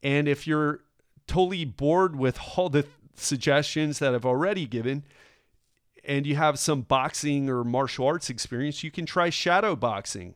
And 0.03 0.27
if 0.27 0.49
you're 0.49 0.81
totally 1.29 1.65
bored 1.65 2.17
with 2.17 2.41
all 2.57 2.69
the 2.69 2.87
suggestions 3.15 4.01
that 4.01 4.15
I've 4.15 4.27
already 4.27 4.67
given, 4.67 5.05
and 6.05 6.27
you 6.27 6.35
have 6.35 6.59
some 6.59 6.83
boxing 6.83 7.49
or 7.49 7.63
martial 7.63 8.09
arts 8.09 8.29
experience, 8.29 8.83
you 8.83 8.91
can 8.91 9.07
try 9.07 9.31
shadow 9.31 9.77
boxing. 9.77 10.35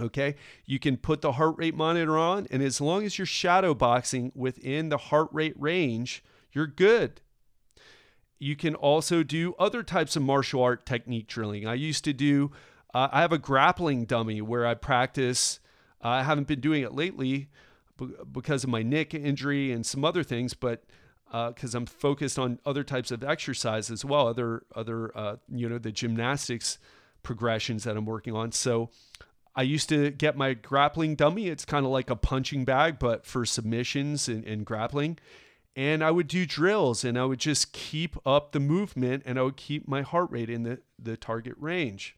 Okay, 0.00 0.36
you 0.66 0.78
can 0.78 0.98
put 0.98 1.22
the 1.22 1.32
heart 1.32 1.56
rate 1.56 1.74
monitor 1.74 2.16
on, 2.16 2.46
and 2.50 2.62
as 2.62 2.80
long 2.80 3.04
as 3.04 3.18
you're 3.18 3.26
shadow 3.26 3.74
boxing 3.74 4.30
within 4.36 4.90
the 4.90 4.98
heart 4.98 5.28
rate 5.32 5.54
range, 5.58 6.22
you're 6.56 6.66
good. 6.66 7.20
You 8.38 8.56
can 8.56 8.74
also 8.74 9.22
do 9.22 9.54
other 9.58 9.82
types 9.82 10.16
of 10.16 10.22
martial 10.22 10.62
art 10.62 10.86
technique 10.86 11.26
drilling. 11.26 11.66
I 11.66 11.74
used 11.74 12.02
to 12.04 12.14
do, 12.14 12.50
uh, 12.94 13.08
I 13.12 13.20
have 13.20 13.32
a 13.32 13.38
grappling 13.38 14.06
dummy 14.06 14.40
where 14.40 14.66
I 14.66 14.72
practice. 14.72 15.60
Uh, 16.02 16.08
I 16.08 16.22
haven't 16.22 16.48
been 16.48 16.60
doing 16.60 16.82
it 16.82 16.94
lately, 16.94 17.48
because 18.32 18.64
of 18.64 18.70
my 18.70 18.82
neck 18.82 19.12
injury 19.14 19.70
and 19.72 19.84
some 19.84 20.04
other 20.04 20.22
things, 20.22 20.54
but 20.54 20.84
because 21.26 21.74
uh, 21.74 21.78
I'm 21.78 21.86
focused 21.86 22.38
on 22.38 22.58
other 22.64 22.84
types 22.84 23.10
of 23.10 23.22
exercise 23.22 23.90
as 23.90 24.04
well, 24.04 24.28
other 24.28 24.62
other 24.74 25.16
uh, 25.16 25.36
you 25.48 25.68
know 25.68 25.78
the 25.78 25.92
gymnastics 25.92 26.78
progressions 27.22 27.84
that 27.84 27.96
I'm 27.96 28.04
working 28.06 28.34
on. 28.34 28.52
So 28.52 28.90
I 29.54 29.62
used 29.62 29.88
to 29.88 30.10
get 30.10 30.36
my 30.36 30.54
grappling 30.54 31.16
dummy. 31.16 31.48
It's 31.48 31.64
kind 31.64 31.84
of 31.86 31.92
like 31.92 32.10
a 32.10 32.16
punching 32.16 32.64
bag, 32.64 32.98
but 32.98 33.26
for 33.26 33.44
submissions 33.44 34.28
and, 34.28 34.44
and 34.44 34.64
grappling. 34.64 35.18
And 35.76 36.02
I 36.02 36.10
would 36.10 36.26
do 36.26 36.46
drills 36.46 37.04
and 37.04 37.18
I 37.18 37.26
would 37.26 37.38
just 37.38 37.72
keep 37.72 38.16
up 38.26 38.52
the 38.52 38.60
movement 38.60 39.22
and 39.26 39.38
I 39.38 39.42
would 39.42 39.58
keep 39.58 39.86
my 39.86 40.00
heart 40.00 40.30
rate 40.30 40.48
in 40.48 40.62
the, 40.62 40.80
the 40.98 41.18
target 41.18 41.54
range. 41.58 42.16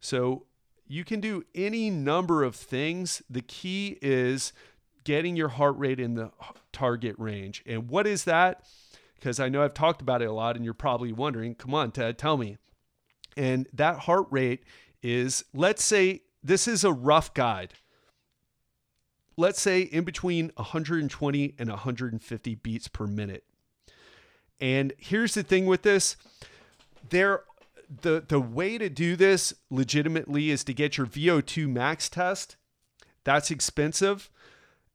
So 0.00 0.46
you 0.86 1.04
can 1.04 1.20
do 1.20 1.44
any 1.54 1.90
number 1.90 2.42
of 2.42 2.56
things. 2.56 3.22
The 3.28 3.42
key 3.42 3.98
is 4.00 4.54
getting 5.04 5.36
your 5.36 5.48
heart 5.48 5.76
rate 5.78 6.00
in 6.00 6.14
the 6.14 6.30
target 6.72 7.14
range. 7.18 7.62
And 7.66 7.88
what 7.90 8.06
is 8.06 8.24
that? 8.24 8.64
Because 9.14 9.38
I 9.38 9.50
know 9.50 9.62
I've 9.62 9.74
talked 9.74 10.00
about 10.00 10.22
it 10.22 10.26
a 10.26 10.32
lot 10.32 10.56
and 10.56 10.64
you're 10.64 10.74
probably 10.74 11.12
wondering, 11.12 11.54
come 11.54 11.74
on, 11.74 11.92
Ted, 11.92 12.18
tell 12.18 12.38
me. 12.38 12.56
And 13.36 13.68
that 13.72 14.00
heart 14.00 14.26
rate 14.30 14.64
is, 15.02 15.44
let's 15.52 15.84
say 15.84 16.22
this 16.42 16.66
is 16.66 16.84
a 16.84 16.92
rough 16.92 17.34
guide. 17.34 17.74
Let's 19.36 19.60
say 19.60 19.82
in 19.82 20.04
between 20.04 20.52
120 20.56 21.54
and 21.58 21.68
150 21.68 22.54
beats 22.56 22.88
per 22.88 23.06
minute. 23.06 23.44
And 24.60 24.92
here's 24.98 25.34
the 25.34 25.42
thing 25.42 25.66
with 25.66 25.82
this 25.82 26.16
there 27.10 27.42
the 28.02 28.24
the 28.26 28.40
way 28.40 28.78
to 28.78 28.88
do 28.88 29.16
this 29.16 29.52
legitimately 29.70 30.50
is 30.50 30.64
to 30.64 30.74
get 30.74 30.96
your 30.96 31.06
VO2 31.06 31.68
max 31.68 32.08
test. 32.08 32.56
That's 33.24 33.50
expensive. 33.50 34.30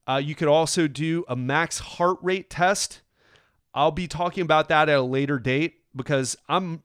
Uh, 0.08 0.18
you 0.24 0.36
could 0.36 0.48
also 0.48 0.88
do 0.88 1.24
a 1.28 1.36
max 1.36 1.80
heart 1.80 2.18
rate 2.22 2.50
test. 2.50 3.02
I'll 3.74 3.92
be 3.92 4.08
talking 4.08 4.42
about 4.42 4.68
that 4.70 4.90
at 4.90 4.98
a 4.98 5.04
later 5.04 5.38
date 5.38 5.76
because 5.96 6.36
I'm 6.48 6.84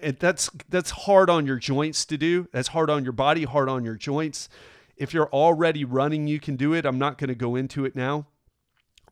that's 0.00 0.50
that's 0.68 0.90
hard 0.90 1.28
on 1.28 1.46
your 1.46 1.56
joints 1.56 2.04
to 2.06 2.16
do. 2.16 2.48
That's 2.52 2.68
hard 2.68 2.88
on 2.88 3.04
your 3.04 3.12
body, 3.12 3.44
hard 3.44 3.68
on 3.68 3.84
your 3.84 3.96
joints. 3.96 4.48
If 4.96 5.12
you're 5.12 5.28
already 5.30 5.84
running, 5.84 6.26
you 6.26 6.40
can 6.40 6.56
do 6.56 6.72
it. 6.72 6.86
I'm 6.86 6.98
not 6.98 7.18
going 7.18 7.28
to 7.28 7.34
go 7.34 7.56
into 7.56 7.84
it 7.84 7.94
now. 7.94 8.26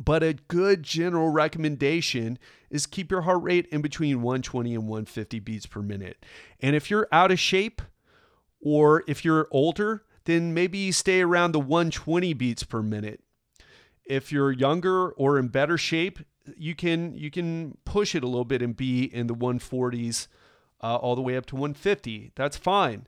But 0.01 0.23
a 0.23 0.35
good 0.35 0.83
general 0.83 1.29
recommendation 1.29 2.39
is 2.69 2.87
keep 2.87 3.11
your 3.11 3.23
heart 3.23 3.43
rate 3.43 3.67
in 3.71 3.81
between 3.81 4.23
120 4.23 4.75
and 4.75 4.89
150 4.89 5.39
beats 5.41 5.67
per 5.67 5.83
minute. 5.83 6.25
And 6.59 6.75
if 6.75 6.91
you're 6.91 7.07
out 7.13 7.31
of 7.31 7.39
shape 7.39 7.81
or 8.61 9.05
if 9.07 9.25
you're 9.25 9.47
older, 9.53 10.03
then 10.25 10.53
maybe 10.53 10.91
stay 10.91 11.21
around 11.21 11.53
the 11.53 11.61
120 11.61 12.33
beats 12.35 12.65
per 12.65 12.83
minute 12.83 13.21
if 14.05 14.31
you're 14.31 14.53
younger 14.53 15.11
or 15.11 15.39
in 15.39 15.49
better 15.49 15.79
shape, 15.79 16.21
you 16.57 16.75
can 16.75 17.17
you 17.17 17.31
can 17.31 17.79
push 17.85 18.15
it 18.15 18.23
a 18.23 18.27
little 18.27 18.45
bit 18.45 18.63
and 18.63 18.77
be 18.77 19.05
in 19.05 19.27
the 19.27 19.35
140s 19.35 20.29
uh, 20.83 20.97
all 20.97 21.17
the 21.17 21.23
way 21.23 21.37
up 21.37 21.47
to 21.47 21.57
150. 21.57 22.33
That's 22.35 22.57
fine, 22.57 23.07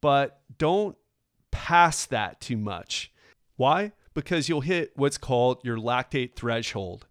but 0.00 0.42
don't 0.58 0.96
pass 1.50 2.06
that 2.06 2.40
too 2.40 2.56
much. 2.56 3.12
Why? 3.56 3.92
Because 4.14 4.48
you'll 4.48 4.62
hit 4.62 4.92
what's 4.96 5.18
called 5.18 5.60
your 5.64 5.76
lactate 5.76 6.34
threshold. 6.34 7.06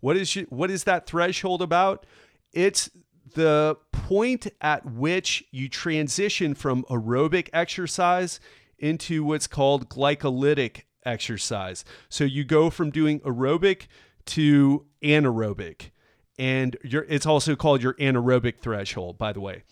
What 0.00 0.16
is 0.16 0.34
what 0.50 0.70
is 0.70 0.84
that 0.84 1.06
threshold 1.06 1.62
about? 1.62 2.06
It's 2.52 2.90
the 3.34 3.76
point 3.92 4.46
at 4.60 4.84
which 4.84 5.44
you 5.50 5.68
transition 5.68 6.54
from 6.54 6.84
aerobic 6.84 7.48
exercise 7.52 8.38
into 8.78 9.24
what's 9.24 9.46
called 9.46 9.88
glycolytic 9.88 10.82
exercise. 11.04 11.84
So 12.08 12.24
you 12.24 12.44
go 12.44 12.70
from 12.70 12.90
doing 12.90 13.20
aerobic 13.20 13.86
to 14.26 14.86
anaerobic. 15.02 15.90
And 16.38 16.76
it's 16.82 17.26
also 17.26 17.54
called 17.54 17.82
your 17.82 17.94
anaerobic 17.94 18.58
threshold, 18.58 19.18
by 19.18 19.32
the 19.32 19.40
way. 19.40 19.62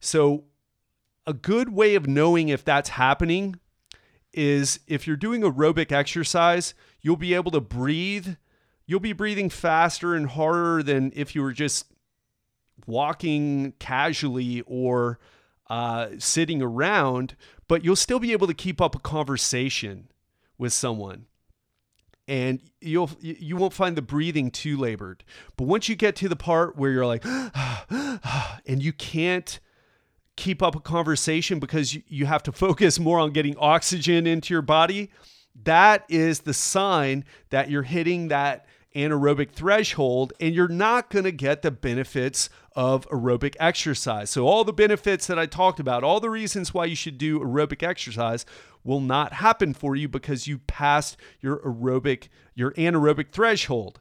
So, 0.00 0.44
a 1.26 1.32
good 1.32 1.68
way 1.68 1.94
of 1.94 2.06
knowing 2.06 2.48
if 2.48 2.64
that's 2.64 2.88
happening 2.90 3.60
is 4.32 4.80
if 4.86 5.06
you're 5.06 5.16
doing 5.16 5.42
aerobic 5.42 5.92
exercise, 5.92 6.74
you'll 7.00 7.16
be 7.16 7.34
able 7.34 7.50
to 7.52 7.60
breathe. 7.60 8.36
You'll 8.86 9.00
be 9.00 9.12
breathing 9.12 9.50
faster 9.50 10.14
and 10.14 10.28
harder 10.28 10.82
than 10.82 11.12
if 11.14 11.34
you 11.34 11.42
were 11.42 11.52
just 11.52 11.86
walking 12.86 13.74
casually 13.78 14.62
or 14.66 15.18
uh, 15.68 16.08
sitting 16.18 16.62
around, 16.62 17.36
but 17.66 17.84
you'll 17.84 17.96
still 17.96 18.18
be 18.18 18.32
able 18.32 18.46
to 18.46 18.54
keep 18.54 18.80
up 18.80 18.94
a 18.94 18.98
conversation 18.98 20.08
with 20.56 20.72
someone 20.72 21.26
and 22.28 22.60
you'll 22.80 23.10
you 23.20 23.56
won't 23.56 23.72
find 23.72 23.96
the 23.96 24.02
breathing 24.02 24.50
too 24.50 24.76
labored 24.76 25.24
but 25.56 25.64
once 25.64 25.88
you 25.88 25.96
get 25.96 26.14
to 26.14 26.28
the 26.28 26.36
part 26.36 26.76
where 26.76 26.90
you're 26.90 27.06
like 27.06 27.24
and 28.66 28.82
you 28.82 28.92
can't 28.92 29.58
keep 30.38 30.62
up 30.62 30.76
a 30.76 30.80
conversation 30.80 31.58
because 31.58 31.94
you, 31.94 32.02
you 32.08 32.24
have 32.26 32.42
to 32.44 32.52
focus 32.64 32.98
more 32.98 33.18
on 33.18 33.32
getting 33.32 33.56
oxygen 33.58 34.26
into 34.26 34.54
your 34.54 34.62
body, 34.62 35.10
that 35.64 36.04
is 36.08 36.40
the 36.40 36.54
sign 36.54 37.24
that 37.50 37.68
you're 37.68 37.82
hitting 37.82 38.28
that 38.28 38.64
anaerobic 38.94 39.50
threshold 39.50 40.32
and 40.40 40.54
you're 40.54 40.68
not 40.68 41.10
going 41.10 41.24
to 41.24 41.32
get 41.32 41.62
the 41.62 41.70
benefits 41.70 42.48
of 42.74 43.08
aerobic 43.08 43.56
exercise. 43.58 44.30
So, 44.30 44.46
all 44.46 44.62
the 44.62 44.72
benefits 44.72 45.26
that 45.26 45.38
I 45.38 45.46
talked 45.46 45.80
about, 45.80 46.04
all 46.04 46.20
the 46.20 46.30
reasons 46.30 46.72
why 46.72 46.84
you 46.84 46.94
should 46.94 47.18
do 47.18 47.40
aerobic 47.40 47.82
exercise 47.82 48.46
will 48.84 49.00
not 49.00 49.34
happen 49.34 49.74
for 49.74 49.96
you 49.96 50.08
because 50.08 50.46
you 50.46 50.58
passed 50.58 51.16
your 51.40 51.58
aerobic, 51.58 52.28
your 52.54 52.70
anaerobic 52.72 53.30
threshold. 53.32 54.00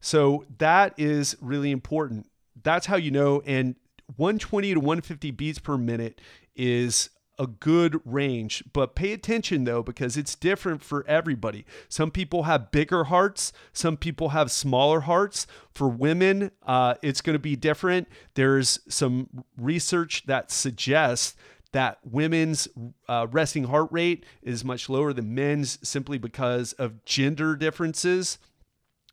So, 0.00 0.44
that 0.58 0.92
is 0.98 1.36
really 1.40 1.70
important. 1.70 2.30
That's 2.62 2.86
how 2.86 2.96
you 2.96 3.10
know. 3.10 3.42
And 3.46 3.76
120 4.16 4.74
to 4.74 4.80
150 4.80 5.30
beats 5.32 5.58
per 5.58 5.76
minute 5.76 6.20
is 6.56 7.10
a 7.38 7.46
good 7.46 8.00
range, 8.04 8.64
but 8.72 8.96
pay 8.96 9.12
attention 9.12 9.64
though, 9.64 9.82
because 9.82 10.16
it's 10.16 10.34
different 10.34 10.82
for 10.82 11.06
everybody. 11.06 11.64
Some 11.88 12.10
people 12.10 12.44
have 12.44 12.72
bigger 12.72 13.04
hearts, 13.04 13.52
some 13.72 13.96
people 13.96 14.30
have 14.30 14.50
smaller 14.50 15.00
hearts. 15.00 15.46
For 15.72 15.88
women, 15.88 16.50
uh, 16.66 16.94
it's 17.02 17.20
going 17.20 17.34
to 17.34 17.38
be 17.38 17.54
different. 17.54 18.08
There's 18.34 18.80
some 18.88 19.44
research 19.56 20.26
that 20.26 20.50
suggests 20.50 21.36
that 21.72 21.98
women's 22.02 22.66
uh, 23.08 23.26
resting 23.30 23.64
heart 23.64 23.88
rate 23.92 24.24
is 24.42 24.64
much 24.64 24.88
lower 24.88 25.12
than 25.12 25.34
men's 25.34 25.78
simply 25.86 26.18
because 26.18 26.72
of 26.72 27.04
gender 27.04 27.54
differences. 27.54 28.38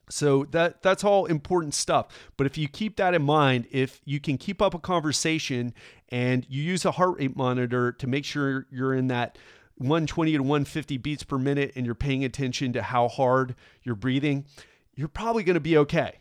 So 0.10 0.46
that 0.52 0.82
that's 0.82 1.04
all 1.04 1.26
important 1.26 1.74
stuff. 1.74 2.08
But 2.38 2.48
if 2.48 2.58
you 2.58 2.68
keep 2.68 2.98
that 2.98 3.14
in 3.14 3.24
mind, 3.24 3.68
if 3.72 4.02
you 4.06 4.20
can 4.20 4.38
keep 4.38 4.62
up 4.62 4.74
a 4.74 4.80
conversation 4.80 5.74
and 6.10 6.46
you 6.50 6.62
use 6.62 6.86
a 6.86 6.92
heart 6.92 7.18
rate 7.18 7.36
monitor 7.36 7.92
to 7.92 8.08
make 8.08 8.26
sure 8.26 8.68
you're 8.70 8.94
in 8.94 9.08
that 9.08 9.38
120 9.78 10.34
to 10.34 10.40
150 10.40 10.98
beats 10.98 11.24
per 11.24 11.38
minute 11.38 11.74
and 11.76 11.86
you're 11.86 11.96
paying 11.96 12.24
attention 12.24 12.74
to 12.74 12.82
how 12.82 13.08
hard 13.08 13.56
you're 13.84 13.96
breathing, 13.96 14.46
you're 14.96 15.08
probably 15.08 15.44
going 15.44 15.56
to 15.56 15.60
be 15.60 15.78
okay. 15.78 16.20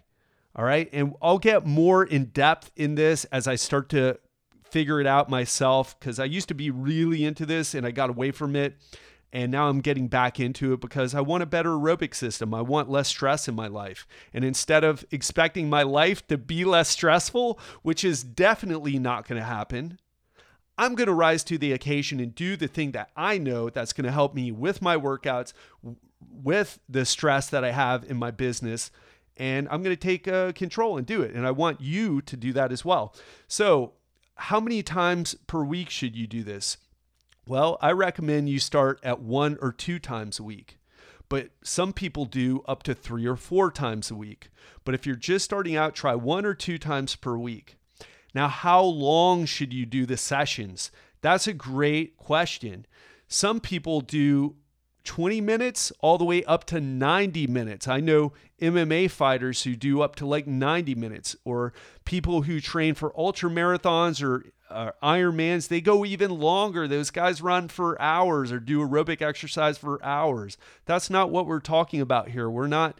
All 0.57 0.65
right? 0.65 0.89
And 0.93 1.15
I'll 1.21 1.39
get 1.39 1.67
more 1.67 2.05
in 2.05 2.27
depth 2.27 2.71
in 2.77 2.95
this 2.95 3.25
as 3.27 3.47
I 3.47 3.57
start 3.57 3.89
to 3.91 4.19
figure 4.65 5.01
it 5.01 5.07
out 5.07 5.29
myself 5.29 5.99
cuz 6.01 6.19
I 6.19 6.25
used 6.25 6.49
to 6.49 6.55
be 6.55 6.69
really 6.69 7.25
into 7.25 7.47
this 7.47 7.75
and 7.75 7.87
I 7.87 7.93
got 7.93 8.11
away 8.11 8.33
from 8.33 8.57
it 8.57 8.77
and 9.35 9.51
now 9.51 9.69
I'm 9.69 9.81
getting 9.81 10.07
back 10.07 10.39
into 10.39 10.73
it 10.73 10.81
because 10.81 11.13
I 11.13 11.21
want 11.21 11.43
a 11.43 11.47
better 11.47 11.71
aerobic 11.71 12.15
system. 12.15 12.55
I 12.55 12.61
want 12.61 12.89
less 12.89 13.09
stress 13.09 13.49
in 13.49 13.57
my 13.57 13.67
life. 13.67 14.07
And 14.33 14.45
instead 14.45 14.85
of 14.85 15.05
expecting 15.11 15.69
my 15.69 15.83
life 15.83 16.25
to 16.29 16.39
be 16.39 16.65
less 16.65 16.89
stressful, 16.89 17.59
which 17.83 18.05
is 18.05 18.23
definitely 18.23 18.97
not 18.97 19.27
going 19.27 19.41
to 19.41 19.47
happen, 19.47 19.99
I'm 20.79 20.95
going 20.95 21.09
to 21.09 21.15
rise 21.15 21.43
to 21.45 21.59
the 21.59 21.73
occasion 21.73 22.21
and 22.21 22.33
do 22.33 22.57
the 22.57 22.69
thing 22.69 22.93
that 22.93 23.11
I 23.17 23.39
know 23.39 23.71
that's 23.71 23.93
going 23.93 24.05
to 24.05 24.13
help 24.13 24.37
me 24.37 24.53
with 24.53 24.81
my 24.81 24.97
workouts, 24.97 25.53
with 26.21 26.79
the 26.89 27.05
stress 27.05 27.51
that 27.51 27.65
I 27.65 27.73
have 27.73 28.09
in 28.09 28.17
my 28.17 28.31
business. 28.31 28.93
And 29.37 29.69
I'm 29.69 29.83
going 29.83 29.97
to 29.97 30.01
take 30.01 30.29
uh, 30.29 30.53
control 30.53 30.97
and 30.97 31.05
do 31.05 31.23
it. 31.23 31.35
And 31.35 31.45
I 31.45 31.51
want 31.51 31.81
you 31.81 32.23
to 32.23 32.37
do 32.37 32.53
that 32.53 32.71
as 32.71 32.85
well. 32.85 33.13
So, 33.49 33.95
how 34.37 34.61
many 34.61 34.85
times 34.85 35.35
per 35.49 35.65
week 35.65 35.91
should 35.91 36.15
you 36.15 36.29
do 36.29 36.45
this? 36.45 36.77
Well, 37.47 37.77
I 37.83 37.93
recommend 37.93 38.49
you 38.49 38.59
start 38.59 38.99
at 39.03 39.21
one 39.21 39.59
or 39.61 39.71
two 39.71 39.99
times 39.99 40.39
a 40.39 40.43
week, 40.43 40.79
but 41.29 41.51
some 41.63 41.93
people 41.93 42.25
do 42.25 42.63
up 42.67 42.83
to 42.85 42.95
three 42.95 43.27
or 43.27 43.37
four 43.37 43.71
times 43.71 44.11
a 44.11 44.15
week. 44.15 44.49
But 44.85 44.95
if 44.95 45.07
you're 45.07 45.15
just 45.15 45.45
starting 45.45 45.77
out, 45.77 45.95
try 45.95 46.15
one 46.15 46.47
or 46.47 46.55
two 46.55 46.79
times 46.79 47.17
per 47.17 47.37
week. 47.37 47.77
Now, 48.35 48.49
how 48.49 48.83
long 48.83 49.45
should 49.45 49.75
you 49.75 49.85
do 49.85 50.07
the 50.07 50.17
sessions? 50.17 50.91
That's 51.21 51.47
a 51.47 51.53
great 51.53 52.17
question. 52.17 52.87
Some 53.29 53.61
people 53.61 54.01
do 54.01 54.57
20 55.05 55.43
minutes 55.43 55.93
all 56.01 56.17
the 56.17 56.25
way 56.25 56.45
up 56.45 56.65
to 56.65 56.81
90 56.81 57.47
minutes. 57.47 57.87
I 57.87 58.01
know 58.01 58.33
MMA 58.65 59.11
fighters 59.11 59.63
who 59.63 59.77
do 59.77 60.03
up 60.03 60.17
to 60.17 60.27
like 60.27 60.47
90 60.47 60.95
minutes, 60.95 61.37
or 61.45 61.73
people 62.05 62.43
who 62.43 62.61
train 62.61 62.95
for 62.95 63.19
ultra 63.19 63.51
marathons 63.51 64.23
or 64.23 64.45
uh, 64.71 64.91
Ironmans, 65.03 65.69
they 65.69 65.81
go 65.81 66.05
even 66.05 66.31
longer. 66.31 66.89
Those 66.89 67.11
guys 67.11 67.43
run 67.43 67.69
for 67.69 68.01
hours 68.01 68.51
or 68.51 68.59
do 68.59 68.81
aerobic 68.81 69.23
exercise 69.23 69.79
for 69.79 70.03
hours. 70.05 70.57
That's 70.85 71.11
not 71.11 71.31
what 71.31 71.47
we're 71.47 71.61
talking 71.61 72.01
about 72.01 72.31
here. 72.31 72.51
We're 72.51 72.67
not 72.67 72.99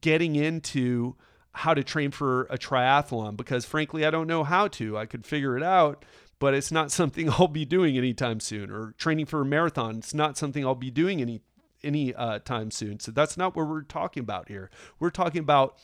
getting 0.00 0.36
into 0.36 1.16
how 1.52 1.74
to 1.74 1.84
train 1.84 2.10
for 2.10 2.44
a 2.44 2.56
triathlon 2.56 3.36
because, 3.36 3.64
frankly, 3.64 4.06
I 4.06 4.10
don't 4.10 4.26
know 4.26 4.44
how 4.44 4.68
to. 4.68 4.96
I 4.96 5.06
could 5.06 5.26
figure 5.26 5.56
it 5.56 5.62
out, 5.62 6.04
but 6.38 6.54
it's 6.54 6.72
not 6.72 6.90
something 6.92 7.28
I'll 7.30 7.48
be 7.48 7.64
doing 7.64 7.96
anytime 7.98 8.40
soon. 8.40 8.70
Or 8.70 8.94
training 8.96 9.26
for 9.26 9.42
a 9.42 9.44
marathon, 9.44 9.98
it's 9.98 10.14
not 10.14 10.38
something 10.38 10.64
I'll 10.64 10.74
be 10.74 10.90
doing 10.90 11.20
any 11.20 11.42
any 11.84 12.14
uh, 12.14 12.38
time 12.40 12.70
soon. 12.70 13.00
So 13.00 13.12
that's 13.12 13.36
not 13.36 13.56
what 13.56 13.68
we're 13.68 13.82
talking 13.82 14.22
about 14.22 14.48
here. 14.48 14.70
We're 14.98 15.10
talking 15.10 15.40
about 15.40 15.78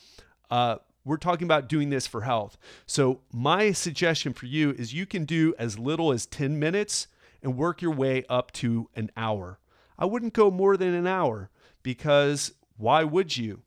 uh, 0.49 0.77
we're 1.05 1.17
talking 1.17 1.45
about 1.45 1.67
doing 1.67 1.89
this 1.89 2.07
for 2.07 2.21
health. 2.21 2.57
So, 2.85 3.21
my 3.31 3.71
suggestion 3.71 4.33
for 4.33 4.45
you 4.45 4.71
is 4.71 4.93
you 4.93 5.05
can 5.05 5.25
do 5.25 5.55
as 5.57 5.79
little 5.79 6.11
as 6.11 6.25
10 6.25 6.59
minutes 6.59 7.07
and 7.41 7.57
work 7.57 7.81
your 7.81 7.93
way 7.93 8.25
up 8.29 8.51
to 8.53 8.89
an 8.95 9.09
hour. 9.15 9.59
I 9.97 10.05
wouldn't 10.05 10.33
go 10.33 10.51
more 10.51 10.77
than 10.77 10.93
an 10.93 11.07
hour 11.07 11.49
because 11.83 12.53
why 12.77 13.03
would 13.03 13.37
you? 13.37 13.61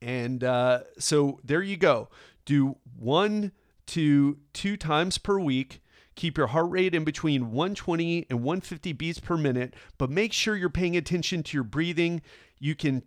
And 0.00 0.44
uh, 0.44 0.80
so, 0.98 1.40
there 1.42 1.62
you 1.62 1.76
go. 1.76 2.08
Do 2.44 2.76
one 2.96 3.52
to 3.86 4.38
two 4.52 4.76
times 4.76 5.18
per 5.18 5.38
week. 5.38 5.82
Keep 6.14 6.36
your 6.36 6.48
heart 6.48 6.70
rate 6.70 6.94
in 6.94 7.04
between 7.04 7.52
120 7.52 8.26
and 8.28 8.42
150 8.42 8.92
beats 8.92 9.18
per 9.18 9.36
minute, 9.36 9.74
but 9.98 10.10
make 10.10 10.32
sure 10.32 10.56
you're 10.56 10.68
paying 10.68 10.96
attention 10.96 11.42
to 11.42 11.56
your 11.56 11.64
breathing. 11.64 12.20
You 12.58 12.74
can 12.74 13.02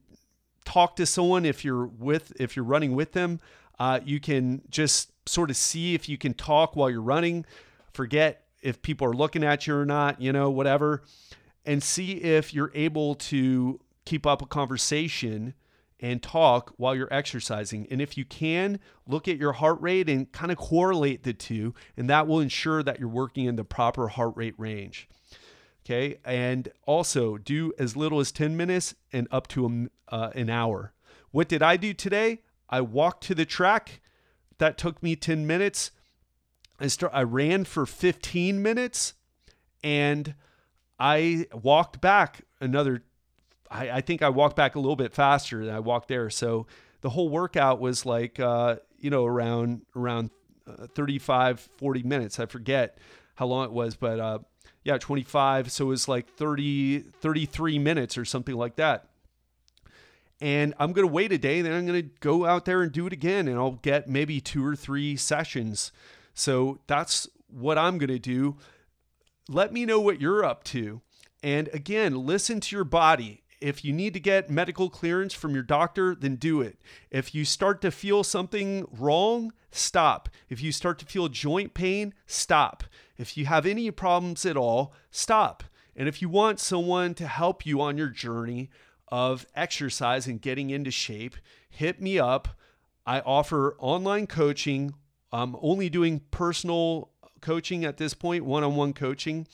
talk 0.65 0.95
to 0.95 1.05
someone 1.05 1.45
if 1.45 1.63
you're 1.63 1.85
with 1.85 2.33
if 2.39 2.55
you're 2.55 2.65
running 2.65 2.95
with 2.95 3.13
them. 3.13 3.39
Uh, 3.77 3.99
you 4.03 4.19
can 4.19 4.61
just 4.69 5.11
sort 5.27 5.49
of 5.49 5.57
see 5.57 5.93
if 5.93 6.09
you 6.09 6.17
can 6.17 6.33
talk 6.33 6.75
while 6.75 6.89
you're 6.89 7.01
running. 7.01 7.45
Forget 7.93 8.45
if 8.61 8.81
people 8.81 9.07
are 9.07 9.13
looking 9.13 9.43
at 9.43 9.67
you 9.67 9.75
or 9.75 9.85
not, 9.85 10.19
you 10.19 10.33
know, 10.33 10.49
whatever, 10.49 11.03
and 11.65 11.83
see 11.83 12.13
if 12.13 12.53
you're 12.53 12.71
able 12.73 13.15
to 13.15 13.79
keep 14.05 14.25
up 14.25 14.41
a 14.41 14.45
conversation 14.45 15.53
and 16.05 16.21
talk 16.21 16.71
while 16.77 16.95
you're 16.95 17.11
exercising. 17.11 17.87
And 17.89 17.99
if 17.99 18.15
you 18.15 18.25
can, 18.25 18.79
look 19.07 19.27
at 19.27 19.37
your 19.37 19.53
heart 19.53 19.81
rate 19.81 20.07
and 20.07 20.31
kind 20.31 20.51
of 20.51 20.57
correlate 20.59 21.23
the 21.23 21.33
two, 21.33 21.73
and 21.97 22.07
that 22.11 22.27
will 22.27 22.39
ensure 22.39 22.83
that 22.83 22.99
you're 22.99 23.09
working 23.09 23.45
in 23.45 23.55
the 23.55 23.63
proper 23.63 24.09
heart 24.09 24.33
rate 24.35 24.53
range. 24.59 25.09
Okay. 25.83 26.17
And 26.23 26.69
also 26.85 27.37
do 27.37 27.73
as 27.79 27.95
little 27.95 28.19
as 28.19 28.31
10 28.31 28.55
minutes 28.55 28.93
and 29.11 29.27
up 29.31 29.47
to 29.47 29.65
a, 29.65 30.13
uh, 30.13 30.29
an 30.35 30.51
hour. 30.51 30.93
What 31.31 31.47
did 31.47 31.63
I 31.63 31.75
do 31.75 31.91
today? 31.91 32.43
I 32.69 32.81
walked 32.81 33.23
to 33.23 33.35
the 33.35 33.45
track. 33.45 33.99
That 34.59 34.77
took 34.77 35.01
me 35.01 35.15
10 35.15 35.47
minutes. 35.47 35.89
I, 36.79 36.85
start, 36.85 37.13
I 37.15 37.23
ran 37.23 37.65
for 37.65 37.87
15 37.87 38.61
minutes 38.61 39.15
and 39.83 40.35
I 40.99 41.47
walked 41.51 41.99
back 41.99 42.41
another. 42.61 43.03
I, 43.70 43.89
I 43.89 44.01
think 44.01 44.22
I 44.22 44.30
walked 44.30 44.55
back 44.55 44.76
a 44.76 44.80
little 44.80 44.95
bit 44.95 45.13
faster 45.13 45.66
than 45.66 45.74
I 45.74 45.80
walked 45.80 46.07
there. 46.07 46.30
So 46.30 46.68
the 47.01 47.09
whole 47.09 47.30
workout 47.30 47.80
was 47.80 48.05
like, 48.05 48.39
uh, 48.39 48.78
you 48.99 49.09
know, 49.09 49.26
around, 49.26 49.82
around 49.95 50.30
uh, 50.68 50.88
35, 50.95 51.70
40 51.78 52.03
minutes. 52.03 52.39
I 52.39 52.45
forget 52.45 52.97
how 53.36 53.47
long 53.47 53.66
it 53.66 53.72
was, 53.72 53.95
but 53.95 54.20
uh, 54.20 54.39
yeah, 54.84 54.97
25. 54.97 55.72
So 55.72 55.86
it 55.86 55.89
was 55.89 56.07
like 56.07 56.30
30, 56.36 56.99
33 56.99 57.80
minutes 57.80 58.18
or 58.18 58.26
something 58.26 58.55
like 58.55 58.76
that. 58.78 59.09
And 60.41 60.74
I'm 60.80 60.91
going 60.91 61.07
to 61.07 61.13
wait 61.13 61.32
a 61.32 61.38
day, 61.38 61.61
then 61.61 61.72
I'm 61.72 61.86
going 61.86 62.01
to 62.01 62.09
go 62.20 62.45
out 62.45 62.66
there 62.66 62.82
and 62.82 62.91
do 62.91 63.07
it 63.07 63.13
again, 63.13 63.47
and 63.47 63.57
I'll 63.57 63.80
get 63.82 64.09
maybe 64.09 64.41
two 64.41 64.66
or 64.66 64.76
three 64.76 65.16
sessions. 65.16 65.93
So 66.34 66.80
that's 66.88 67.30
what 67.47 67.78
I'm 67.78 67.97
going 67.97 68.09
to 68.09 68.20
do. 68.20 68.57
Let 69.47 69.72
me 69.72 69.86
know 69.86 69.99
what 69.99 70.20
you're 70.20 70.43
up 70.43 70.63
to. 70.66 71.01
And 71.41 71.70
again, 71.70 72.26
listen 72.26 72.59
to 72.59 72.76
your 72.76 72.84
body. 72.84 73.43
If 73.66 73.84
you 73.84 73.93
need 73.93 74.13
to 74.13 74.20
get 74.20 74.51
medical 74.51 74.91
clearance 74.91 75.34
from 75.34 75.55
your 75.55 75.63
doctor, 75.63 76.13
then 76.13 76.36
do 76.36 76.61
it. 76.61 76.78
If 77.09 77.34
you 77.34 77.43
start 77.43 77.82
to 77.82 77.89
feel 77.89 78.24
something 78.24 78.86
wrong, 78.91 79.53
stop. 79.72 80.30
If 80.49 80.61
you 80.61 80.72
start 80.72 80.99
to 80.99 81.05
feel 81.07 81.30
joint 81.30 81.74
pain, 81.74 82.13
stop. 82.28 82.84
If 83.18 83.36
you 83.36 83.47
have 83.47 83.66
any 83.66 83.89
problems 83.89 84.45
at 84.45 84.55
all, 84.55 84.93
stop. 85.09 85.63
And 85.95 86.07
if 86.07 86.22
you 86.22 86.30
want 86.30 86.59
someone 86.59 87.16
to 87.16 87.26
help 87.26 87.66
you 87.66 87.82
on 87.82 87.97
your 87.97 88.09
journey 88.09 88.70
of 89.07 89.47
exercise 89.55 90.28
and 90.28 90.39
getting 90.39 90.70
into 90.70 90.91
shape, 90.91 91.36
hit 91.68 91.99
me 91.99 92.20
up. 92.20 92.49
I 93.03 93.22
offer 93.22 93.76
online 93.80 94.28
coaching. 94.28 94.93
I'm 95.32 95.55
only 95.59 95.89
doing 95.89 96.22
personal 96.30 97.09
coaching 97.41 97.84
at 97.84 97.97
this 97.97 98.13
point, 98.13 98.45
one 98.45 98.63
on 98.63 98.76
one 98.76 98.93
coaching. 98.93 99.47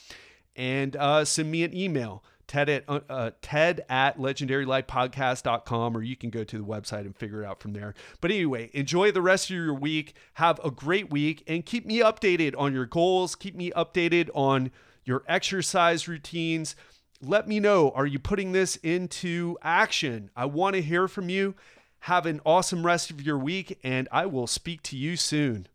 And 0.53 0.97
uh, 0.97 1.23
send 1.23 1.49
me 1.49 1.63
an 1.63 1.73
email 1.73 2.25
Ted 2.51 2.67
at, 2.67 2.83
uh, 2.89 2.99
uh, 3.09 3.31
Ted 3.41 3.85
at 3.87 4.17
legendarylifepodcast.com, 4.17 5.95
or 5.95 6.03
you 6.03 6.17
can 6.17 6.29
go 6.29 6.43
to 6.43 6.57
the 6.57 6.65
website 6.65 7.05
and 7.05 7.15
figure 7.15 7.43
it 7.43 7.45
out 7.45 7.61
from 7.61 7.71
there. 7.71 7.93
But 8.19 8.31
anyway, 8.31 8.69
enjoy 8.73 9.13
the 9.13 9.21
rest 9.21 9.49
of 9.49 9.55
your 9.55 9.73
week. 9.73 10.15
Have 10.33 10.59
a 10.61 10.69
great 10.69 11.09
week 11.09 11.45
and 11.47 11.65
keep 11.65 11.85
me 11.85 11.99
updated 11.99 12.53
on 12.57 12.73
your 12.73 12.85
goals. 12.85 13.35
Keep 13.35 13.55
me 13.55 13.71
updated 13.71 14.29
on 14.33 14.69
your 15.05 15.23
exercise 15.29 16.09
routines. 16.09 16.75
Let 17.21 17.47
me 17.47 17.61
know 17.61 17.91
are 17.91 18.05
you 18.05 18.19
putting 18.19 18.51
this 18.51 18.75
into 18.75 19.57
action? 19.61 20.29
I 20.35 20.43
want 20.43 20.75
to 20.75 20.81
hear 20.81 21.07
from 21.07 21.29
you. 21.29 21.55
Have 21.99 22.25
an 22.25 22.41
awesome 22.45 22.85
rest 22.85 23.11
of 23.11 23.21
your 23.21 23.37
week, 23.37 23.79
and 23.81 24.09
I 24.11 24.25
will 24.25 24.47
speak 24.47 24.83
to 24.83 24.97
you 24.97 25.15
soon. 25.15 25.69